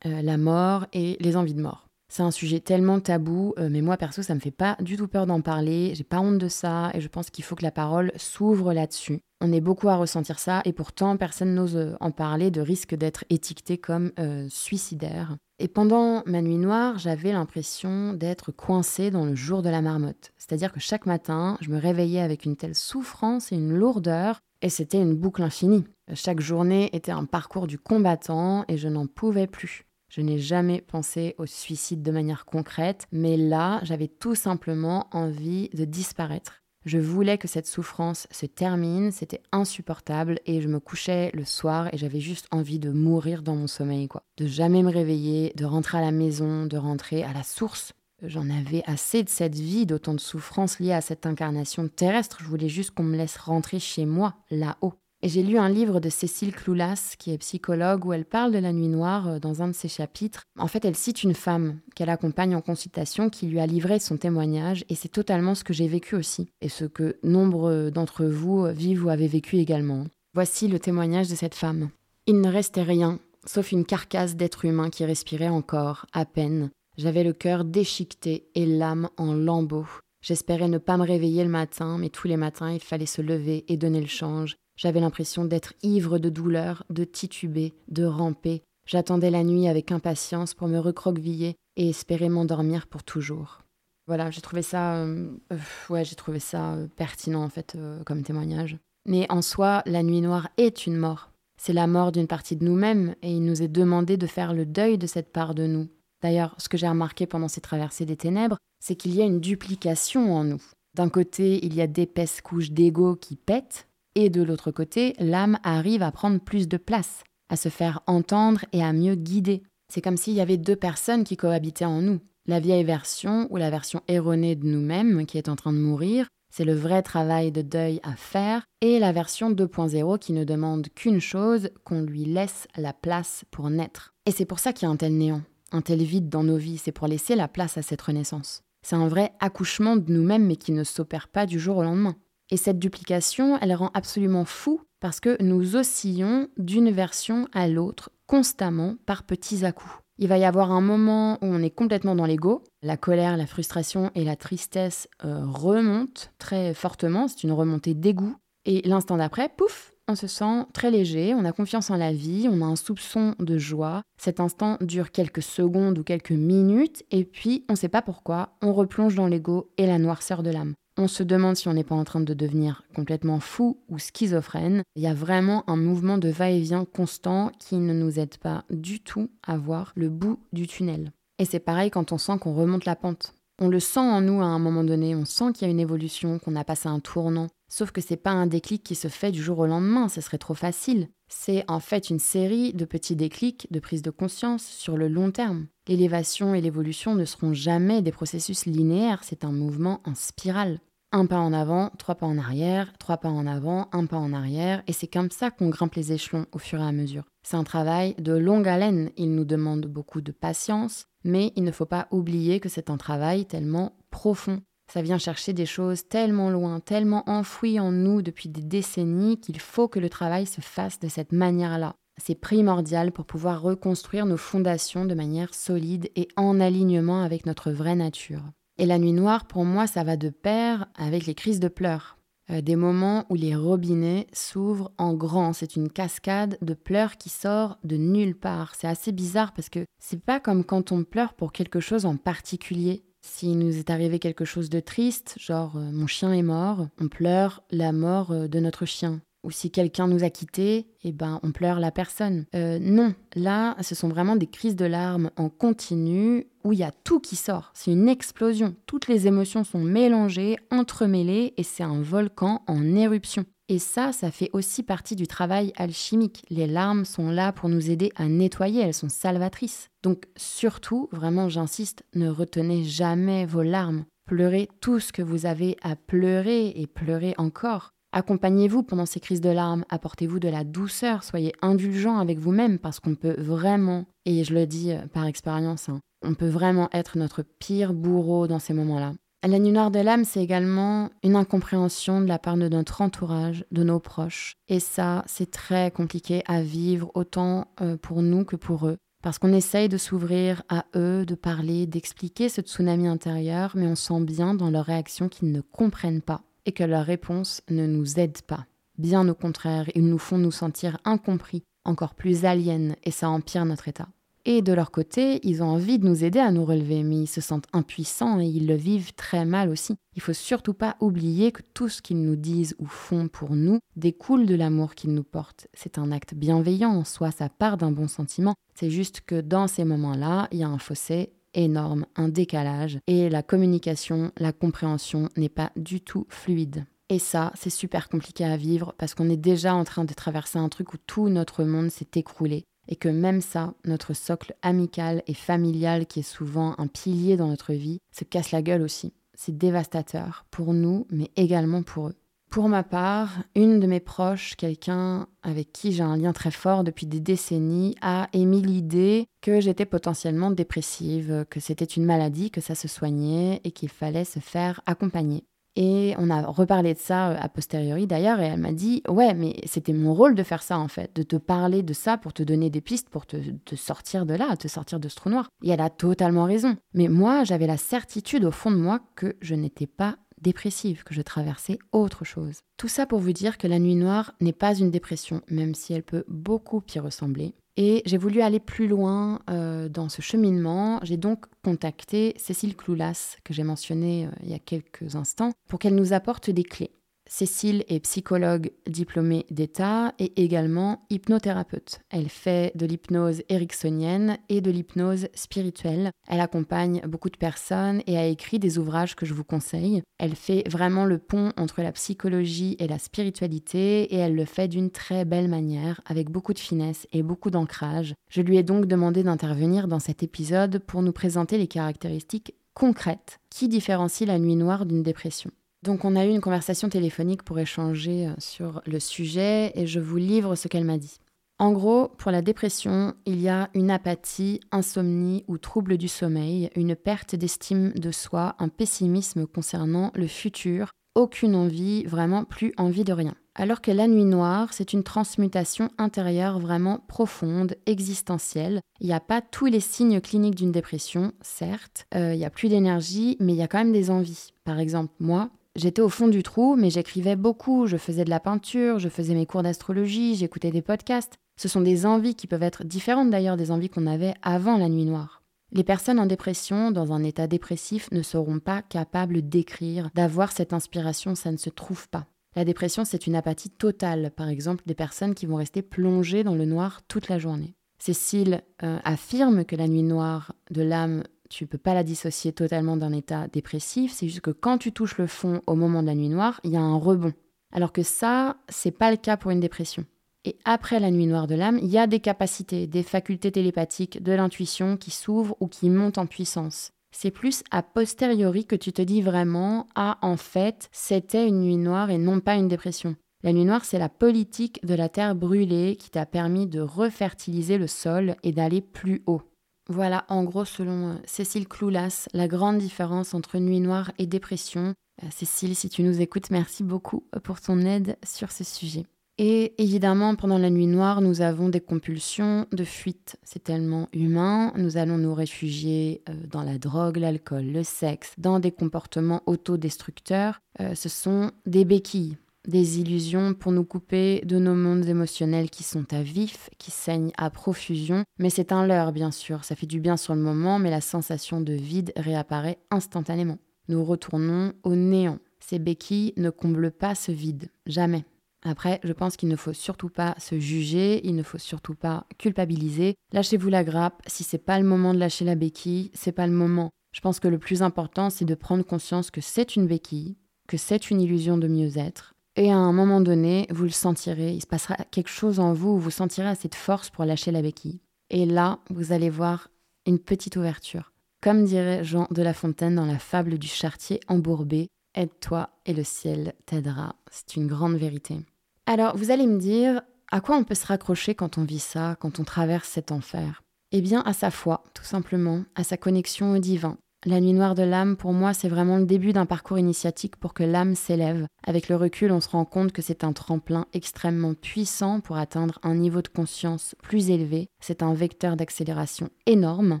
euh, 0.04 0.20
la 0.20 0.36
mort 0.36 0.86
et 0.92 1.16
les 1.20 1.36
envies 1.36 1.54
de 1.54 1.62
mort. 1.62 1.85
C'est 2.08 2.22
un 2.22 2.30
sujet 2.30 2.60
tellement 2.60 3.00
tabou, 3.00 3.52
euh, 3.58 3.68
mais 3.70 3.82
moi 3.82 3.96
perso, 3.96 4.22
ça 4.22 4.34
me 4.34 4.40
fait 4.40 4.50
pas 4.50 4.76
du 4.80 4.96
tout 4.96 5.08
peur 5.08 5.26
d'en 5.26 5.40
parler. 5.40 5.92
J'ai 5.94 6.04
pas 6.04 6.20
honte 6.20 6.38
de 6.38 6.48
ça 6.48 6.90
et 6.94 7.00
je 7.00 7.08
pense 7.08 7.30
qu'il 7.30 7.44
faut 7.44 7.56
que 7.56 7.64
la 7.64 7.72
parole 7.72 8.12
s'ouvre 8.16 8.72
là-dessus. 8.72 9.20
On 9.40 9.52
est 9.52 9.60
beaucoup 9.60 9.88
à 9.88 9.96
ressentir 9.96 10.38
ça 10.38 10.62
et 10.64 10.72
pourtant 10.72 11.16
personne 11.16 11.54
n'ose 11.54 11.76
euh, 11.76 11.96
en 12.00 12.10
parler 12.10 12.50
de 12.50 12.60
risque 12.60 12.94
d'être 12.94 13.24
étiqueté 13.28 13.76
comme 13.76 14.12
euh, 14.18 14.46
suicidaire. 14.48 15.36
Et 15.58 15.68
pendant 15.68 16.22
ma 16.26 16.42
nuit 16.42 16.58
noire, 16.58 16.98
j'avais 16.98 17.32
l'impression 17.32 18.12
d'être 18.12 18.52
coincée 18.52 19.10
dans 19.10 19.24
le 19.24 19.34
jour 19.34 19.62
de 19.62 19.70
la 19.70 19.82
marmotte. 19.82 20.32
C'est-à-dire 20.36 20.72
que 20.72 20.80
chaque 20.80 21.06
matin, 21.06 21.58
je 21.60 21.70
me 21.70 21.78
réveillais 21.78 22.20
avec 22.20 22.44
une 22.44 22.56
telle 22.56 22.74
souffrance 22.74 23.52
et 23.52 23.56
une 23.56 23.74
lourdeur 23.74 24.40
et 24.62 24.68
c'était 24.68 25.00
une 25.00 25.14
boucle 25.14 25.42
infinie. 25.42 25.84
Chaque 26.14 26.40
journée 26.40 26.94
était 26.94 27.12
un 27.12 27.24
parcours 27.24 27.66
du 27.66 27.78
combattant 27.78 28.64
et 28.68 28.76
je 28.76 28.88
n'en 28.88 29.06
pouvais 29.06 29.46
plus. 29.46 29.86
Je 30.16 30.22
n'ai 30.22 30.38
jamais 30.38 30.80
pensé 30.80 31.34
au 31.36 31.44
suicide 31.44 32.00
de 32.02 32.10
manière 32.10 32.46
concrète, 32.46 33.06
mais 33.12 33.36
là, 33.36 33.80
j'avais 33.82 34.08
tout 34.08 34.34
simplement 34.34 35.08
envie 35.12 35.68
de 35.74 35.84
disparaître. 35.84 36.62
Je 36.86 36.96
voulais 36.96 37.36
que 37.36 37.48
cette 37.48 37.66
souffrance 37.66 38.26
se 38.30 38.46
termine, 38.46 39.12
c'était 39.12 39.42
insupportable 39.52 40.40
et 40.46 40.62
je 40.62 40.68
me 40.68 40.80
couchais 40.80 41.30
le 41.34 41.44
soir 41.44 41.92
et 41.92 41.98
j'avais 41.98 42.20
juste 42.20 42.46
envie 42.50 42.78
de 42.78 42.88
mourir 42.88 43.42
dans 43.42 43.56
mon 43.56 43.66
sommeil 43.66 44.08
quoi. 44.08 44.22
De 44.38 44.46
jamais 44.46 44.82
me 44.82 44.90
réveiller, 44.90 45.52
de 45.54 45.66
rentrer 45.66 45.98
à 45.98 46.00
la 46.00 46.12
maison, 46.12 46.64
de 46.64 46.78
rentrer 46.78 47.22
à 47.22 47.34
la 47.34 47.42
source. 47.42 47.92
J'en 48.22 48.48
avais 48.48 48.84
assez 48.86 49.22
de 49.22 49.28
cette 49.28 49.56
vie, 49.56 49.84
d'autant 49.84 50.14
de 50.14 50.20
souffrances 50.20 50.80
liées 50.80 50.92
à 50.92 51.02
cette 51.02 51.26
incarnation 51.26 51.88
terrestre, 51.88 52.38
je 52.40 52.48
voulais 52.48 52.70
juste 52.70 52.92
qu'on 52.92 53.02
me 53.02 53.18
laisse 53.18 53.36
rentrer 53.36 53.80
chez 53.80 54.06
moi, 54.06 54.36
là-haut. 54.50 54.94
Et 55.22 55.28
j'ai 55.28 55.42
lu 55.42 55.58
un 55.58 55.68
livre 55.68 55.98
de 55.98 56.08
Cécile 56.08 56.54
Cloulas, 56.54 57.14
qui 57.18 57.32
est 57.32 57.38
psychologue, 57.38 58.04
où 58.04 58.12
elle 58.12 58.24
parle 58.24 58.52
de 58.52 58.58
la 58.58 58.72
nuit 58.72 58.88
noire 58.88 59.28
euh, 59.28 59.38
dans 59.38 59.62
un 59.62 59.68
de 59.68 59.72
ses 59.72 59.88
chapitres. 59.88 60.42
En 60.58 60.66
fait, 60.66 60.84
elle 60.84 60.96
cite 60.96 61.22
une 61.22 61.34
femme 61.34 61.78
qu'elle 61.94 62.10
accompagne 62.10 62.54
en 62.54 62.60
consultation 62.60 63.30
qui 63.30 63.46
lui 63.46 63.60
a 63.60 63.66
livré 63.66 63.98
son 63.98 64.16
témoignage, 64.18 64.84
et 64.88 64.94
c'est 64.94 65.08
totalement 65.08 65.54
ce 65.54 65.64
que 65.64 65.72
j'ai 65.72 65.88
vécu 65.88 66.16
aussi, 66.16 66.48
et 66.60 66.68
ce 66.68 66.84
que 66.84 67.16
nombre 67.22 67.90
d'entre 67.90 68.26
vous 68.26 68.66
vivent 68.66 69.06
ou 69.06 69.08
avez 69.08 69.26
vécu 69.26 69.56
également. 69.56 70.04
Voici 70.34 70.68
le 70.68 70.78
témoignage 70.78 71.28
de 71.28 71.34
cette 71.34 71.54
femme. 71.54 71.88
Il 72.26 72.40
ne 72.40 72.50
restait 72.50 72.82
rien, 72.82 73.18
sauf 73.46 73.72
une 73.72 73.86
carcasse 73.86 74.36
d'être 74.36 74.64
humain 74.64 74.90
qui 74.90 75.04
respirait 75.04 75.48
encore, 75.48 76.06
à 76.12 76.26
peine. 76.26 76.70
J'avais 76.98 77.24
le 77.24 77.32
cœur 77.32 77.64
déchiqueté 77.64 78.48
et 78.54 78.66
l'âme 78.66 79.08
en 79.16 79.32
lambeaux. 79.32 79.88
J'espérais 80.22 80.68
ne 80.68 80.78
pas 80.78 80.96
me 80.96 81.04
réveiller 81.04 81.44
le 81.44 81.50
matin, 81.50 81.98
mais 81.98 82.08
tous 82.08 82.26
les 82.26 82.36
matins 82.36 82.72
il 82.72 82.80
fallait 82.80 83.06
se 83.06 83.22
lever 83.22 83.64
et 83.68 83.76
donner 83.76 84.00
le 84.00 84.06
change. 84.06 84.56
J'avais 84.76 85.00
l'impression 85.00 85.44
d'être 85.44 85.72
ivre 85.82 86.18
de 86.18 86.28
douleur, 86.28 86.84
de 86.90 87.04
tituber, 87.04 87.74
de 87.88 88.04
ramper. 88.04 88.62
J'attendais 88.86 89.30
la 89.30 89.42
nuit 89.42 89.68
avec 89.68 89.90
impatience 89.90 90.54
pour 90.54 90.68
me 90.68 90.78
recroqueviller 90.78 91.56
et 91.76 91.88
espérer 91.88 92.28
m'endormir 92.28 92.86
pour 92.86 93.02
toujours. 93.02 93.62
Voilà, 94.06 94.30
j'ai 94.30 94.40
trouvé 94.40 94.62
ça, 94.62 94.96
euh, 94.96 95.32
euh, 95.52 95.58
ouais, 95.90 96.04
j'ai 96.04 96.14
trouvé 96.14 96.38
ça 96.38 96.74
euh, 96.74 96.86
pertinent 96.94 97.42
en 97.42 97.48
fait 97.48 97.76
comme 98.04 98.22
témoignage. 98.22 98.78
Mais 99.04 99.26
en 99.30 99.42
soi, 99.42 99.82
la 99.86 100.02
nuit 100.02 100.20
noire 100.20 100.48
est 100.56 100.86
une 100.86 100.96
mort. 100.96 101.30
C'est 101.60 101.72
la 101.72 101.86
mort 101.86 102.12
d'une 102.12 102.26
partie 102.26 102.56
de 102.56 102.64
nous-mêmes 102.64 103.14
et 103.22 103.30
il 103.30 103.44
nous 103.44 103.62
est 103.62 103.68
demandé 103.68 104.16
de 104.16 104.26
faire 104.26 104.52
le 104.52 104.66
deuil 104.66 104.98
de 104.98 105.06
cette 105.06 105.32
part 105.32 105.54
de 105.54 105.66
nous. 105.66 105.88
D'ailleurs, 106.22 106.54
ce 106.58 106.68
que 106.68 106.76
j'ai 106.76 106.88
remarqué 106.88 107.26
pendant 107.26 107.48
ces 107.48 107.60
traversées 107.60 108.04
des 108.04 108.16
ténèbres, 108.16 108.58
c'est 108.80 108.94
qu'il 108.94 109.14
y 109.14 109.22
a 109.22 109.24
une 109.24 109.40
duplication 109.40 110.34
en 110.34 110.44
nous. 110.44 110.62
D'un 110.94 111.08
côté, 111.08 111.64
il 111.64 111.74
y 111.74 111.80
a 111.80 111.86
d'épaisses 111.86 112.40
couches 112.40 112.70
d'ego 112.70 113.16
qui 113.16 113.36
pètent, 113.36 113.86
et 114.16 114.30
de 114.30 114.42
l'autre 114.42 114.72
côté, 114.72 115.14
l'âme 115.18 115.58
arrive 115.62 116.02
à 116.02 116.10
prendre 116.10 116.40
plus 116.40 116.66
de 116.66 116.78
place, 116.78 117.22
à 117.48 117.56
se 117.56 117.68
faire 117.68 118.00
entendre 118.06 118.64
et 118.72 118.82
à 118.82 118.92
mieux 118.92 119.14
guider. 119.14 119.62
C'est 119.92 120.00
comme 120.00 120.16
s'il 120.16 120.32
y 120.32 120.40
avait 120.40 120.56
deux 120.56 120.74
personnes 120.74 121.22
qui 121.22 121.36
cohabitaient 121.36 121.84
en 121.84 122.00
nous. 122.00 122.18
La 122.46 122.58
vieille 122.58 122.82
version 122.82 123.46
ou 123.50 123.58
la 123.58 123.70
version 123.70 124.00
erronée 124.08 124.56
de 124.56 124.66
nous-mêmes 124.66 125.26
qui 125.26 125.36
est 125.36 125.50
en 125.50 125.54
train 125.54 125.72
de 125.72 125.78
mourir, 125.78 126.28
c'est 126.50 126.64
le 126.64 126.74
vrai 126.74 127.02
travail 127.02 127.52
de 127.52 127.60
deuil 127.60 128.00
à 128.02 128.16
faire, 128.16 128.64
et 128.80 128.98
la 128.98 129.12
version 129.12 129.50
2.0 129.50 130.18
qui 130.18 130.32
ne 130.32 130.44
demande 130.44 130.88
qu'une 130.94 131.20
chose, 131.20 131.68
qu'on 131.84 132.00
lui 132.00 132.24
laisse 132.24 132.66
la 132.76 132.94
place 132.94 133.44
pour 133.50 133.68
naître. 133.68 134.14
Et 134.24 134.30
c'est 134.30 134.46
pour 134.46 134.60
ça 134.60 134.72
qu'il 134.72 134.86
y 134.86 134.88
a 134.88 134.92
un 134.92 134.96
tel 134.96 135.14
néant, 135.14 135.42
un 135.72 135.82
tel 135.82 136.02
vide 136.02 136.30
dans 136.30 136.44
nos 136.44 136.56
vies, 136.56 136.78
c'est 136.78 136.92
pour 136.92 137.08
laisser 137.08 137.36
la 137.36 137.48
place 137.48 137.76
à 137.76 137.82
cette 137.82 138.00
renaissance. 138.00 138.62
C'est 138.82 138.96
un 138.96 139.08
vrai 139.08 139.32
accouchement 139.40 139.96
de 139.96 140.10
nous-mêmes 140.10 140.46
mais 140.46 140.56
qui 140.56 140.72
ne 140.72 140.84
s'opère 140.84 141.28
pas 141.28 141.44
du 141.44 141.60
jour 141.60 141.76
au 141.76 141.82
lendemain. 141.82 142.16
Et 142.50 142.56
cette 142.56 142.78
duplication, 142.78 143.58
elle 143.60 143.74
rend 143.74 143.90
absolument 143.94 144.44
fou 144.44 144.80
parce 145.00 145.20
que 145.20 145.40
nous 145.42 145.76
oscillons 145.76 146.48
d'une 146.56 146.90
version 146.90 147.48
à 147.52 147.68
l'autre 147.68 148.10
constamment 148.26 148.96
par 149.04 149.24
petits 149.24 149.64
à-coups. 149.64 149.94
Il 150.18 150.28
va 150.28 150.38
y 150.38 150.44
avoir 150.44 150.70
un 150.70 150.80
moment 150.80 151.34
où 151.42 151.46
on 151.46 151.62
est 151.62 151.70
complètement 151.70 152.14
dans 152.14 152.24
l'ego, 152.24 152.64
la 152.82 152.96
colère, 152.96 153.36
la 153.36 153.46
frustration 153.46 154.10
et 154.14 154.24
la 154.24 154.34
tristesse 154.34 155.08
euh, 155.24 155.42
remontent 155.44 156.22
très 156.38 156.72
fortement, 156.72 157.28
c'est 157.28 157.42
une 157.42 157.52
remontée 157.52 157.92
d'égout, 157.92 158.34
et 158.64 158.80
l'instant 158.88 159.18
d'après, 159.18 159.50
pouf, 159.50 159.92
on 160.08 160.14
se 160.14 160.26
sent 160.26 160.64
très 160.72 160.90
léger, 160.90 161.34
on 161.34 161.44
a 161.44 161.52
confiance 161.52 161.90
en 161.90 161.96
la 161.96 162.12
vie, 162.12 162.48
on 162.50 162.62
a 162.62 162.64
un 162.64 162.76
soupçon 162.76 163.34
de 163.38 163.58
joie. 163.58 164.02
Cet 164.18 164.40
instant 164.40 164.78
dure 164.80 165.10
quelques 165.10 165.42
secondes 165.42 165.98
ou 165.98 166.04
quelques 166.04 166.30
minutes, 166.30 167.04
et 167.10 167.24
puis 167.24 167.64
on 167.68 167.74
ne 167.74 167.78
sait 167.78 167.88
pas 167.88 168.02
pourquoi, 168.02 168.56
on 168.62 168.72
replonge 168.72 169.16
dans 169.16 169.26
l'ego 169.26 169.70
et 169.76 169.86
la 169.86 169.98
noirceur 169.98 170.42
de 170.42 170.50
l'âme 170.50 170.74
on 170.96 171.08
se 171.08 171.22
demande 171.22 171.56
si 171.56 171.68
on 171.68 171.74
n'est 171.74 171.84
pas 171.84 171.94
en 171.94 172.04
train 172.04 172.20
de 172.20 172.34
devenir 172.34 172.82
complètement 172.94 173.40
fou 173.40 173.78
ou 173.88 173.98
schizophrène. 173.98 174.82
Il 174.96 175.02
y 175.02 175.06
a 175.06 175.14
vraiment 175.14 175.68
un 175.68 175.76
mouvement 175.76 176.18
de 176.18 176.28
va-et-vient 176.28 176.84
constant 176.84 177.50
qui 177.58 177.76
ne 177.76 177.92
nous 177.92 178.18
aide 178.18 178.38
pas 178.38 178.64
du 178.70 179.00
tout 179.00 179.30
à 179.42 179.56
voir 179.56 179.92
le 179.94 180.08
bout 180.08 180.38
du 180.52 180.66
tunnel. 180.66 181.12
Et 181.38 181.44
c'est 181.44 181.60
pareil 181.60 181.90
quand 181.90 182.12
on 182.12 182.18
sent 182.18 182.38
qu'on 182.40 182.54
remonte 182.54 182.86
la 182.86 182.96
pente. 182.96 183.34
On 183.58 183.68
le 183.68 183.80
sent 183.80 184.00
en 184.00 184.20
nous 184.20 184.40
à 184.42 184.46
un 184.46 184.58
moment 184.58 184.84
donné, 184.84 185.14
on 185.14 185.24
sent 185.24 185.52
qu'il 185.54 185.66
y 185.66 185.68
a 185.68 185.70
une 185.70 185.80
évolution, 185.80 186.38
qu'on 186.38 186.56
a 186.56 186.64
passé 186.64 186.88
un 186.88 187.00
tournant. 187.00 187.48
Sauf 187.68 187.90
que 187.90 188.00
c'est 188.00 188.16
pas 188.16 188.30
un 188.30 188.46
déclic 188.46 188.82
qui 188.82 188.94
se 188.94 189.08
fait 189.08 189.32
du 189.32 189.42
jour 189.42 189.58
au 189.58 189.66
lendemain, 189.66 190.08
ce 190.08 190.20
serait 190.20 190.38
trop 190.38 190.54
facile. 190.54 191.08
C'est 191.28 191.64
en 191.68 191.80
fait 191.80 192.10
une 192.10 192.18
série 192.18 192.72
de 192.72 192.84
petits 192.84 193.16
déclics, 193.16 193.66
de 193.70 193.80
prise 193.80 194.02
de 194.02 194.10
conscience 194.10 194.64
sur 194.64 194.96
le 194.96 195.08
long 195.08 195.30
terme. 195.30 195.66
L'élévation 195.88 196.54
et 196.54 196.60
l'évolution 196.60 197.14
ne 197.14 197.24
seront 197.24 197.52
jamais 197.52 198.02
des 198.02 198.12
processus 198.12 198.66
linéaires, 198.66 199.24
c'est 199.24 199.44
un 199.44 199.52
mouvement 199.52 200.00
en 200.04 200.14
spirale. 200.14 200.80
Un 201.12 201.26
pas 201.26 201.38
en 201.38 201.52
avant, 201.52 201.90
trois 201.98 202.16
pas 202.16 202.26
en 202.26 202.36
arrière, 202.36 202.92
trois 202.98 203.16
pas 203.16 203.28
en 203.28 203.46
avant, 203.46 203.88
un 203.92 204.06
pas 204.06 204.16
en 204.16 204.32
arrière, 204.32 204.82
et 204.86 204.92
c'est 204.92 205.06
comme 205.06 205.30
ça 205.30 205.50
qu'on 205.50 205.68
grimpe 205.68 205.94
les 205.94 206.12
échelons 206.12 206.46
au 206.52 206.58
fur 206.58 206.80
et 206.80 206.84
à 206.84 206.92
mesure. 206.92 207.24
C'est 207.42 207.56
un 207.56 207.64
travail 207.64 208.14
de 208.18 208.32
longue 208.32 208.68
haleine, 208.68 209.10
il 209.16 209.34
nous 209.34 209.44
demande 209.44 209.86
beaucoup 209.86 210.20
de 210.20 210.32
patience, 210.32 211.06
mais 211.22 211.52
il 211.54 211.62
ne 211.62 211.70
faut 211.70 211.86
pas 211.86 212.08
oublier 212.10 212.58
que 212.58 212.68
c'est 212.68 212.90
un 212.90 212.96
travail 212.96 213.46
tellement 213.46 213.96
profond. 214.10 214.62
Ça 214.92 215.02
vient 215.02 215.18
chercher 215.18 215.52
des 215.52 215.66
choses 215.66 216.06
tellement 216.08 216.50
loin, 216.50 216.80
tellement 216.80 217.28
enfouies 217.28 217.80
en 217.80 217.90
nous 217.90 218.22
depuis 218.22 218.48
des 218.48 218.62
décennies 218.62 219.40
qu'il 219.40 219.60
faut 219.60 219.88
que 219.88 219.98
le 219.98 220.08
travail 220.08 220.46
se 220.46 220.60
fasse 220.60 221.00
de 221.00 221.08
cette 221.08 221.32
manière-là. 221.32 221.94
C'est 222.18 222.34
primordial 222.34 223.12
pour 223.12 223.26
pouvoir 223.26 223.60
reconstruire 223.60 224.26
nos 224.26 224.36
fondations 224.38 225.04
de 225.04 225.14
manière 225.14 225.54
solide 225.54 226.10
et 226.16 226.28
en 226.36 226.60
alignement 226.60 227.22
avec 227.22 227.44
notre 227.46 227.70
vraie 227.70 227.96
nature. 227.96 228.42
Et 228.78 228.86
la 228.86 228.98
nuit 228.98 229.12
noire, 229.12 229.46
pour 229.46 229.64
moi, 229.64 229.86
ça 229.86 230.04
va 230.04 230.16
de 230.16 230.30
pair 230.30 230.86
avec 230.96 231.26
les 231.26 231.34
crises 231.34 231.60
de 231.60 231.68
pleurs. 231.68 232.16
Euh, 232.50 232.60
des 232.60 232.76
moments 232.76 233.24
où 233.28 233.34
les 233.34 233.56
robinets 233.56 234.28
s'ouvrent 234.32 234.92
en 234.98 235.14
grand. 235.14 235.52
C'est 235.52 235.76
une 235.76 235.90
cascade 235.90 236.58
de 236.62 236.74
pleurs 236.74 237.16
qui 237.16 237.28
sort 237.28 237.78
de 237.82 237.96
nulle 237.96 238.36
part. 238.36 238.74
C'est 238.76 238.86
assez 238.86 239.10
bizarre 239.10 239.52
parce 239.52 239.68
que 239.68 239.84
c'est 239.98 240.22
pas 240.22 240.38
comme 240.38 240.64
quand 240.64 240.92
on 240.92 241.02
pleure 241.02 241.34
pour 241.34 241.52
quelque 241.52 241.80
chose 241.80 242.06
en 242.06 242.16
particulier. 242.16 243.02
S'il 243.26 243.58
nous 243.58 243.76
est 243.76 243.90
arrivé 243.90 244.18
quelque 244.20 244.44
chose 244.44 244.70
de 244.70 244.78
triste, 244.78 245.34
genre 245.38 245.76
euh, 245.76 245.90
mon 245.92 246.06
chien 246.06 246.32
est 246.32 246.42
mort, 246.42 246.86
on 247.00 247.08
pleure 247.08 247.62
la 247.70 247.90
mort 247.92 248.30
euh, 248.30 248.46
de 248.46 248.60
notre 248.60 248.86
chien 248.86 249.20
ou 249.42 249.50
si 249.50 249.70
quelqu'un 249.70 250.08
nous 250.08 250.24
a 250.24 250.30
quittés, 250.30 250.88
eh 251.04 251.12
ben 251.12 251.38
on 251.44 251.52
pleure 251.52 251.78
la 251.78 251.92
personne. 251.92 252.46
Euh, 252.56 252.78
non, 252.80 253.14
là, 253.36 253.76
ce 253.80 253.94
sont 253.94 254.08
vraiment 254.08 254.34
des 254.34 254.48
crises 254.48 254.74
de 254.74 254.84
larmes 254.84 255.30
en 255.36 255.48
continu 255.48 256.48
où 256.64 256.72
il 256.72 256.80
y 256.80 256.84
a 256.84 256.90
tout 257.04 257.20
qui 257.20 257.36
sort. 257.36 257.70
C'est 257.72 257.92
une 257.92 258.08
explosion. 258.08 258.74
Toutes 258.86 259.06
les 259.06 259.28
émotions 259.28 259.62
sont 259.62 259.78
mélangées, 259.78 260.56
entremêlées 260.72 261.54
et 261.56 261.62
c'est 261.62 261.84
un 261.84 262.02
volcan 262.02 262.62
en 262.66 262.96
éruption. 262.96 263.44
Et 263.68 263.80
ça, 263.80 264.12
ça 264.12 264.30
fait 264.30 264.50
aussi 264.52 264.84
partie 264.84 265.16
du 265.16 265.26
travail 265.26 265.72
alchimique. 265.76 266.44
Les 266.50 266.68
larmes 266.68 267.04
sont 267.04 267.30
là 267.30 267.52
pour 267.52 267.68
nous 267.68 267.90
aider 267.90 268.12
à 268.14 268.28
nettoyer, 268.28 268.82
elles 268.82 268.94
sont 268.94 269.08
salvatrices. 269.08 269.88
Donc 270.04 270.26
surtout, 270.36 271.08
vraiment 271.10 271.48
j'insiste, 271.48 272.04
ne 272.14 272.28
retenez 272.28 272.84
jamais 272.84 273.44
vos 273.44 273.62
larmes. 273.62 274.04
Pleurez 274.24 274.68
tout 274.80 275.00
ce 275.00 275.12
que 275.12 275.22
vous 275.22 275.46
avez 275.46 275.76
à 275.82 275.96
pleurer 275.96 276.68
et 276.76 276.86
pleurez 276.86 277.34
encore. 277.38 277.90
Accompagnez-vous 278.12 278.84
pendant 278.84 279.04
ces 279.04 279.20
crises 279.20 279.40
de 279.40 279.50
larmes, 279.50 279.84
apportez-vous 279.88 280.38
de 280.38 280.48
la 280.48 280.64
douceur, 280.64 281.24
soyez 281.24 281.52
indulgent 281.60 282.18
avec 282.18 282.38
vous-même 282.38 282.78
parce 282.78 283.00
qu'on 283.00 283.14
peut 283.14 283.34
vraiment, 283.36 284.06
et 284.24 284.44
je 284.44 284.54
le 284.54 284.66
dis 284.66 284.92
euh, 284.92 285.06
par 285.12 285.26
expérience, 285.26 285.88
hein, 285.88 286.00
on 286.22 286.34
peut 286.34 286.48
vraiment 286.48 286.88
être 286.92 287.18
notre 287.18 287.42
pire 287.42 287.92
bourreau 287.92 288.46
dans 288.46 288.58
ces 288.58 288.74
moments-là. 288.74 289.12
La 289.44 289.60
nuit 289.60 289.70
noire 289.70 289.92
de 289.92 290.00
l'âme, 290.00 290.24
c'est 290.24 290.42
également 290.42 291.10
une 291.22 291.36
incompréhension 291.36 292.20
de 292.20 292.26
la 292.26 292.38
part 292.38 292.56
de 292.56 292.68
notre 292.68 293.00
entourage, 293.00 293.64
de 293.70 293.84
nos 293.84 294.00
proches. 294.00 294.54
Et 294.68 294.80
ça, 294.80 295.22
c'est 295.26 295.50
très 295.50 295.92
compliqué 295.92 296.42
à 296.46 296.62
vivre, 296.62 297.12
autant 297.14 297.68
euh, 297.80 297.96
pour 297.96 298.22
nous 298.22 298.44
que 298.44 298.56
pour 298.56 298.88
eux. 298.88 298.96
Parce 299.22 299.38
qu'on 299.38 299.52
essaye 299.52 299.88
de 299.88 299.98
s'ouvrir 299.98 300.62
à 300.68 300.86
eux, 300.96 301.24
de 301.24 301.34
parler, 301.34 301.86
d'expliquer 301.86 302.48
ce 302.48 302.60
tsunami 302.60 303.06
intérieur, 303.06 303.72
mais 303.74 303.86
on 303.86 303.94
sent 303.94 304.20
bien 304.20 304.54
dans 304.54 304.70
leur 304.70 304.84
réaction 304.84 305.28
qu'ils 305.28 305.52
ne 305.52 305.60
comprennent 305.60 306.22
pas 306.22 306.42
et 306.64 306.72
que 306.72 306.84
leur 306.84 307.04
réponse 307.04 307.62
ne 307.70 307.86
nous 307.86 308.18
aide 308.18 308.42
pas. 308.42 308.66
Bien 308.98 309.28
au 309.28 309.34
contraire, 309.34 309.88
ils 309.94 310.06
nous 310.06 310.18
font 310.18 310.38
nous 310.38 310.50
sentir 310.50 310.98
incompris, 311.04 311.62
encore 311.84 312.14
plus 312.14 312.44
aliens, 312.44 312.94
et 313.04 313.10
ça 313.10 313.28
empire 313.28 313.64
notre 313.64 313.88
état. 313.88 314.08
Et 314.48 314.62
de 314.62 314.72
leur 314.72 314.92
côté, 314.92 315.40
ils 315.42 315.60
ont 315.64 315.66
envie 315.66 315.98
de 315.98 316.06
nous 316.06 316.22
aider 316.22 316.38
à 316.38 316.52
nous 316.52 316.64
relever, 316.64 317.02
mais 317.02 317.22
ils 317.22 317.26
se 317.26 317.40
sentent 317.40 317.66
impuissants 317.72 318.38
et 318.40 318.46
ils 318.46 318.68
le 318.68 318.76
vivent 318.76 319.12
très 319.12 319.44
mal 319.44 319.68
aussi. 319.68 319.96
Il 320.14 320.22
faut 320.22 320.32
surtout 320.32 320.72
pas 320.72 320.96
oublier 321.00 321.50
que 321.50 321.62
tout 321.74 321.88
ce 321.88 322.00
qu'ils 322.00 322.22
nous 322.22 322.36
disent 322.36 322.76
ou 322.78 322.86
font 322.86 323.26
pour 323.26 323.56
nous 323.56 323.80
découle 323.96 324.46
de 324.46 324.54
l'amour 324.54 324.94
qu'ils 324.94 325.14
nous 325.14 325.24
portent. 325.24 325.66
C'est 325.74 325.98
un 325.98 326.12
acte 326.12 326.34
bienveillant 326.34 326.92
en 326.92 327.02
soi, 327.02 327.32
ça 327.32 327.48
part 327.48 327.76
d'un 327.76 327.90
bon 327.90 328.06
sentiment. 328.06 328.54
C'est 328.76 328.88
juste 328.88 329.22
que 329.22 329.40
dans 329.40 329.66
ces 329.66 329.84
moments-là, 329.84 330.46
il 330.52 330.60
y 330.60 330.62
a 330.62 330.68
un 330.68 330.78
fossé 330.78 331.32
énorme, 331.52 332.06
un 332.14 332.28
décalage, 332.28 333.00
et 333.08 333.28
la 333.28 333.42
communication, 333.42 334.30
la 334.38 334.52
compréhension 334.52 335.28
n'est 335.36 335.48
pas 335.48 335.72
du 335.74 336.00
tout 336.00 336.24
fluide. 336.28 336.84
Et 337.08 337.18
ça, 337.18 337.50
c'est 337.56 337.70
super 337.70 338.08
compliqué 338.08 338.44
à 338.44 338.56
vivre 338.56 338.94
parce 338.96 339.14
qu'on 339.14 339.28
est 339.28 339.36
déjà 339.36 339.74
en 339.74 339.82
train 339.82 340.04
de 340.04 340.14
traverser 340.14 340.60
un 340.60 340.68
truc 340.68 340.92
où 340.92 340.98
tout 340.98 341.28
notre 341.28 341.64
monde 341.64 341.90
s'est 341.90 342.10
écroulé 342.14 342.64
et 342.88 342.96
que 342.96 343.08
même 343.08 343.40
ça, 343.40 343.74
notre 343.84 344.14
socle 344.14 344.54
amical 344.62 345.22
et 345.26 345.34
familial 345.34 346.06
qui 346.06 346.20
est 346.20 346.22
souvent 346.22 346.74
un 346.78 346.86
pilier 346.86 347.36
dans 347.36 347.48
notre 347.48 347.72
vie, 347.72 348.00
se 348.12 348.24
casse 348.24 348.52
la 348.52 348.62
gueule 348.62 348.82
aussi. 348.82 349.12
C'est 349.34 349.56
dévastateur 349.56 350.46
pour 350.50 350.72
nous, 350.72 351.06
mais 351.10 351.30
également 351.36 351.82
pour 351.82 352.08
eux. 352.08 352.16
Pour 352.50 352.68
ma 352.68 352.82
part, 352.82 353.42
une 353.54 353.80
de 353.80 353.86
mes 353.86 354.00
proches, 354.00 354.56
quelqu'un 354.56 355.26
avec 355.42 355.72
qui 355.72 355.92
j'ai 355.92 356.02
un 356.02 356.16
lien 356.16 356.32
très 356.32 356.50
fort 356.50 356.84
depuis 356.84 357.06
des 357.06 357.20
décennies, 357.20 357.96
a 358.00 358.28
émis 358.32 358.62
l'idée 358.62 359.26
que 359.42 359.60
j'étais 359.60 359.84
potentiellement 359.84 360.50
dépressive, 360.50 361.44
que 361.50 361.60
c'était 361.60 361.84
une 361.84 362.04
maladie, 362.04 362.50
que 362.50 362.60
ça 362.60 362.74
se 362.74 362.88
soignait 362.88 363.60
et 363.64 363.72
qu'il 363.72 363.90
fallait 363.90 364.24
se 364.24 364.38
faire 364.38 364.80
accompagner. 364.86 365.44
Et 365.76 366.14
on 366.18 366.30
a 366.30 366.42
reparlé 366.46 366.94
de 366.94 366.98
ça 366.98 367.30
euh, 367.30 367.36
a 367.38 367.48
posteriori 367.48 368.06
d'ailleurs, 368.06 368.40
et 368.40 368.46
elle 368.46 368.60
m'a 368.60 368.72
dit 368.72 369.02
Ouais, 369.08 369.34
mais 369.34 369.56
c'était 369.66 369.92
mon 369.92 370.14
rôle 370.14 370.34
de 370.34 370.42
faire 370.42 370.62
ça 370.62 370.78
en 370.78 370.88
fait, 370.88 371.14
de 371.14 371.22
te 371.22 371.36
parler 371.36 371.82
de 371.82 371.92
ça 371.92 372.16
pour 372.16 372.32
te 372.32 372.42
donner 372.42 372.70
des 372.70 372.80
pistes, 372.80 373.10
pour 373.10 373.26
te, 373.26 373.36
sortir 373.76 374.24
de 374.24 374.34
là, 374.34 374.56
te 374.56 374.68
sortir 374.68 374.98
de 374.98 375.08
ce 375.08 375.16
trou 375.16 375.30
noir. 375.30 375.48
Et 375.62 375.70
elle 375.70 375.80
a 375.80 375.90
totalement 375.90 376.44
raison. 376.44 376.76
Mais 376.94 377.08
moi, 377.08 377.44
j'avais 377.44 377.66
la 377.66 377.76
certitude 377.76 378.44
au 378.44 378.50
fond 378.50 378.70
de 378.70 378.76
moi 378.76 379.00
que 379.14 379.36
je 379.42 379.54
n'étais 379.54 379.86
pas 379.86 380.16
dépressive, 380.40 381.04
que 381.04 381.14
je 381.14 381.22
traversais 381.22 381.78
autre 381.92 382.24
chose. 382.24 382.60
Tout 382.76 382.88
ça 382.88 383.06
pour 383.06 383.20
vous 383.20 383.32
dire 383.32 383.58
que 383.58 383.66
la 383.66 383.78
nuit 383.78 383.96
noire 383.96 384.32
n'est 384.40 384.52
pas 384.52 384.74
une 384.74 384.90
dépression, 384.90 385.42
même 385.48 385.74
si 385.74 385.92
elle 385.92 386.02
peut 386.02 386.24
beaucoup 386.28 386.82
y 386.94 386.98
ressembler. 386.98 387.54
Et 387.76 388.02
j'ai 388.06 388.16
voulu 388.16 388.40
aller 388.40 388.60
plus 388.60 388.88
loin 388.88 389.40
euh, 389.50 389.88
dans 389.88 390.08
ce 390.08 390.22
cheminement. 390.22 390.98
J'ai 391.02 391.18
donc 391.18 391.44
contacté 391.62 392.34
Cécile 392.38 392.74
Cloulas, 392.74 393.36
que 393.44 393.52
j'ai 393.52 393.64
mentionnée 393.64 394.26
euh, 394.26 394.30
il 394.42 394.50
y 394.50 394.54
a 394.54 394.58
quelques 394.58 395.14
instants, 395.14 395.52
pour 395.68 395.78
qu'elle 395.78 395.94
nous 395.94 396.14
apporte 396.14 396.50
des 396.50 396.64
clés. 396.64 396.92
Cécile 397.28 397.84
est 397.88 398.00
psychologue 398.00 398.70
diplômée 398.86 399.46
d'État 399.50 400.14
et 400.20 400.40
également 400.42 401.04
hypnothérapeute. 401.10 402.00
Elle 402.08 402.28
fait 402.28 402.70
de 402.76 402.86
l'hypnose 402.86 403.42
ericksonienne 403.48 404.38
et 404.48 404.60
de 404.60 404.70
l'hypnose 404.70 405.26
spirituelle. 405.34 406.12
Elle 406.28 406.40
accompagne 406.40 407.00
beaucoup 407.06 407.30
de 407.30 407.36
personnes 407.36 408.00
et 408.06 408.16
a 408.16 408.26
écrit 408.26 408.60
des 408.60 408.78
ouvrages 408.78 409.16
que 409.16 409.26
je 409.26 409.34
vous 409.34 409.42
conseille. 409.42 410.02
Elle 410.18 410.36
fait 410.36 410.62
vraiment 410.68 411.04
le 411.04 411.18
pont 411.18 411.52
entre 411.56 411.82
la 411.82 411.92
psychologie 411.92 412.76
et 412.78 412.86
la 412.86 412.98
spiritualité 412.98 414.14
et 414.14 414.16
elle 414.16 414.36
le 414.36 414.44
fait 414.44 414.68
d'une 414.68 414.90
très 414.90 415.24
belle 415.24 415.48
manière, 415.48 416.00
avec 416.06 416.30
beaucoup 416.30 416.54
de 416.54 416.60
finesse 416.60 417.08
et 417.12 417.24
beaucoup 417.24 417.50
d'ancrage. 417.50 418.14
Je 418.30 418.40
lui 418.40 418.56
ai 418.56 418.62
donc 418.62 418.86
demandé 418.86 419.24
d'intervenir 419.24 419.88
dans 419.88 419.98
cet 419.98 420.22
épisode 420.22 420.78
pour 420.78 421.02
nous 421.02 421.12
présenter 421.12 421.58
les 421.58 421.66
caractéristiques 421.66 422.54
concrètes 422.72 423.40
qui 423.50 423.68
différencient 423.68 424.28
la 424.28 424.38
nuit 424.38 424.56
noire 424.56 424.86
d'une 424.86 425.02
dépression. 425.02 425.50
Donc 425.86 426.04
on 426.04 426.16
a 426.16 426.26
eu 426.26 426.30
une 426.30 426.40
conversation 426.40 426.88
téléphonique 426.88 427.44
pour 427.44 427.60
échanger 427.60 428.26
euh, 428.26 428.32
sur 428.38 428.82
le 428.86 428.98
sujet 428.98 429.70
et 429.76 429.86
je 429.86 430.00
vous 430.00 430.16
livre 430.16 430.56
ce 430.56 430.66
qu'elle 430.66 430.84
m'a 430.84 430.98
dit. 430.98 431.20
En 431.60 431.72
gros, 431.72 432.08
pour 432.18 432.32
la 432.32 432.42
dépression, 432.42 433.14
il 433.24 433.40
y 433.40 433.48
a 433.48 433.70
une 433.72 433.92
apathie, 433.92 434.58
insomnie 434.72 435.44
ou 435.46 435.58
trouble 435.58 435.96
du 435.96 436.08
sommeil, 436.08 436.70
une 436.74 436.96
perte 436.96 437.36
d'estime 437.36 437.92
de 437.92 438.10
soi, 438.10 438.56
un 438.58 438.68
pessimisme 438.68 439.46
concernant 439.46 440.10
le 440.16 440.26
futur, 440.26 440.90
aucune 441.14 441.54
envie, 441.54 442.04
vraiment 442.04 442.42
plus 442.42 442.74
envie 442.76 443.04
de 443.04 443.12
rien. 443.12 443.36
Alors 443.54 443.80
que 443.80 443.92
la 443.92 444.08
nuit 444.08 444.24
noire, 444.24 444.72
c'est 444.72 444.92
une 444.92 445.04
transmutation 445.04 445.90
intérieure 445.98 446.58
vraiment 446.58 446.98
profonde, 447.06 447.76
existentielle. 447.86 448.80
Il 449.00 449.06
n'y 449.06 449.14
a 449.14 449.20
pas 449.20 449.40
tous 449.40 449.66
les 449.66 449.80
signes 449.80 450.20
cliniques 450.20 450.56
d'une 450.56 450.72
dépression, 450.72 451.32
certes. 451.42 452.06
Euh, 452.14 452.34
il 452.34 452.38
n'y 452.38 452.44
a 452.44 452.50
plus 452.50 452.68
d'énergie, 452.68 453.36
mais 453.38 453.52
il 453.52 453.58
y 453.58 453.62
a 453.62 453.68
quand 453.68 453.78
même 453.78 453.92
des 453.92 454.10
envies. 454.10 454.52
Par 454.64 454.78
exemple, 454.78 455.14
moi, 455.20 455.48
J'étais 455.76 456.00
au 456.00 456.08
fond 456.08 456.26
du 456.26 456.42
trou, 456.42 456.74
mais 456.74 456.88
j'écrivais 456.88 457.36
beaucoup, 457.36 457.86
je 457.86 457.98
faisais 457.98 458.24
de 458.24 458.30
la 458.30 458.40
peinture, 458.40 458.98
je 458.98 459.10
faisais 459.10 459.34
mes 459.34 459.44
cours 459.44 459.62
d'astrologie, 459.62 460.34
j'écoutais 460.34 460.70
des 460.70 460.80
podcasts. 460.80 461.34
Ce 461.60 461.68
sont 461.68 461.82
des 461.82 462.06
envies 462.06 462.34
qui 462.34 462.46
peuvent 462.46 462.62
être 462.62 462.82
différentes 462.82 463.28
d'ailleurs 463.28 463.58
des 463.58 463.70
envies 463.70 463.90
qu'on 463.90 464.06
avait 464.06 464.34
avant 464.40 464.78
la 464.78 464.88
nuit 464.88 465.04
noire. 465.04 465.42
Les 465.72 465.84
personnes 465.84 466.18
en 466.18 466.24
dépression, 466.24 466.90
dans 466.92 467.12
un 467.12 467.22
état 467.22 467.46
dépressif, 467.46 468.10
ne 468.10 468.22
seront 468.22 468.58
pas 468.58 468.80
capables 468.80 469.46
d'écrire, 469.46 470.08
d'avoir 470.14 470.50
cette 470.50 470.72
inspiration, 470.72 471.34
ça 471.34 471.52
ne 471.52 471.58
se 471.58 471.68
trouve 471.68 472.08
pas. 472.08 472.26
La 472.54 472.64
dépression, 472.64 473.04
c'est 473.04 473.26
une 473.26 473.36
apathie 473.36 473.68
totale, 473.68 474.30
par 474.34 474.48
exemple 474.48 474.84
des 474.86 474.94
personnes 474.94 475.34
qui 475.34 475.44
vont 475.44 475.56
rester 475.56 475.82
plongées 475.82 476.42
dans 476.42 476.54
le 476.54 476.64
noir 476.64 477.02
toute 477.06 477.28
la 477.28 477.38
journée. 477.38 477.74
Cécile 477.98 478.62
euh, 478.82 478.98
affirme 479.04 479.66
que 479.66 479.76
la 479.76 479.88
nuit 479.88 480.02
noire 480.02 480.52
de 480.70 480.82
l'âme 480.82 481.22
tu 481.48 481.66
peux 481.66 481.78
pas 481.78 481.94
la 481.94 482.04
dissocier 482.04 482.52
totalement 482.52 482.96
d'un 482.96 483.12
état 483.12 483.48
dépressif, 483.48 484.12
c'est 484.12 484.28
juste 484.28 484.40
que 484.40 484.50
quand 484.50 484.78
tu 484.78 484.92
touches 484.92 485.18
le 485.18 485.26
fond 485.26 485.62
au 485.66 485.74
moment 485.74 486.02
de 486.02 486.08
la 486.08 486.14
nuit 486.14 486.28
noire, 486.28 486.60
il 486.64 486.72
y 486.72 486.76
a 486.76 486.80
un 486.80 486.96
rebond. 486.96 487.32
Alors 487.72 487.92
que 487.92 488.02
ça, 488.02 488.56
c'est 488.68 488.90
pas 488.90 489.10
le 489.10 489.16
cas 489.16 489.36
pour 489.36 489.50
une 489.50 489.60
dépression. 489.60 490.04
Et 490.44 490.56
après 490.64 491.00
la 491.00 491.10
nuit 491.10 491.26
noire 491.26 491.48
de 491.48 491.56
l'âme, 491.56 491.78
il 491.82 491.88
y 491.88 491.98
a 491.98 492.06
des 492.06 492.20
capacités, 492.20 492.86
des 492.86 493.02
facultés 493.02 493.50
télépathiques, 493.50 494.22
de 494.22 494.32
l'intuition 494.32 494.96
qui 494.96 495.10
s'ouvrent 495.10 495.56
ou 495.60 495.66
qui 495.66 495.90
montent 495.90 496.18
en 496.18 496.26
puissance. 496.26 496.92
C'est 497.10 497.30
plus 497.30 497.64
a 497.70 497.82
posteriori 497.82 498.64
que 498.64 498.76
tu 498.76 498.92
te 498.92 499.02
dis 499.02 499.22
vraiment 499.22 499.88
Ah, 499.94 500.18
en 500.22 500.36
fait, 500.36 500.88
c'était 500.92 501.48
une 501.48 501.62
nuit 501.62 501.76
noire 501.76 502.10
et 502.10 502.18
non 502.18 502.40
pas 502.40 502.54
une 502.54 502.68
dépression. 502.68 503.16
La 503.42 503.52
nuit 503.52 503.64
noire, 503.64 503.84
c'est 503.84 503.98
la 503.98 504.08
politique 504.08 504.84
de 504.84 504.94
la 504.94 505.08
terre 505.08 505.34
brûlée 505.34 505.96
qui 505.96 506.10
t'a 506.10 506.26
permis 506.26 506.66
de 506.66 506.80
refertiliser 506.80 507.78
le 507.78 507.86
sol 507.86 508.36
et 508.42 508.52
d'aller 508.52 508.80
plus 508.80 509.22
haut. 509.26 509.42
Voilà, 509.88 510.24
en 510.28 510.42
gros, 510.42 510.64
selon 510.64 511.10
euh, 511.10 511.14
Cécile 511.26 511.68
Cloulas, 511.68 512.28
la 512.32 512.48
grande 512.48 512.78
différence 512.78 513.34
entre 513.34 513.58
nuit 513.58 513.80
noire 513.80 514.10
et 514.18 514.26
dépression. 514.26 514.94
Euh, 515.22 515.26
Cécile, 515.30 515.76
si 515.76 515.88
tu 515.88 516.02
nous 516.02 516.20
écoutes, 516.20 516.50
merci 516.50 516.82
beaucoup 516.82 517.24
euh, 517.36 517.40
pour 517.40 517.60
ton 517.60 517.78
aide 517.80 518.16
sur 518.24 518.50
ce 518.50 518.64
sujet. 518.64 519.06
Et 519.38 519.80
évidemment, 519.80 520.34
pendant 520.34 520.58
la 520.58 520.70
nuit 520.70 520.86
noire, 520.86 521.20
nous 521.20 521.40
avons 521.40 521.68
des 521.68 521.80
compulsions 521.80 522.66
de 522.72 522.84
fuite. 522.84 523.36
C'est 523.44 523.62
tellement 523.62 524.08
humain. 524.12 524.72
Nous 524.76 524.96
allons 524.96 525.18
nous 525.18 525.34
réfugier 525.34 526.22
dans 526.50 526.62
la 526.62 526.78
drogue, 526.78 527.18
l'alcool, 527.18 527.66
le 527.66 527.84
sexe, 527.84 528.32
dans 528.38 528.60
des 528.60 528.72
comportements 528.72 529.42
autodestructeurs. 529.44 530.62
ce 530.94 531.10
sont 531.10 531.50
des 531.66 531.84
béquilles 531.84 532.38
des 532.66 533.00
illusions 533.00 533.54
pour 533.54 533.72
nous 533.72 533.84
couper 533.84 534.42
de 534.44 534.58
nos 534.58 534.74
mondes 534.74 535.06
émotionnels 535.06 535.70
qui 535.70 535.82
sont 535.82 536.12
à 536.12 536.22
vif, 536.22 536.70
qui 536.78 536.90
saignent 536.90 537.32
à 537.36 537.50
profusion. 537.50 538.24
Mais 538.38 538.50
c'est 538.50 538.72
un 538.72 538.86
leurre, 538.86 539.12
bien 539.12 539.30
sûr, 539.30 539.64
ça 539.64 539.76
fait 539.76 539.86
du 539.86 540.00
bien 540.00 540.16
sur 540.16 540.34
le 540.34 540.40
moment, 540.40 540.78
mais 540.78 540.90
la 540.90 541.00
sensation 541.00 541.60
de 541.60 541.72
vide 541.72 542.12
réapparaît 542.16 542.78
instantanément. 542.90 543.58
Nous 543.88 544.04
retournons 544.04 544.72
au 544.82 544.94
néant. 544.94 545.38
Ces 545.60 545.78
béquilles 545.78 546.32
ne 546.36 546.50
comblent 546.50 546.90
pas 546.90 547.14
ce 547.14 547.32
vide, 547.32 547.70
jamais. 547.86 548.24
Après, 548.62 549.00
je 549.04 549.12
pense 549.12 549.36
qu'il 549.36 549.48
ne 549.48 549.56
faut 549.56 549.72
surtout 549.72 550.08
pas 550.08 550.34
se 550.38 550.58
juger, 550.58 551.24
il 551.24 551.36
ne 551.36 551.44
faut 551.44 551.58
surtout 551.58 551.94
pas 551.94 552.26
culpabiliser. 552.38 553.14
Lâchez-vous 553.32 553.68
la 553.68 553.84
grappe, 553.84 554.22
si 554.26 554.42
c'est 554.42 554.58
pas 554.58 554.80
le 554.80 554.86
moment 554.86 555.14
de 555.14 555.20
lâcher 555.20 555.44
la 555.44 555.54
béquille, 555.54 556.10
c'est 556.14 556.32
pas 556.32 556.46
le 556.46 556.52
moment. 556.52 556.90
Je 557.12 557.20
pense 557.20 557.38
que 557.38 557.48
le 557.48 557.58
plus 557.58 557.82
important, 557.82 558.28
c'est 558.28 558.44
de 558.44 558.54
prendre 558.54 558.84
conscience 558.84 559.30
que 559.30 559.40
c'est 559.40 559.76
une 559.76 559.86
béquille, 559.86 560.36
que 560.66 560.76
c'est 560.76 561.10
une 561.10 561.20
illusion 561.20 561.58
de 561.58 561.68
mieux-être, 561.68 562.34
et 562.56 562.72
à 562.72 562.76
un 562.76 562.92
moment 562.92 563.20
donné, 563.20 563.66
vous 563.70 563.84
le 563.84 563.90
sentirez, 563.90 564.52
il 564.52 564.62
se 564.62 564.66
passera 564.66 564.96
quelque 565.10 565.28
chose 565.28 565.60
en 565.60 565.74
vous, 565.74 566.00
vous 566.00 566.10
sentirez 566.10 566.48
assez 566.48 566.68
de 566.68 566.74
force 566.74 567.10
pour 567.10 567.24
lâcher 567.26 567.52
la 567.52 567.60
béquille. 567.60 568.00
Et 568.30 568.46
là, 568.46 568.78
vous 568.90 569.12
allez 569.12 569.30
voir 569.30 569.68
une 570.06 570.18
petite 570.18 570.56
ouverture. 570.56 571.12
Comme 571.42 571.64
dirait 571.64 572.02
Jean 572.02 572.26
de 572.30 572.42
La 572.42 572.54
Fontaine 572.54 572.94
dans 572.94 573.04
la 573.04 573.18
fable 573.18 573.58
du 573.58 573.68
chartier 573.68 574.20
embourbé, 574.26 574.88
aide-toi 575.14 575.68
et 575.84 575.92
le 575.92 576.02
ciel 576.02 576.54
t'aidera. 576.64 577.14
C'est 577.30 577.56
une 577.56 577.66
grande 577.66 577.96
vérité. 577.96 578.38
Alors, 578.86 579.16
vous 579.16 579.30
allez 579.30 579.46
me 579.46 579.58
dire, 579.58 580.00
à 580.30 580.40
quoi 580.40 580.56
on 580.56 580.64
peut 580.64 580.74
se 580.74 580.86
raccrocher 580.86 581.34
quand 581.34 581.58
on 581.58 581.64
vit 581.64 581.78
ça, 581.78 582.16
quand 582.20 582.40
on 582.40 582.44
traverse 582.44 582.88
cet 582.88 583.12
enfer? 583.12 583.62
Eh 583.92 584.00
bien, 584.00 584.22
à 584.22 584.32
sa 584.32 584.50
foi, 584.50 584.82
tout 584.94 585.04
simplement, 585.04 585.62
à 585.74 585.84
sa 585.84 585.96
connexion 585.96 586.52
au 586.52 586.58
divin. 586.58 586.96
La 587.24 587.40
nuit 587.40 587.54
noire 587.54 587.74
de 587.74 587.82
l'âme, 587.82 588.16
pour 588.16 588.32
moi, 588.32 588.54
c'est 588.54 588.68
vraiment 588.68 588.98
le 588.98 589.06
début 589.06 589.32
d'un 589.32 589.46
parcours 589.46 589.78
initiatique 589.78 590.36
pour 590.36 590.54
que 590.54 590.62
l'âme 590.62 590.94
s'élève. 590.94 591.46
Avec 591.66 591.88
le 591.88 591.96
recul, 591.96 592.30
on 592.30 592.40
se 592.40 592.48
rend 592.48 592.64
compte 592.64 592.92
que 592.92 593.02
c'est 593.02 593.24
un 593.24 593.32
tremplin 593.32 593.86
extrêmement 593.92 594.54
puissant 594.54 595.20
pour 595.20 595.36
atteindre 595.36 595.80
un 595.82 595.94
niveau 595.94 596.22
de 596.22 596.28
conscience 596.28 596.94
plus 597.02 597.30
élevé. 597.30 597.68
C'est 597.80 598.02
un 598.02 598.14
vecteur 598.14 598.56
d'accélération 598.56 599.30
énorme. 599.46 600.00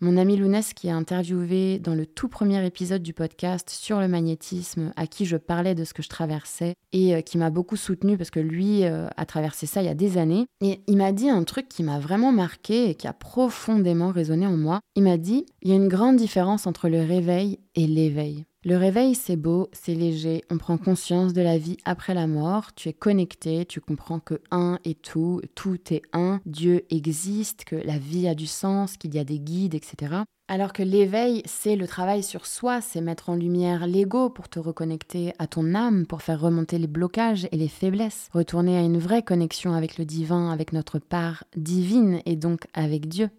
Mon 0.00 0.16
ami 0.16 0.36
Lounès, 0.36 0.74
qui 0.74 0.88
a 0.88 0.94
interviewé 0.94 1.80
dans 1.80 1.96
le 1.96 2.06
tout 2.06 2.28
premier 2.28 2.64
épisode 2.64 3.02
du 3.02 3.12
podcast 3.12 3.68
sur 3.68 3.98
le 3.98 4.06
magnétisme, 4.06 4.92
à 4.94 5.08
qui 5.08 5.26
je 5.26 5.36
parlais 5.36 5.74
de 5.74 5.82
ce 5.82 5.92
que 5.92 6.04
je 6.04 6.08
traversais, 6.08 6.74
et 6.92 7.16
euh, 7.16 7.20
qui 7.20 7.36
m'a 7.36 7.50
beaucoup 7.50 7.74
soutenu 7.74 8.16
parce 8.16 8.30
que 8.30 8.38
lui 8.38 8.84
euh, 8.84 9.08
a 9.16 9.26
traversé 9.26 9.66
ça 9.66 9.82
il 9.82 9.86
y 9.86 9.90
a 9.90 9.94
des 9.94 10.16
années, 10.16 10.46
et 10.60 10.82
il 10.86 10.98
m'a 10.98 11.10
dit 11.10 11.28
un 11.28 11.42
truc 11.42 11.68
qui 11.68 11.82
m'a 11.82 11.98
vraiment 11.98 12.30
marqué 12.30 12.90
et 12.90 12.94
qui 12.94 13.08
a 13.08 13.12
profondément 13.12 14.12
résonné 14.12 14.46
en 14.46 14.56
moi. 14.56 14.78
Il 14.94 15.02
m'a 15.02 15.16
dit, 15.16 15.46
il 15.62 15.70
y 15.70 15.72
a 15.72 15.76
une 15.76 15.88
grande 15.88 16.16
différence 16.16 16.68
entre 16.68 16.88
le 16.88 17.00
réveil 17.00 17.58
et 17.74 17.88
l'éveil. 17.88 18.44
Le 18.68 18.76
réveil, 18.76 19.14
c'est 19.14 19.36
beau, 19.36 19.70
c'est 19.72 19.94
léger, 19.94 20.44
on 20.50 20.58
prend 20.58 20.76
conscience 20.76 21.32
de 21.32 21.40
la 21.40 21.56
vie 21.56 21.78
après 21.86 22.12
la 22.12 22.26
mort, 22.26 22.74
tu 22.74 22.90
es 22.90 22.92
connecté, 22.92 23.64
tu 23.64 23.80
comprends 23.80 24.20
que 24.20 24.42
un 24.50 24.78
est 24.84 25.00
tout, 25.00 25.40
tout 25.54 25.78
est 25.90 26.02
un, 26.12 26.42
Dieu 26.44 26.84
existe, 26.90 27.64
que 27.64 27.76
la 27.76 27.96
vie 27.96 28.28
a 28.28 28.34
du 28.34 28.46
sens, 28.46 28.98
qu'il 28.98 29.14
y 29.14 29.18
a 29.18 29.24
des 29.24 29.38
guides, 29.38 29.74
etc. 29.74 30.16
Alors 30.48 30.74
que 30.74 30.82
l'éveil, 30.82 31.40
c'est 31.46 31.76
le 31.76 31.88
travail 31.88 32.22
sur 32.22 32.44
soi, 32.44 32.82
c'est 32.82 33.00
mettre 33.00 33.30
en 33.30 33.36
lumière 33.36 33.86
l'ego 33.86 34.28
pour 34.28 34.50
te 34.50 34.58
reconnecter 34.58 35.32
à 35.38 35.46
ton 35.46 35.74
âme, 35.74 36.04
pour 36.04 36.20
faire 36.20 36.38
remonter 36.38 36.76
les 36.76 36.86
blocages 36.86 37.48
et 37.50 37.56
les 37.56 37.68
faiblesses, 37.68 38.28
retourner 38.34 38.76
à 38.76 38.82
une 38.82 38.98
vraie 38.98 39.22
connexion 39.22 39.72
avec 39.72 39.96
le 39.96 40.04
divin, 40.04 40.50
avec 40.50 40.74
notre 40.74 40.98
part 40.98 41.44
divine 41.56 42.20
et 42.26 42.36
donc 42.36 42.66
avec 42.74 43.08
Dieu. 43.08 43.30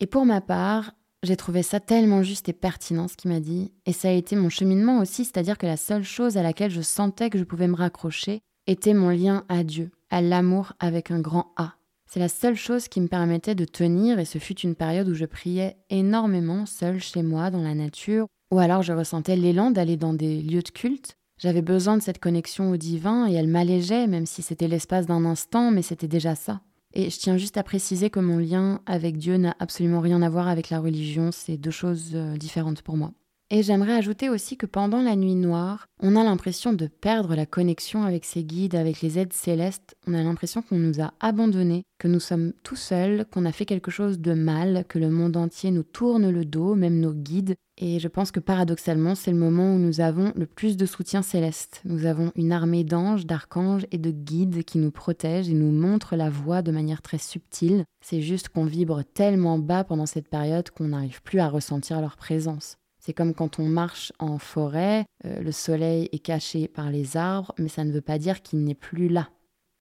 Et 0.00 0.06
pour 0.06 0.24
ma 0.24 0.40
part, 0.40 0.92
j'ai 1.24 1.36
trouvé 1.36 1.62
ça 1.62 1.80
tellement 1.80 2.22
juste 2.22 2.48
et 2.48 2.52
pertinent 2.52 3.08
ce 3.08 3.16
qu'il 3.16 3.30
m'a 3.30 3.40
dit, 3.40 3.72
et 3.86 3.92
ça 3.92 4.08
a 4.08 4.12
été 4.12 4.36
mon 4.36 4.48
cheminement 4.48 5.00
aussi, 5.00 5.24
c'est-à-dire 5.24 5.58
que 5.58 5.66
la 5.66 5.76
seule 5.76 6.04
chose 6.04 6.36
à 6.36 6.42
laquelle 6.42 6.70
je 6.70 6.80
sentais 6.80 7.28
que 7.28 7.38
je 7.38 7.44
pouvais 7.44 7.66
me 7.66 7.74
raccrocher 7.74 8.40
était 8.68 8.94
mon 8.94 9.10
lien 9.10 9.44
à 9.48 9.64
Dieu, 9.64 9.90
à 10.10 10.20
l'amour 10.20 10.74
avec 10.78 11.10
un 11.10 11.18
grand 11.18 11.52
A. 11.56 11.74
C'est 12.06 12.20
la 12.20 12.28
seule 12.28 12.54
chose 12.54 12.88
qui 12.88 13.00
me 13.00 13.08
permettait 13.08 13.56
de 13.56 13.64
tenir, 13.64 14.18
et 14.18 14.24
ce 14.24 14.38
fut 14.38 14.60
une 14.60 14.76
période 14.76 15.08
où 15.08 15.14
je 15.14 15.24
priais 15.24 15.76
énormément 15.90 16.66
seule 16.66 17.00
chez 17.00 17.22
moi, 17.22 17.50
dans 17.50 17.62
la 17.62 17.74
nature, 17.74 18.26
ou 18.52 18.60
alors 18.60 18.82
je 18.82 18.92
ressentais 18.92 19.36
l'élan 19.36 19.70
d'aller 19.72 19.96
dans 19.96 20.14
des 20.14 20.40
lieux 20.40 20.62
de 20.62 20.70
culte. 20.70 21.16
J'avais 21.38 21.62
besoin 21.62 21.96
de 21.96 22.02
cette 22.02 22.20
connexion 22.20 22.70
au 22.70 22.76
divin, 22.76 23.26
et 23.28 23.34
elle 23.34 23.48
m'allégeait, 23.48 24.06
même 24.06 24.26
si 24.26 24.42
c'était 24.42 24.68
l'espace 24.68 25.06
d'un 25.06 25.24
instant, 25.24 25.70
mais 25.70 25.82
c'était 25.82 26.08
déjà 26.08 26.34
ça. 26.34 26.60
Et 27.00 27.10
je 27.10 27.18
tiens 27.20 27.36
juste 27.36 27.56
à 27.56 27.62
préciser 27.62 28.10
que 28.10 28.18
mon 28.18 28.38
lien 28.38 28.80
avec 28.84 29.18
Dieu 29.18 29.36
n'a 29.36 29.54
absolument 29.60 30.00
rien 30.00 30.20
à 30.20 30.28
voir 30.28 30.48
avec 30.48 30.68
la 30.68 30.80
religion, 30.80 31.30
c'est 31.30 31.56
deux 31.56 31.70
choses 31.70 32.10
euh, 32.14 32.36
différentes 32.36 32.82
pour 32.82 32.96
moi. 32.96 33.12
Et 33.50 33.62
j'aimerais 33.62 33.94
ajouter 33.94 34.28
aussi 34.28 34.58
que 34.58 34.66
pendant 34.66 35.00
la 35.00 35.16
nuit 35.16 35.34
noire, 35.34 35.86
on 36.00 36.16
a 36.16 36.24
l'impression 36.24 36.74
de 36.74 36.86
perdre 36.86 37.34
la 37.34 37.46
connexion 37.46 38.02
avec 38.02 38.26
ses 38.26 38.44
guides, 38.44 38.74
avec 38.74 39.00
les 39.00 39.18
aides 39.18 39.32
célestes. 39.32 39.96
On 40.06 40.12
a 40.12 40.22
l'impression 40.22 40.60
qu'on 40.60 40.76
nous 40.76 41.00
a 41.00 41.14
abandonnés, 41.20 41.84
que 41.98 42.08
nous 42.08 42.20
sommes 42.20 42.52
tout 42.62 42.76
seuls, 42.76 43.24
qu'on 43.32 43.46
a 43.46 43.52
fait 43.52 43.64
quelque 43.64 43.90
chose 43.90 44.18
de 44.18 44.34
mal, 44.34 44.84
que 44.86 44.98
le 44.98 45.08
monde 45.08 45.38
entier 45.38 45.70
nous 45.70 45.82
tourne 45.82 46.28
le 46.28 46.44
dos, 46.44 46.74
même 46.74 47.00
nos 47.00 47.14
guides. 47.14 47.54
Et 47.78 47.98
je 48.00 48.08
pense 48.08 48.32
que 48.32 48.40
paradoxalement, 48.40 49.14
c'est 49.14 49.30
le 49.30 49.38
moment 49.38 49.72
où 49.72 49.78
nous 49.78 50.02
avons 50.02 50.30
le 50.36 50.44
plus 50.44 50.76
de 50.76 50.84
soutien 50.84 51.22
céleste. 51.22 51.80
Nous 51.86 52.04
avons 52.04 52.32
une 52.36 52.52
armée 52.52 52.84
d'anges, 52.84 53.24
d'archanges 53.24 53.86
et 53.92 53.98
de 53.98 54.10
guides 54.10 54.62
qui 54.64 54.76
nous 54.76 54.90
protègent 54.90 55.48
et 55.48 55.54
nous 55.54 55.72
montrent 55.72 56.16
la 56.16 56.28
voie 56.28 56.60
de 56.60 56.72
manière 56.72 57.00
très 57.00 57.18
subtile. 57.18 57.84
C'est 58.04 58.20
juste 58.20 58.50
qu'on 58.50 58.66
vibre 58.66 59.04
tellement 59.14 59.58
bas 59.58 59.84
pendant 59.84 60.06
cette 60.06 60.28
période 60.28 60.68
qu'on 60.68 60.88
n'arrive 60.88 61.22
plus 61.22 61.38
à 61.38 61.48
ressentir 61.48 62.02
leur 62.02 62.18
présence. 62.18 62.76
C'est 62.98 63.12
comme 63.12 63.34
quand 63.34 63.58
on 63.58 63.66
marche 63.66 64.12
en 64.18 64.38
forêt, 64.38 65.06
euh, 65.24 65.40
le 65.40 65.52
soleil 65.52 66.08
est 66.12 66.18
caché 66.18 66.68
par 66.68 66.90
les 66.90 67.16
arbres, 67.16 67.54
mais 67.58 67.68
ça 67.68 67.84
ne 67.84 67.92
veut 67.92 68.00
pas 68.00 68.18
dire 68.18 68.42
qu'il 68.42 68.64
n'est 68.64 68.74
plus 68.74 69.08
là. 69.08 69.28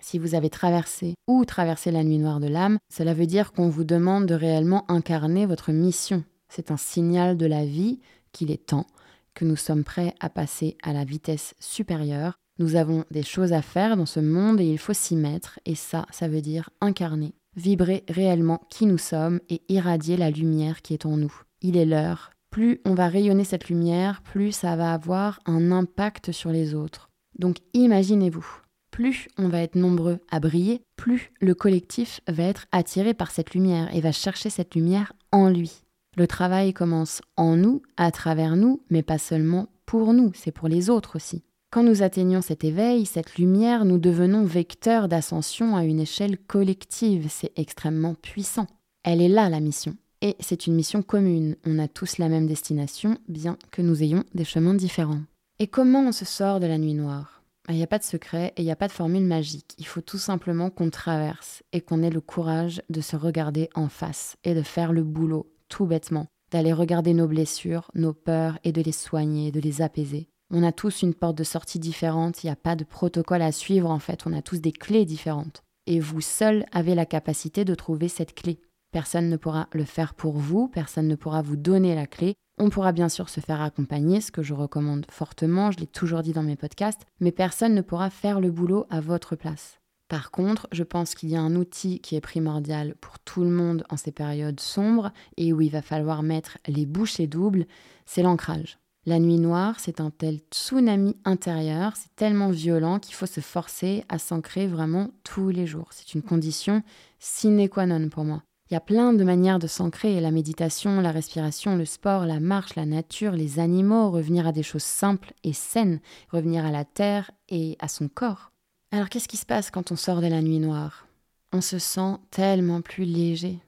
Si 0.01 0.19
vous 0.19 0.35
avez 0.35 0.49
traversé 0.49 1.15
ou 1.27 1.43
traversé 1.45 1.91
la 1.91 2.03
nuit 2.03 2.19
noire 2.19 2.39
de 2.39 2.47
l'âme, 2.47 2.77
cela 2.93 3.13
veut 3.13 3.25
dire 3.25 3.51
qu'on 3.51 3.69
vous 3.69 3.83
demande 3.83 4.27
de 4.27 4.35
réellement 4.35 4.89
incarner 4.91 5.45
votre 5.45 5.71
mission. 5.71 6.23
C'est 6.49 6.71
un 6.71 6.77
signal 6.77 7.35
de 7.35 7.45
la 7.47 7.65
vie 7.65 7.99
qu'il 8.31 8.51
est 8.51 8.67
temps, 8.67 8.85
que 9.33 9.45
nous 9.45 9.55
sommes 9.55 9.83
prêts 9.83 10.13
à 10.19 10.29
passer 10.29 10.77
à 10.83 10.93
la 10.93 11.03
vitesse 11.03 11.55
supérieure. 11.59 12.37
Nous 12.59 12.75
avons 12.75 13.05
des 13.11 13.23
choses 13.23 13.53
à 13.53 13.61
faire 13.61 13.97
dans 13.97 14.05
ce 14.05 14.19
monde 14.19 14.61
et 14.61 14.65
il 14.65 14.77
faut 14.77 14.93
s'y 14.93 15.15
mettre, 15.15 15.59
et 15.65 15.75
ça, 15.75 16.05
ça 16.11 16.27
veut 16.27 16.41
dire 16.41 16.69
incarner, 16.79 17.33
vibrer 17.55 18.03
réellement 18.07 18.61
qui 18.69 18.85
nous 18.85 18.97
sommes 18.97 19.39
et 19.49 19.61
irradier 19.67 20.17
la 20.17 20.31
lumière 20.31 20.81
qui 20.81 20.93
est 20.93 21.05
en 21.05 21.17
nous. 21.17 21.33
Il 21.61 21.75
est 21.75 21.85
l'heure, 21.85 22.31
plus 22.57 22.81
on 22.85 22.95
va 22.95 23.07
rayonner 23.07 23.43
cette 23.43 23.69
lumière, 23.69 24.23
plus 24.23 24.51
ça 24.51 24.75
va 24.75 24.91
avoir 24.91 25.39
un 25.45 25.71
impact 25.71 26.31
sur 26.31 26.49
les 26.49 26.73
autres. 26.73 27.11
Donc 27.37 27.57
imaginez-vous, 27.75 28.47
plus 28.89 29.27
on 29.37 29.47
va 29.47 29.61
être 29.61 29.75
nombreux 29.75 30.17
à 30.31 30.39
briller, 30.39 30.81
plus 30.95 31.31
le 31.39 31.53
collectif 31.53 32.19
va 32.27 32.45
être 32.45 32.65
attiré 32.71 33.13
par 33.13 33.29
cette 33.29 33.53
lumière 33.53 33.93
et 33.93 34.01
va 34.01 34.11
chercher 34.11 34.49
cette 34.49 34.73
lumière 34.73 35.13
en 35.31 35.49
lui. 35.49 35.83
Le 36.15 36.25
travail 36.25 36.73
commence 36.73 37.21
en 37.35 37.55
nous, 37.57 37.83
à 37.95 38.09
travers 38.09 38.55
nous, 38.55 38.81
mais 38.89 39.03
pas 39.03 39.19
seulement 39.19 39.67
pour 39.85 40.11
nous, 40.13 40.31
c'est 40.33 40.51
pour 40.51 40.67
les 40.67 40.89
autres 40.89 41.17
aussi. 41.17 41.43
Quand 41.69 41.83
nous 41.83 42.01
atteignons 42.01 42.41
cet 42.41 42.63
éveil, 42.63 43.05
cette 43.05 43.37
lumière, 43.37 43.85
nous 43.85 43.99
devenons 43.99 44.45
vecteurs 44.45 45.07
d'ascension 45.07 45.75
à 45.75 45.83
une 45.83 45.99
échelle 45.99 46.39
collective. 46.39 47.27
C'est 47.29 47.51
extrêmement 47.55 48.15
puissant. 48.15 48.65
Elle 49.03 49.21
est 49.21 49.29
là, 49.29 49.47
la 49.47 49.59
mission. 49.59 49.95
Et 50.21 50.35
c'est 50.39 50.65
une 50.65 50.75
mission 50.75 51.03
commune, 51.03 51.57
on 51.65 51.77
a 51.77 51.87
tous 51.87 52.17
la 52.17 52.27
même 52.27 52.47
destination, 52.47 53.17
bien 53.27 53.57
que 53.71 53.83
nous 53.83 54.01
ayons 54.01 54.23
des 54.33 54.45
chemins 54.45 54.73
différents. 54.73 55.21
Et 55.59 55.67
comment 55.67 56.07
on 56.07 56.11
se 56.11 56.25
sort 56.25 56.59
de 56.59 56.65
la 56.65 56.79
nuit 56.79 56.95
noire? 56.95 57.43
Il 57.69 57.75
n'y 57.75 57.83
a 57.83 57.87
pas 57.87 57.99
de 57.99 58.03
secret 58.03 58.53
et 58.55 58.61
il 58.61 58.65
n'y 58.65 58.71
a 58.71 58.77
pas 58.77 58.87
de 58.87 58.93
formule 58.93 59.25
magique, 59.25 59.75
il 59.77 59.85
faut 59.85 60.01
tout 60.01 60.17
simplement 60.17 60.69
qu'on 60.69 60.89
traverse 60.89 61.63
et 61.73 61.81
qu'on 61.81 62.01
ait 62.01 62.09
le 62.09 62.21
courage 62.21 62.81
de 62.89 63.01
se 63.01 63.15
regarder 63.15 63.69
en 63.75 63.89
face 63.89 64.37
et 64.43 64.55
de 64.55 64.61
faire 64.61 64.93
le 64.93 65.03
boulot, 65.03 65.51
tout 65.67 65.85
bêtement, 65.85 66.27
d'aller 66.49 66.71
regarder 66.71 67.13
nos 67.13 67.27
blessures, 67.27 67.91
nos 67.93 68.13
peurs 68.13 68.57
et 68.63 68.71
de 68.71 68.81
les 68.81 68.93
soigner, 68.93 69.51
de 69.51 69.59
les 69.59 69.81
apaiser. 69.81 70.29
On 70.49 70.63
a 70.63 70.71
tous 70.71 71.01
une 71.01 71.13
porte 71.13 71.37
de 71.37 71.43
sortie 71.43 71.77
différente, 71.77 72.41
il 72.41 72.47
n'y 72.47 72.51
a 72.51 72.55
pas 72.55 72.77
de 72.77 72.85
protocole 72.85 73.41
à 73.41 73.51
suivre 73.51 73.91
en 73.91 73.99
fait, 73.99 74.25
on 74.25 74.33
a 74.33 74.41
tous 74.41 74.61
des 74.61 74.71
clés 74.71 75.05
différentes. 75.05 75.63
Et 75.87 75.99
vous 75.99 76.21
seul 76.21 76.65
avez 76.71 76.95
la 76.95 77.05
capacité 77.05 77.65
de 77.65 77.75
trouver 77.75 78.07
cette 78.07 78.33
clé. 78.33 78.61
Personne 78.91 79.29
ne 79.29 79.37
pourra 79.37 79.67
le 79.73 79.85
faire 79.85 80.13
pour 80.13 80.37
vous, 80.37 80.67
personne 80.67 81.07
ne 81.07 81.15
pourra 81.15 81.41
vous 81.41 81.57
donner 81.57 81.95
la 81.95 82.07
clé. 82.07 82.35
On 82.57 82.69
pourra 82.69 82.91
bien 82.91 83.09
sûr 83.09 83.29
se 83.29 83.39
faire 83.39 83.61
accompagner, 83.61 84.21
ce 84.21 84.31
que 84.31 84.41
je 84.41 84.53
recommande 84.53 85.05
fortement, 85.11 85.71
je 85.71 85.79
l'ai 85.79 85.87
toujours 85.87 86.23
dit 86.23 86.33
dans 86.33 86.43
mes 86.43 86.55
podcasts, 86.55 87.05
mais 87.19 87.31
personne 87.31 87.75
ne 87.75 87.81
pourra 87.81 88.09
faire 88.09 88.39
le 88.39 88.49
boulot 88.49 88.85
à 88.89 88.99
votre 88.99 89.35
place. 89.35 89.79
Par 90.07 90.31
contre, 90.31 90.67
je 90.71 90.83
pense 90.83 91.15
qu'il 91.15 91.29
y 91.29 91.35
a 91.35 91.41
un 91.41 91.55
outil 91.55 91.99
qui 91.99 92.15
est 92.15 92.21
primordial 92.21 92.95
pour 93.01 93.19
tout 93.19 93.41
le 93.41 93.49
monde 93.49 93.83
en 93.89 93.97
ces 93.97 94.11
périodes 94.11 94.59
sombres 94.59 95.11
et 95.35 95.51
où 95.51 95.59
il 95.59 95.71
va 95.71 95.81
falloir 95.81 96.23
mettre 96.23 96.57
les 96.65 96.85
bouchées 96.85 97.27
doubles, 97.27 97.67
c'est 98.05 98.23
l'ancrage. 98.23 98.79
La 99.05 99.19
nuit 99.19 99.37
noire, 99.37 99.79
c'est 99.79 100.01
un 100.01 100.09
tel 100.09 100.39
tsunami 100.51 101.15
intérieur, 101.25 101.93
c'est 101.95 102.13
tellement 102.15 102.49
violent 102.49 102.99
qu'il 102.99 103.15
faut 103.15 103.25
se 103.25 103.41
forcer 103.41 104.03
à 104.09 104.17
s'ancrer 104.17 104.67
vraiment 104.67 105.11
tous 105.23 105.49
les 105.49 105.65
jours. 105.65 105.89
C'est 105.91 106.13
une 106.13 106.21
condition 106.21 106.83
sine 107.19 107.69
qua 107.69 107.85
non 107.85 108.09
pour 108.09 108.23
moi. 108.23 108.43
Il 108.69 108.73
y 108.73 108.77
a 108.77 108.81
plein 108.81 109.13
de 109.13 109.23
manières 109.23 109.59
de 109.59 109.67
s'ancrer, 109.67 110.19
la 110.19 110.31
méditation, 110.31 110.99
la 110.99 111.11
respiration, 111.11 111.77
le 111.77 111.85
sport, 111.85 112.25
la 112.25 112.41
marche, 112.41 112.75
la 112.75 112.85
nature, 112.85 113.31
les 113.31 113.59
animaux, 113.59 114.11
revenir 114.11 114.45
à 114.45 114.51
des 114.51 114.63
choses 114.63 114.83
simples 114.83 115.33
et 115.45 115.53
saines, 115.53 116.01
revenir 116.31 116.65
à 116.65 116.71
la 116.71 116.83
terre 116.83 117.31
et 117.47 117.77
à 117.79 117.87
son 117.87 118.09
corps. 118.09 118.51
Alors 118.91 119.07
qu'est-ce 119.07 119.29
qui 119.29 119.37
se 119.37 119.45
passe 119.45 119.71
quand 119.71 119.93
on 119.93 119.95
sort 119.95 120.19
de 120.19 120.27
la 120.27 120.41
nuit 120.41 120.59
noire? 120.59 121.07
On 121.53 121.61
se 121.61 121.79
sent 121.79 122.17
tellement 122.29 122.81
plus 122.81 123.05
léger. 123.05 123.59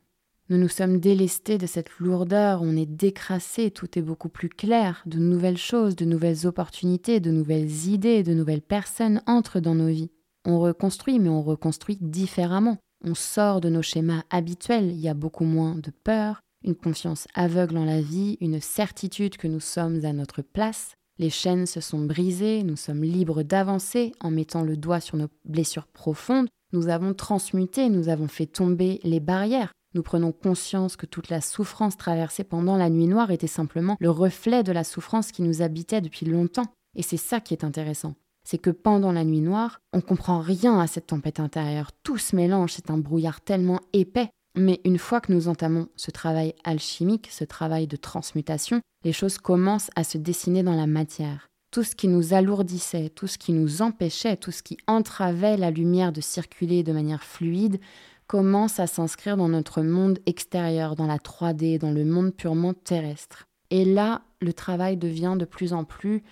Nous 0.50 0.58
nous 0.58 0.68
sommes 0.68 1.00
délestés 1.00 1.58
de 1.58 1.68
cette 1.68 1.92
lourdeur, 2.00 2.62
on 2.62 2.76
est 2.76 2.86
décrassé, 2.86 3.72
tout 3.72 3.98
est 3.98 4.02
beaucoup 4.02 4.30
plus 4.30 4.50
clair, 4.50 5.04
de 5.06 5.20
nouvelles 5.20 5.58
choses, 5.58 5.96
de 5.96 6.06
nouvelles 6.06 6.46
opportunités, 6.46 7.22
de 7.22 7.32
nouvelles 7.32 7.86
idées, 7.88 8.24
de 8.24 8.34
nouvelles 8.34 8.64
personnes 8.64 9.22
entrent 9.28 9.62
dans 9.62 9.76
nos 9.76 9.88
vies. 9.88 10.12
On 10.46 10.60
reconstruit, 10.60 11.20
mais 11.20 11.30
on 11.30 11.44
reconstruit 11.44 12.00
différemment. 12.02 12.80
On 13.06 13.16
sort 13.16 13.62
de 13.62 13.70
nos 13.70 13.82
schémas 13.82 14.24
habituels, 14.30 14.92
il 14.92 15.00
y 15.00 15.08
a 15.08 15.14
beaucoup 15.14 15.46
moins 15.46 15.76
de 15.76 15.92
peur, 16.04 16.42
une 16.66 16.76
confiance 16.76 17.28
aveugle 17.34 17.78
en 17.78 17.86
la 17.86 18.02
vie, 18.02 18.38
une 18.42 18.60
certitude 18.60 19.38
que 19.38 19.48
nous 19.48 19.62
sommes 19.62 20.04
à 20.04 20.12
notre 20.12 20.42
place. 20.42 20.96
Les 21.18 21.30
chaînes 21.30 21.66
se 21.66 21.80
sont 21.80 22.00
brisées, 22.00 22.64
nous 22.64 22.76
sommes 22.76 23.04
libres 23.04 23.44
d'avancer 23.44 24.12
en 24.20 24.32
mettant 24.32 24.64
le 24.64 24.76
doigt 24.76 25.00
sur 25.00 25.16
nos 25.16 25.30
blessures 25.46 25.88
profondes. 25.88 26.50
Nous 26.74 26.90
avons 26.90 27.14
transmuté, 27.14 27.90
nous 27.90 28.10
avons 28.10 28.28
fait 28.28 28.46
tomber 28.46 29.00
les 29.04 29.22
barrières. 29.22 29.72
Nous 29.96 30.04
prenons 30.04 30.32
conscience 30.34 30.98
que 30.98 31.06
toute 31.06 31.30
la 31.30 31.42
souffrance 31.42 31.98
traversée 31.98 32.44
pendant 32.44 32.78
la 32.78 32.90
nuit 32.90 33.08
noire 33.08 33.32
était 33.32 33.48
simplement 33.48 33.98
le 34.00 34.10
reflet 34.10 34.62
de 34.62 34.72
la 34.72 34.84
souffrance 34.84 35.32
qui 35.32 35.42
nous 35.42 35.62
habitait 35.62 36.02
depuis 36.02 36.26
longtemps. 36.26 36.68
Et 36.96 37.02
c'est 37.02 37.18
ça 37.18 37.40
qui 37.40 37.54
est 37.54 37.64
intéressant 37.64 38.16
c'est 38.50 38.58
que 38.58 38.72
pendant 38.72 39.12
la 39.12 39.24
nuit 39.24 39.42
noire, 39.42 39.80
on 39.94 40.02
comprend 40.02 40.40
rien 40.40 40.80
à 40.80 40.88
cette 40.88 41.06
tempête 41.06 41.40
intérieure. 41.40 41.92
Tout 42.02 42.18
se 42.18 42.36
mélange, 42.36 42.74
c'est 42.74 42.90
un 42.90 42.98
brouillard 42.98 43.42
tellement 43.42 43.80
épais. 43.94 44.32
Mais 44.56 44.82
une 44.86 44.98
fois 44.98 45.22
que 45.22 45.32
nous 45.32 45.50
entamons 45.50 45.88
ce 45.96 46.10
travail 46.10 46.56
alchimique, 46.64 47.28
ce 47.30 47.44
travail 47.44 47.86
de 47.86 47.96
transmutation, 47.96 48.82
les 49.06 49.14
choses 49.14 49.38
commencent 49.38 49.92
à 49.96 50.04
se 50.04 50.18
dessiner 50.18 50.64
dans 50.64 50.74
la 50.74 50.88
matière. 50.88 51.46
Tout 51.70 51.84
ce 51.84 51.96
qui 51.96 52.08
nous 52.08 52.34
alourdissait, 52.34 53.10
tout 53.10 53.28
ce 53.28 53.38
qui 53.38 53.54
nous 53.54 53.84
empêchait, 53.84 54.36
tout 54.36 54.50
ce 54.50 54.64
qui 54.64 54.78
entravait 54.88 55.56
la 55.56 55.70
lumière 55.70 56.12
de 56.12 56.20
circuler 56.20 56.82
de 56.82 56.92
manière 56.92 57.24
fluide, 57.24 57.80
commence 58.26 58.80
à 58.80 58.88
s'inscrire 58.88 59.38
dans 59.38 59.50
notre 59.50 59.84
monde 59.84 60.18
extérieur, 60.26 60.96
dans 60.96 61.06
la 61.06 61.18
3D, 61.18 61.78
dans 61.78 61.92
le 61.92 62.04
monde 62.04 62.34
purement 62.34 62.74
terrestre. 62.74 63.46
Et 63.70 63.86
là, 63.86 64.24
le 64.42 64.54
travail 64.54 64.98
devient 64.98 65.36
de 65.38 65.46
plus 65.46 65.72
en 65.72 65.84
plus, 65.84 66.24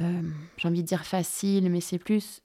euh, 0.00 0.22
j'ai 0.56 0.68
envie 0.68 0.82
de 0.82 0.88
dire 0.88 1.04
facile, 1.04 1.70
mais 1.70 1.80
c'est 1.80 1.98
plus 1.98 2.42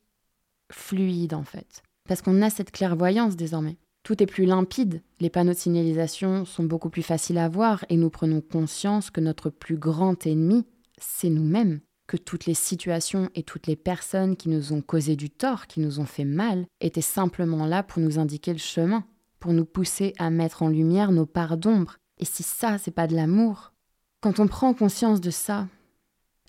fluide 0.71 1.33
en 1.33 1.43
fait. 1.43 1.83
Parce 2.07 2.21
qu'on 2.21 2.41
a 2.41 2.49
cette 2.49 2.71
clairvoyance 2.71 3.35
désormais. 3.35 3.77
Tout 4.03 4.21
est 4.21 4.27
plus 4.27 4.45
limpide, 4.45 5.01
les 5.21 5.29
panneaux 5.29 5.53
de 5.53 5.57
signalisation 5.57 6.43
sont 6.43 6.65
beaucoup 6.65 6.89
plus 6.89 7.03
faciles 7.03 7.37
à 7.37 7.47
voir 7.47 7.85
et 7.87 7.95
nous 7.95 8.09
prenons 8.09 8.41
conscience 8.41 9.09
que 9.09 9.21
notre 9.21 9.49
plus 9.49 9.77
grand 9.77 10.27
ennemi, 10.27 10.65
c'est 10.97 11.29
nous-mêmes, 11.29 11.79
que 12.05 12.17
toutes 12.17 12.45
les 12.45 12.53
situations 12.53 13.29
et 13.33 13.43
toutes 13.43 13.67
les 13.67 13.77
personnes 13.77 14.35
qui 14.35 14.49
nous 14.49 14.73
ont 14.73 14.81
causé 14.81 15.15
du 15.15 15.29
tort, 15.29 15.67
qui 15.67 15.79
nous 15.79 16.01
ont 16.01 16.05
fait 16.05 16.25
mal, 16.25 16.65
étaient 16.81 16.99
simplement 16.99 17.65
là 17.65 17.81
pour 17.81 18.01
nous 18.01 18.19
indiquer 18.19 18.51
le 18.51 18.59
chemin, 18.59 19.05
pour 19.39 19.53
nous 19.53 19.65
pousser 19.65 20.13
à 20.19 20.29
mettre 20.29 20.63
en 20.63 20.67
lumière 20.67 21.13
nos 21.13 21.25
parts 21.25 21.57
d'ombre. 21.57 21.97
Et 22.19 22.25
si 22.25 22.43
ça, 22.43 22.77
c'est 22.77 22.91
pas 22.91 23.07
de 23.07 23.15
l'amour, 23.15 23.71
quand 24.19 24.39
on 24.41 24.47
prend 24.47 24.73
conscience 24.73 25.21
de 25.21 25.31
ça, 25.31 25.67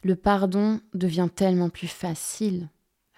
le 0.04 0.16
pardon 0.16 0.80
devient 0.92 1.28
tellement 1.34 1.70
plus 1.70 1.88
facile. 1.88 2.68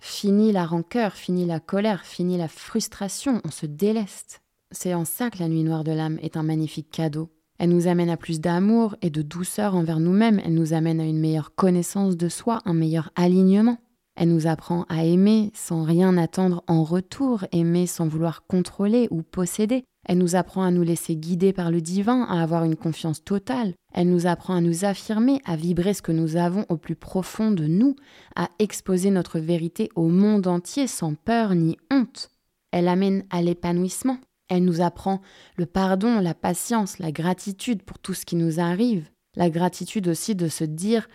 Fini 0.00 0.52
la 0.52 0.64
rancœur, 0.64 1.14
fini 1.14 1.44
la 1.44 1.58
colère, 1.58 2.04
fini 2.04 2.38
la 2.38 2.48
frustration, 2.48 3.40
on 3.44 3.50
se 3.50 3.66
déleste. 3.66 4.40
C'est 4.70 4.94
en 4.94 5.04
ça 5.04 5.30
que 5.30 5.38
la 5.38 5.48
nuit 5.48 5.64
noire 5.64 5.84
de 5.84 5.92
l'âme 5.92 6.18
est 6.22 6.36
un 6.36 6.42
magnifique 6.42 6.90
cadeau. 6.90 7.30
Elle 7.58 7.70
nous 7.70 7.88
amène 7.88 8.10
à 8.10 8.16
plus 8.16 8.40
d'amour 8.40 8.96
et 9.02 9.10
de 9.10 9.22
douceur 9.22 9.74
envers 9.74 9.98
nous-mêmes, 9.98 10.40
elle 10.44 10.54
nous 10.54 10.74
amène 10.74 11.00
à 11.00 11.06
une 11.06 11.18
meilleure 11.18 11.54
connaissance 11.54 12.16
de 12.16 12.28
soi, 12.28 12.60
un 12.66 12.74
meilleur 12.74 13.10
alignement. 13.16 13.78
Elle 14.16 14.30
nous 14.30 14.46
apprend 14.46 14.86
à 14.88 15.04
aimer 15.04 15.50
sans 15.54 15.84
rien 15.84 16.16
attendre 16.16 16.64
en 16.66 16.82
retour, 16.82 17.44
aimer 17.52 17.86
sans 17.86 18.08
vouloir 18.08 18.46
contrôler 18.46 19.08
ou 19.10 19.22
posséder. 19.22 19.84
Elle 20.08 20.18
nous 20.18 20.36
apprend 20.36 20.62
à 20.62 20.70
nous 20.70 20.82
laisser 20.82 21.16
guider 21.16 21.52
par 21.52 21.70
le 21.70 21.80
divin, 21.80 22.22
à 22.22 22.42
avoir 22.42 22.64
une 22.64 22.76
confiance 22.76 23.22
totale. 23.22 23.74
Elle 23.92 24.08
nous 24.08 24.26
apprend 24.26 24.54
à 24.54 24.60
nous 24.60 24.84
affirmer, 24.84 25.40
à 25.44 25.56
vibrer 25.56 25.94
ce 25.94 26.02
que 26.02 26.12
nous 26.12 26.36
avons 26.36 26.64
au 26.68 26.76
plus 26.76 26.94
profond 26.94 27.50
de 27.50 27.66
nous, 27.66 27.96
à 28.36 28.48
exposer 28.58 29.10
notre 29.10 29.38
vérité 29.38 29.90
au 29.96 30.08
monde 30.08 30.46
entier 30.46 30.86
sans 30.86 31.14
peur 31.14 31.54
ni 31.54 31.76
honte. 31.90 32.30
Elle 32.70 32.88
amène 32.88 33.24
à 33.30 33.42
l'épanouissement. 33.42 34.18
Elle 34.48 34.64
nous 34.64 34.80
apprend 34.80 35.20
le 35.56 35.66
pardon, 35.66 36.20
la 36.20 36.34
patience, 36.34 37.00
la 37.00 37.10
gratitude 37.10 37.82
pour 37.82 37.98
tout 37.98 38.14
ce 38.14 38.24
qui 38.24 38.36
nous 38.36 38.60
arrive. 38.60 39.10
La 39.34 39.50
gratitude 39.50 40.08
aussi 40.08 40.34
de 40.34 40.48
se 40.48 40.64
dire 40.64 41.08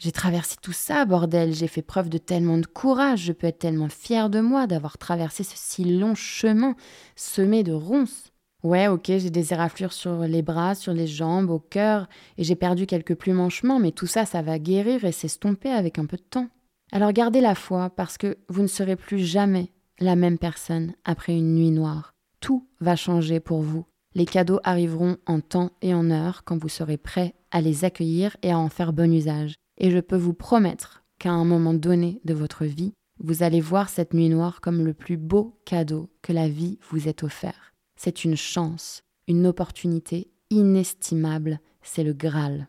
j'ai 0.00 0.12
traversé 0.12 0.56
tout 0.62 0.72
ça, 0.72 1.04
bordel, 1.04 1.52
j'ai 1.52 1.66
fait 1.66 1.82
preuve 1.82 2.08
de 2.08 2.18
tellement 2.18 2.58
de 2.58 2.66
courage, 2.66 3.22
je 3.22 3.32
peux 3.32 3.46
être 3.48 3.58
tellement 3.58 3.88
fière 3.88 4.30
de 4.30 4.40
moi 4.40 4.66
d'avoir 4.66 4.96
traversé 4.96 5.42
ce 5.42 5.56
si 5.56 5.84
long 5.84 6.14
chemin 6.14 6.76
semé 7.16 7.62
de 7.64 7.72
ronces. 7.72 8.32
Ouais, 8.62 8.88
ok, 8.88 9.04
j'ai 9.06 9.30
des 9.30 9.52
éraflures 9.52 9.92
sur 9.92 10.22
les 10.22 10.42
bras, 10.42 10.74
sur 10.74 10.92
les 10.92 11.06
jambes, 11.06 11.50
au 11.50 11.60
cœur, 11.60 12.08
et 12.36 12.44
j'ai 12.44 12.56
perdu 12.56 12.86
quelques 12.86 13.14
plumes 13.14 13.40
en 13.40 13.48
mais 13.78 13.92
tout 13.92 14.06
ça, 14.06 14.24
ça 14.24 14.42
va 14.42 14.58
guérir 14.58 15.04
et 15.04 15.12
s'estomper 15.12 15.70
avec 15.70 15.98
un 15.98 16.06
peu 16.06 16.16
de 16.16 16.22
temps. 16.22 16.48
Alors 16.90 17.12
gardez 17.12 17.40
la 17.40 17.54
foi, 17.54 17.90
parce 17.90 18.18
que 18.18 18.38
vous 18.48 18.62
ne 18.62 18.66
serez 18.66 18.96
plus 18.96 19.20
jamais 19.20 19.70
la 20.00 20.16
même 20.16 20.38
personne 20.38 20.92
après 21.04 21.36
une 21.36 21.54
nuit 21.54 21.70
noire. 21.70 22.14
Tout 22.40 22.66
va 22.80 22.96
changer 22.96 23.40
pour 23.40 23.62
vous. 23.62 23.84
Les 24.14 24.26
cadeaux 24.26 24.60
arriveront 24.64 25.16
en 25.26 25.40
temps 25.40 25.70
et 25.82 25.92
en 25.92 26.10
heure 26.10 26.44
quand 26.44 26.56
vous 26.56 26.68
serez 26.68 26.96
prêt 26.96 27.34
à 27.50 27.60
les 27.60 27.84
accueillir 27.84 28.36
et 28.42 28.50
à 28.50 28.58
en 28.58 28.68
faire 28.68 28.92
bon 28.92 29.12
usage. 29.12 29.54
Et 29.78 29.90
je 29.90 29.98
peux 29.98 30.16
vous 30.16 30.34
promettre 30.34 31.04
qu'à 31.18 31.30
un 31.30 31.44
moment 31.44 31.74
donné 31.74 32.20
de 32.24 32.34
votre 32.34 32.64
vie, 32.64 32.92
vous 33.20 33.42
allez 33.42 33.60
voir 33.60 33.88
cette 33.88 34.14
nuit 34.14 34.28
noire 34.28 34.60
comme 34.60 34.84
le 34.84 34.94
plus 34.94 35.16
beau 35.16 35.58
cadeau 35.64 36.10
que 36.22 36.32
la 36.32 36.48
vie 36.48 36.78
vous 36.90 37.08
ait 37.08 37.24
offert. 37.24 37.72
C'est 37.96 38.24
une 38.24 38.36
chance, 38.36 39.02
une 39.26 39.46
opportunité 39.46 40.30
inestimable, 40.50 41.60
c'est 41.82 42.04
le 42.04 42.12
Graal. 42.12 42.68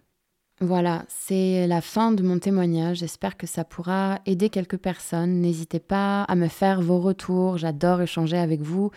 Voilà, 0.62 1.05
c'est 1.07 1.68
la 1.68 1.80
fin 1.80 2.12
de 2.12 2.22
mon 2.22 2.38
témoignage. 2.38 2.97
J'espère 2.97 3.38
que 3.38 3.47
ça 3.47 3.64
pourra 3.64 4.20
aider 4.26 4.49
quelques 4.49 4.78
personnes. 4.78 5.39
N'hésitez 5.39 5.80
pas 5.80 6.24
à 6.24 6.36
me 6.36 6.49
faire 6.49 6.82
vos 6.82 6.99
retours. 6.99 7.57
J'adore 7.57 8.01
échanger 8.01 8.38
avec 8.38 8.62
vous 8.62 8.91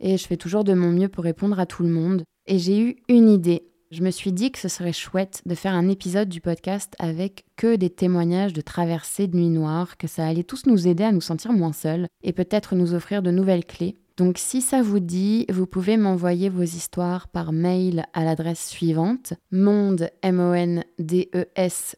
et 0.00 0.16
je 0.16 0.26
fais 0.26 0.36
toujours 0.36 0.62
de 0.62 0.74
mon 0.74 0.92
mieux 0.92 1.08
pour 1.08 1.24
répondre 1.24 1.58
à 1.58 1.66
tout 1.66 1.82
le 1.82 1.88
monde. 1.88 2.22
Et 2.46 2.60
j'ai 2.60 2.80
eu 2.80 2.96
une 3.08 3.28
idée 3.28 3.68
je 3.90 4.02
me 4.02 4.10
suis 4.10 4.32
dit 4.32 4.50
que 4.50 4.58
ce 4.58 4.68
serait 4.68 4.92
chouette 4.92 5.42
de 5.46 5.54
faire 5.54 5.74
un 5.74 5.88
épisode 5.88 6.28
du 6.28 6.40
podcast 6.40 6.94
avec 6.98 7.44
que 7.56 7.76
des 7.76 7.90
témoignages 7.90 8.52
de 8.52 8.60
traversées 8.60 9.26
de 9.26 9.36
nuit 9.36 9.48
noire, 9.48 9.96
que 9.96 10.06
ça 10.06 10.26
allait 10.26 10.44
tous 10.44 10.66
nous 10.66 10.86
aider 10.86 11.04
à 11.04 11.12
nous 11.12 11.20
sentir 11.20 11.52
moins 11.52 11.72
seuls 11.72 12.06
et 12.22 12.32
peut-être 12.32 12.74
nous 12.74 12.94
offrir 12.94 13.22
de 13.22 13.30
nouvelles 13.30 13.64
clés. 13.64 13.96
Donc 14.16 14.36
si 14.38 14.60
ça 14.60 14.82
vous 14.82 14.98
dit, 14.98 15.46
vous 15.48 15.66
pouvez 15.66 15.96
m'envoyer 15.96 16.48
vos 16.48 16.62
histoires 16.62 17.28
par 17.28 17.52
mail 17.52 18.04
à 18.12 18.24
l'adresse 18.24 18.68
suivante 18.68 19.34
monde 19.52 20.10
m 20.22 20.40
o 20.40 20.54
n 20.54 20.84
d 20.98 21.30
e 21.34 21.46
s 21.54 21.96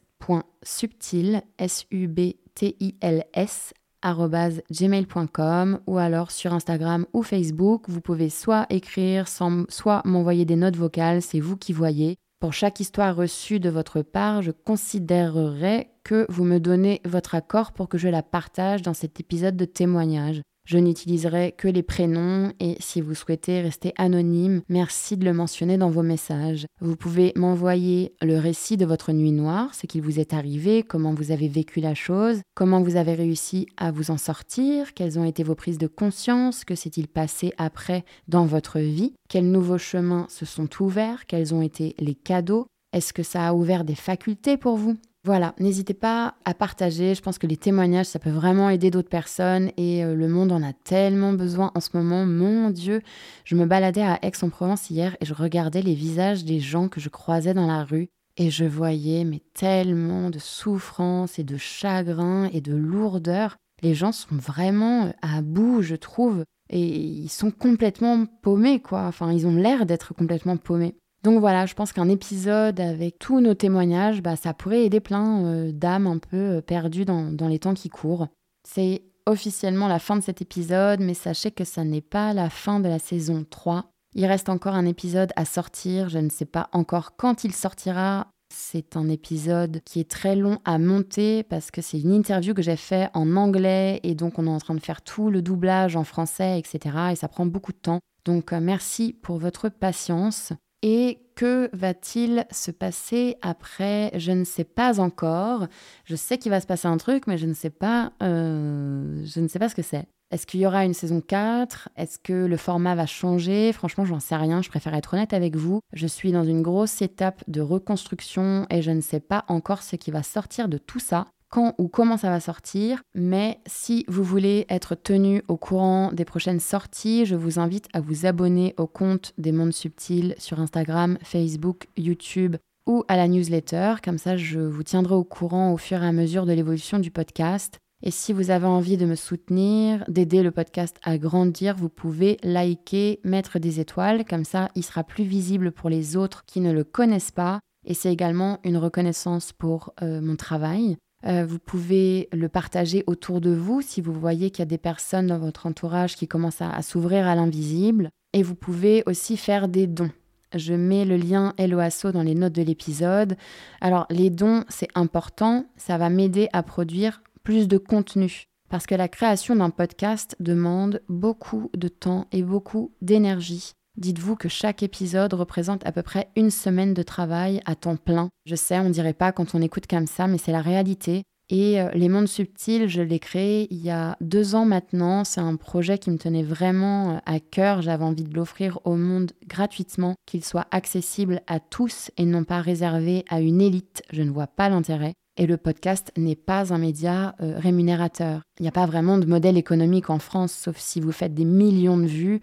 subtil 0.61 1.41
s 1.57 1.85
u 1.91 2.07
b 2.07 2.35
t 2.53 2.75
i 2.79 2.95
l 3.01 3.25
s 3.33 3.73
gmail.com 4.03 5.79
ou 5.87 5.97
alors 5.97 6.31
sur 6.31 6.53
Instagram 6.53 7.05
ou 7.13 7.23
Facebook. 7.23 7.83
Vous 7.87 8.01
pouvez 8.01 8.29
soit 8.29 8.65
écrire, 8.69 9.27
soit 9.27 10.01
m'envoyer 10.05 10.45
des 10.45 10.55
notes 10.55 10.75
vocales, 10.75 11.21
c'est 11.21 11.39
vous 11.39 11.57
qui 11.57 11.73
voyez. 11.73 12.17
Pour 12.39 12.53
chaque 12.53 12.79
histoire 12.79 13.15
reçue 13.15 13.59
de 13.59 13.69
votre 13.69 14.01
part, 14.01 14.41
je 14.41 14.49
considérerai 14.49 15.91
que 16.03 16.25
vous 16.29 16.43
me 16.43 16.59
donnez 16.59 16.99
votre 17.05 17.35
accord 17.35 17.71
pour 17.71 17.87
que 17.87 17.99
je 17.99 18.07
la 18.07 18.23
partage 18.23 18.81
dans 18.81 18.95
cet 18.95 19.19
épisode 19.19 19.55
de 19.55 19.65
témoignage. 19.65 20.41
Je 20.71 20.77
n'utiliserai 20.77 21.53
que 21.57 21.67
les 21.67 21.83
prénoms 21.83 22.53
et 22.61 22.77
si 22.79 23.01
vous 23.01 23.13
souhaitez 23.13 23.59
rester 23.59 23.91
anonyme, 23.97 24.61
merci 24.69 25.17
de 25.17 25.25
le 25.25 25.33
mentionner 25.33 25.77
dans 25.77 25.89
vos 25.89 26.01
messages. 26.01 26.65
Vous 26.79 26.95
pouvez 26.95 27.33
m'envoyer 27.35 28.13
le 28.21 28.37
récit 28.37 28.77
de 28.77 28.85
votre 28.85 29.11
nuit 29.11 29.33
noire, 29.33 29.75
ce 29.75 29.85
qui 29.85 29.99
vous 29.99 30.21
est 30.21 30.31
arrivé, 30.31 30.83
comment 30.83 31.13
vous 31.13 31.33
avez 31.33 31.49
vécu 31.49 31.81
la 31.81 31.93
chose, 31.93 32.39
comment 32.55 32.81
vous 32.81 32.95
avez 32.95 33.15
réussi 33.15 33.67
à 33.75 33.91
vous 33.91 34.11
en 34.11 34.17
sortir, 34.17 34.93
quelles 34.93 35.19
ont 35.19 35.25
été 35.25 35.43
vos 35.43 35.55
prises 35.55 35.77
de 35.77 35.87
conscience, 35.87 36.63
que 36.63 36.75
s'est-il 36.75 37.09
passé 37.09 37.51
après 37.57 38.05
dans 38.29 38.45
votre 38.45 38.79
vie, 38.79 39.11
quels 39.27 39.51
nouveaux 39.51 39.77
chemins 39.77 40.25
se 40.29 40.45
sont 40.45 40.69
ouverts, 40.81 41.25
quels 41.25 41.53
ont 41.53 41.61
été 41.61 41.95
les 41.99 42.15
cadeaux, 42.15 42.65
est-ce 42.93 43.11
que 43.11 43.23
ça 43.23 43.45
a 43.45 43.53
ouvert 43.53 43.83
des 43.83 43.95
facultés 43.95 44.55
pour 44.55 44.77
vous? 44.77 44.95
Voilà, 45.23 45.53
n'hésitez 45.59 45.93
pas 45.93 46.33
à 46.45 46.55
partager. 46.55 47.13
Je 47.13 47.21
pense 47.21 47.37
que 47.37 47.45
les 47.45 47.57
témoignages, 47.57 48.07
ça 48.07 48.17
peut 48.17 48.31
vraiment 48.31 48.71
aider 48.71 48.89
d'autres 48.89 49.09
personnes 49.09 49.71
et 49.77 50.03
euh, 50.03 50.15
le 50.15 50.27
monde 50.27 50.51
en 50.51 50.63
a 50.63 50.73
tellement 50.73 51.33
besoin 51.33 51.71
en 51.75 51.79
ce 51.79 51.95
moment. 51.95 52.25
Mon 52.25 52.71
Dieu, 52.71 53.03
je 53.45 53.55
me 53.55 53.67
baladais 53.67 54.01
à 54.01 54.17
Aix-en-Provence 54.23 54.89
hier 54.89 55.15
et 55.21 55.25
je 55.25 55.35
regardais 55.35 55.83
les 55.83 55.93
visages 55.93 56.43
des 56.43 56.59
gens 56.59 56.87
que 56.87 56.99
je 56.99 57.09
croisais 57.09 57.53
dans 57.53 57.67
la 57.67 57.83
rue 57.83 58.09
et 58.37 58.49
je 58.49 58.65
voyais 58.65 59.23
mais 59.23 59.43
tellement 59.53 60.31
de 60.31 60.39
souffrance 60.39 61.37
et 61.37 61.43
de 61.43 61.57
chagrin 61.57 62.49
et 62.51 62.61
de 62.61 62.73
lourdeur. 62.75 63.57
Les 63.83 63.93
gens 63.93 64.11
sont 64.11 64.35
vraiment 64.35 65.05
euh, 65.05 65.11
à 65.21 65.43
bout, 65.43 65.83
je 65.83 65.95
trouve, 65.95 66.45
et 66.71 66.79
ils 66.79 67.29
sont 67.29 67.51
complètement 67.51 68.25
paumés, 68.41 68.79
quoi. 68.79 69.03
Enfin, 69.03 69.31
ils 69.31 69.45
ont 69.45 69.55
l'air 69.55 69.85
d'être 69.85 70.15
complètement 70.15 70.57
paumés. 70.57 70.95
Donc 71.23 71.39
voilà, 71.39 71.65
je 71.65 71.75
pense 71.75 71.93
qu'un 71.93 72.09
épisode 72.09 72.79
avec 72.79 73.19
tous 73.19 73.41
nos 73.41 73.53
témoignages, 73.53 74.21
bah, 74.21 74.35
ça 74.35 74.53
pourrait 74.53 74.85
aider 74.85 74.99
plein 74.99 75.45
euh, 75.45 75.71
d'âmes 75.71 76.07
un 76.07 76.17
peu 76.17 76.37
euh, 76.57 76.61
perdues 76.61 77.05
dans, 77.05 77.31
dans 77.31 77.47
les 77.47 77.59
temps 77.59 77.75
qui 77.75 77.89
courent. 77.89 78.27
C'est 78.67 79.03
officiellement 79.27 79.87
la 79.87 79.99
fin 79.99 80.15
de 80.15 80.21
cet 80.21 80.41
épisode, 80.41 80.99
mais 80.99 81.13
sachez 81.13 81.51
que 81.51 81.63
ça 81.63 81.83
n'est 81.83 82.01
pas 82.01 82.33
la 82.33 82.49
fin 82.49 82.79
de 82.79 82.89
la 82.89 82.97
saison 82.97 83.45
3. 83.47 83.85
Il 84.13 84.25
reste 84.25 84.49
encore 84.49 84.73
un 84.73 84.85
épisode 84.85 85.31
à 85.35 85.45
sortir, 85.45 86.09
je 86.09 86.19
ne 86.19 86.29
sais 86.29 86.45
pas 86.45 86.69
encore 86.73 87.15
quand 87.15 87.43
il 87.43 87.53
sortira. 87.53 88.27
C'est 88.53 88.97
un 88.97 89.07
épisode 89.07 89.79
qui 89.85 90.01
est 90.01 90.09
très 90.09 90.35
long 90.35 90.57
à 90.65 90.77
monter 90.77 91.43
parce 91.43 91.71
que 91.71 91.81
c'est 91.81 92.01
une 92.01 92.11
interview 92.11 92.53
que 92.53 92.61
j'ai 92.61 92.75
fait 92.75 93.09
en 93.13 93.37
anglais 93.37 94.01
et 94.03 94.13
donc 94.13 94.37
on 94.39 94.45
est 94.45 94.49
en 94.49 94.57
train 94.57 94.75
de 94.75 94.81
faire 94.81 95.01
tout 95.01 95.29
le 95.29 95.41
doublage 95.41 95.95
en 95.95 96.03
français, 96.03 96.59
etc. 96.59 96.97
Et 97.11 97.15
ça 97.15 97.29
prend 97.29 97.45
beaucoup 97.45 97.71
de 97.71 97.77
temps. 97.77 97.99
Donc 98.25 98.51
euh, 98.51 98.59
merci 98.59 99.13
pour 99.13 99.37
votre 99.37 99.69
patience. 99.69 100.51
Et 100.83 101.19
que 101.35 101.69
va-t-il 101.73 102.45
se 102.51 102.71
passer 102.71 103.37
après? 103.41 104.11
Je 104.17 104.31
ne 104.31 104.43
sais 104.43 104.63
pas 104.63 104.99
encore. 104.99 105.67
Je 106.05 106.15
sais 106.15 106.37
qu'il 106.37 106.51
va 106.51 106.59
se 106.59 106.67
passer 106.67 106.87
un 106.87 106.97
truc, 106.97 107.27
mais 107.27 107.37
je 107.37 107.45
ne 107.45 107.53
sais 107.53 107.69
pas, 107.69 108.13
euh, 108.23 109.23
je 109.25 109.39
ne 109.39 109.47
sais 109.47 109.59
pas 109.59 109.69
ce 109.69 109.75
que 109.75 109.81
c'est. 109.81 110.07
Est-ce 110.31 110.47
qu'il 110.47 110.61
y 110.61 110.65
aura 110.65 110.85
une 110.85 110.93
saison 110.93 111.19
4 111.19 111.89
Est-ce 111.97 112.17
que 112.17 112.45
le 112.45 112.57
format 112.57 112.95
va 112.95 113.05
changer? 113.05 113.73
Franchement, 113.73 114.05
j'en 114.05 114.21
sais 114.21 114.37
rien. 114.37 114.61
Je 114.61 114.69
préfère 114.69 114.93
être 114.93 115.13
honnête 115.13 115.33
avec 115.33 115.57
vous. 115.57 115.81
Je 115.91 116.07
suis 116.07 116.31
dans 116.31 116.45
une 116.45 116.61
grosse 116.61 117.01
étape 117.01 117.43
de 117.49 117.59
reconstruction 117.59 118.65
et 118.69 118.81
je 118.81 118.91
ne 118.91 119.01
sais 119.01 119.19
pas 119.19 119.43
encore 119.49 119.83
ce 119.83 119.97
qui 119.97 120.09
va 120.09 120.23
sortir 120.23 120.69
de 120.69 120.77
tout 120.77 120.99
ça. 120.99 121.27
Quand 121.51 121.75
ou 121.77 121.89
comment 121.89 122.17
ça 122.17 122.29
va 122.29 122.39
sortir, 122.39 123.03
mais 123.13 123.59
si 123.67 124.05
vous 124.07 124.23
voulez 124.23 124.65
être 124.69 124.95
tenu 124.95 125.43
au 125.49 125.57
courant 125.57 126.11
des 126.13 126.25
prochaines 126.25 126.61
sorties, 126.61 127.25
je 127.25 127.35
vous 127.35 127.59
invite 127.59 127.87
à 127.93 127.99
vous 127.99 128.25
abonner 128.25 128.73
au 128.77 128.87
compte 128.87 129.33
des 129.37 129.51
mondes 129.51 129.73
subtils 129.73 130.33
sur 130.39 130.59
Instagram, 130.59 131.17
Facebook, 131.21 131.87
YouTube 131.97 132.55
ou 132.87 133.03
à 133.09 133.17
la 133.17 133.27
newsletter. 133.27 133.95
Comme 134.03 134.17
ça, 134.17 134.37
je 134.37 134.59
vous 134.59 134.83
tiendrai 134.83 135.13
au 135.13 135.25
courant 135.25 135.73
au 135.73 135.77
fur 135.77 136.01
et 136.01 136.07
à 136.07 136.13
mesure 136.13 136.45
de 136.45 136.53
l'évolution 136.53 136.99
du 136.99 137.11
podcast. 137.11 137.77
Et 138.03 138.11
si 138.11 138.33
vous 138.33 138.49
avez 138.49 138.65
envie 138.65 138.97
de 138.97 139.05
me 139.05 139.15
soutenir, 139.15 140.03
d'aider 140.07 140.41
le 140.41 140.51
podcast 140.51 140.97
à 141.03 141.17
grandir, 141.17 141.75
vous 141.75 141.89
pouvez 141.89 142.37
liker, 142.43 143.19
mettre 143.23 143.59
des 143.59 143.79
étoiles, 143.79 144.25
comme 144.25 144.45
ça 144.45 144.69
il 144.75 144.83
sera 144.83 145.03
plus 145.03 145.25
visible 145.25 145.71
pour 145.71 145.89
les 145.89 146.15
autres 146.15 146.43
qui 146.47 146.61
ne 146.61 146.71
le 146.71 146.83
connaissent 146.83 147.31
pas. 147.31 147.59
Et 147.85 147.93
c'est 147.93 148.11
également 148.11 148.59
une 148.63 148.77
reconnaissance 148.77 149.53
pour 149.53 149.93
euh, 150.01 150.21
mon 150.21 150.35
travail. 150.35 150.97
Euh, 151.25 151.45
vous 151.45 151.59
pouvez 151.59 152.27
le 152.31 152.49
partager 152.49 153.03
autour 153.07 153.41
de 153.41 153.51
vous 153.51 153.81
si 153.81 154.01
vous 154.01 154.13
voyez 154.13 154.49
qu'il 154.49 154.59
y 154.59 154.63
a 154.63 154.65
des 154.65 154.77
personnes 154.77 155.27
dans 155.27 155.37
votre 155.37 155.65
entourage 155.65 156.15
qui 156.15 156.27
commencent 156.27 156.61
à 156.61 156.81
s'ouvrir 156.81 157.27
à 157.27 157.35
l'invisible. 157.35 158.09
Et 158.33 158.43
vous 158.43 158.55
pouvez 158.55 159.03
aussi 159.05 159.37
faire 159.37 159.67
des 159.67 159.87
dons. 159.87 160.11
Je 160.53 160.73
mets 160.73 161.05
le 161.05 161.15
lien 161.15 161.53
Helloasso 161.57 162.11
dans 162.11 162.23
les 162.23 162.35
notes 162.35 162.53
de 162.53 162.61
l'épisode. 162.61 163.37
Alors 163.79 164.05
les 164.09 164.29
dons, 164.29 164.63
c'est 164.69 164.89
important, 164.95 165.65
ça 165.77 165.97
va 165.97 166.09
m'aider 166.09 166.49
à 166.53 166.63
produire 166.63 167.21
plus 167.43 167.67
de 167.67 167.77
contenu. 167.77 168.45
Parce 168.69 168.85
que 168.85 168.95
la 168.95 169.07
création 169.07 169.55
d'un 169.55 169.69
podcast 169.69 170.35
demande 170.39 171.01
beaucoup 171.09 171.69
de 171.75 171.87
temps 171.87 172.27
et 172.31 172.41
beaucoup 172.41 172.93
d'énergie. 173.01 173.73
Dites-vous 173.97 174.35
que 174.35 174.49
chaque 174.49 174.83
épisode 174.83 175.33
représente 175.33 175.85
à 175.85 175.91
peu 175.91 176.01
près 176.01 176.29
une 176.35 176.49
semaine 176.49 176.93
de 176.93 177.03
travail 177.03 177.61
à 177.65 177.75
temps 177.75 177.97
plein. 177.97 178.29
Je 178.45 178.55
sais, 178.55 178.79
on 178.79 178.89
dirait 178.89 179.13
pas 179.13 179.31
quand 179.31 179.53
on 179.53 179.61
écoute 179.61 179.87
comme 179.87 180.07
ça, 180.07 180.27
mais 180.27 180.37
c'est 180.37 180.53
la 180.53 180.61
réalité. 180.61 181.23
Et 181.49 181.81
euh, 181.81 181.89
Les 181.93 182.07
Mondes 182.07 182.29
Subtils, 182.29 182.87
je 182.87 183.01
l'ai 183.01 183.19
créé 183.19 183.67
il 183.71 183.81
y 183.81 183.89
a 183.89 184.15
deux 184.21 184.55
ans 184.55 184.63
maintenant. 184.63 185.25
C'est 185.25 185.41
un 185.41 185.57
projet 185.57 185.97
qui 185.97 186.09
me 186.09 186.17
tenait 186.17 186.43
vraiment 186.43 187.15
euh, 187.15 187.17
à 187.25 187.41
cœur. 187.41 187.81
J'avais 187.81 188.05
envie 188.05 188.23
de 188.23 188.33
l'offrir 188.33 188.79
au 188.85 188.95
monde 188.95 189.33
gratuitement, 189.45 190.15
qu'il 190.25 190.45
soit 190.45 190.67
accessible 190.71 191.41
à 191.47 191.59
tous 191.59 192.09
et 192.15 192.23
non 192.23 192.45
pas 192.45 192.61
réservé 192.61 193.25
à 193.27 193.41
une 193.41 193.59
élite. 193.59 194.01
Je 194.13 194.21
ne 194.21 194.31
vois 194.31 194.47
pas 194.47 194.69
l'intérêt. 194.69 195.13
Et 195.35 195.45
le 195.45 195.57
podcast 195.57 196.13
n'est 196.15 196.37
pas 196.37 196.73
un 196.73 196.77
média 196.77 197.35
euh, 197.41 197.55
rémunérateur. 197.57 198.43
Il 198.59 198.63
n'y 198.63 198.69
a 198.69 198.73
pas 198.73 198.85
vraiment 198.85 199.17
de 199.17 199.25
modèle 199.25 199.57
économique 199.57 200.09
en 200.09 200.19
France, 200.19 200.53
sauf 200.53 200.77
si 200.77 201.01
vous 201.01 201.11
faites 201.11 201.33
des 201.33 201.45
millions 201.45 201.97
de 201.97 202.07
vues. 202.07 202.41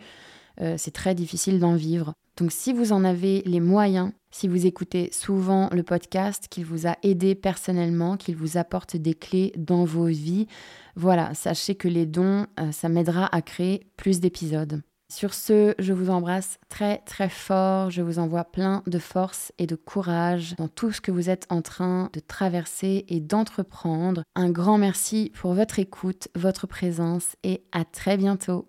Euh, 0.61 0.75
c'est 0.77 0.91
très 0.91 1.15
difficile 1.15 1.59
d'en 1.59 1.75
vivre. 1.75 2.13
Donc 2.37 2.53
si 2.53 2.73
vous 2.73 2.93
en 2.93 3.05
avez 3.05 3.43
les 3.47 3.61
moyens, 3.61 4.13
si 4.31 4.47
vous 4.47 4.67
écoutez 4.67 5.11
souvent 5.13 5.69
le 5.73 5.83
podcast, 5.83 6.47
qu'il 6.49 6.65
vous 6.65 6.87
a 6.87 6.97
aidé 7.03 7.35
personnellement, 7.35 8.17
qu'il 8.17 8.37
vous 8.37 8.57
apporte 8.57 8.97
des 8.97 9.15
clés 9.15 9.53
dans 9.57 9.85
vos 9.85 10.07
vies, 10.07 10.47
voilà, 10.95 11.35
sachez 11.35 11.75
que 11.75 11.89
les 11.89 12.07
dons, 12.07 12.47
euh, 12.61 12.73
ça 12.73 12.89
m'aidera 12.89 13.35
à 13.35 13.43
créer 13.43 13.87
plus 13.97 14.21
d'épisodes. 14.21 14.83
Sur 15.11 15.33
ce, 15.33 15.75
je 15.79 15.95
vous 15.95 16.11
embrasse 16.11 16.59
très 16.69 16.99
très 16.99 17.31
fort, 17.31 17.91
je 17.91 18.03
vous 18.03 18.19
envoie 18.19 18.45
plein 18.45 18.83
de 18.87 18.99
force 18.99 19.53
et 19.59 19.67
de 19.67 19.75
courage 19.75 20.55
dans 20.57 20.69
tout 20.69 20.93
ce 20.93 21.01
que 21.01 21.11
vous 21.11 21.31
êtes 21.31 21.47
en 21.49 21.63
train 21.63 22.11
de 22.13 22.21
traverser 22.21 23.07
et 23.09 23.21
d'entreprendre. 23.21 24.23
Un 24.35 24.51
grand 24.51 24.77
merci 24.77 25.33
pour 25.35 25.55
votre 25.55 25.79
écoute, 25.79 26.29
votre 26.37 26.67
présence 26.67 27.37
et 27.43 27.65
à 27.73 27.87
très 27.87 28.19
bientôt. 28.19 28.69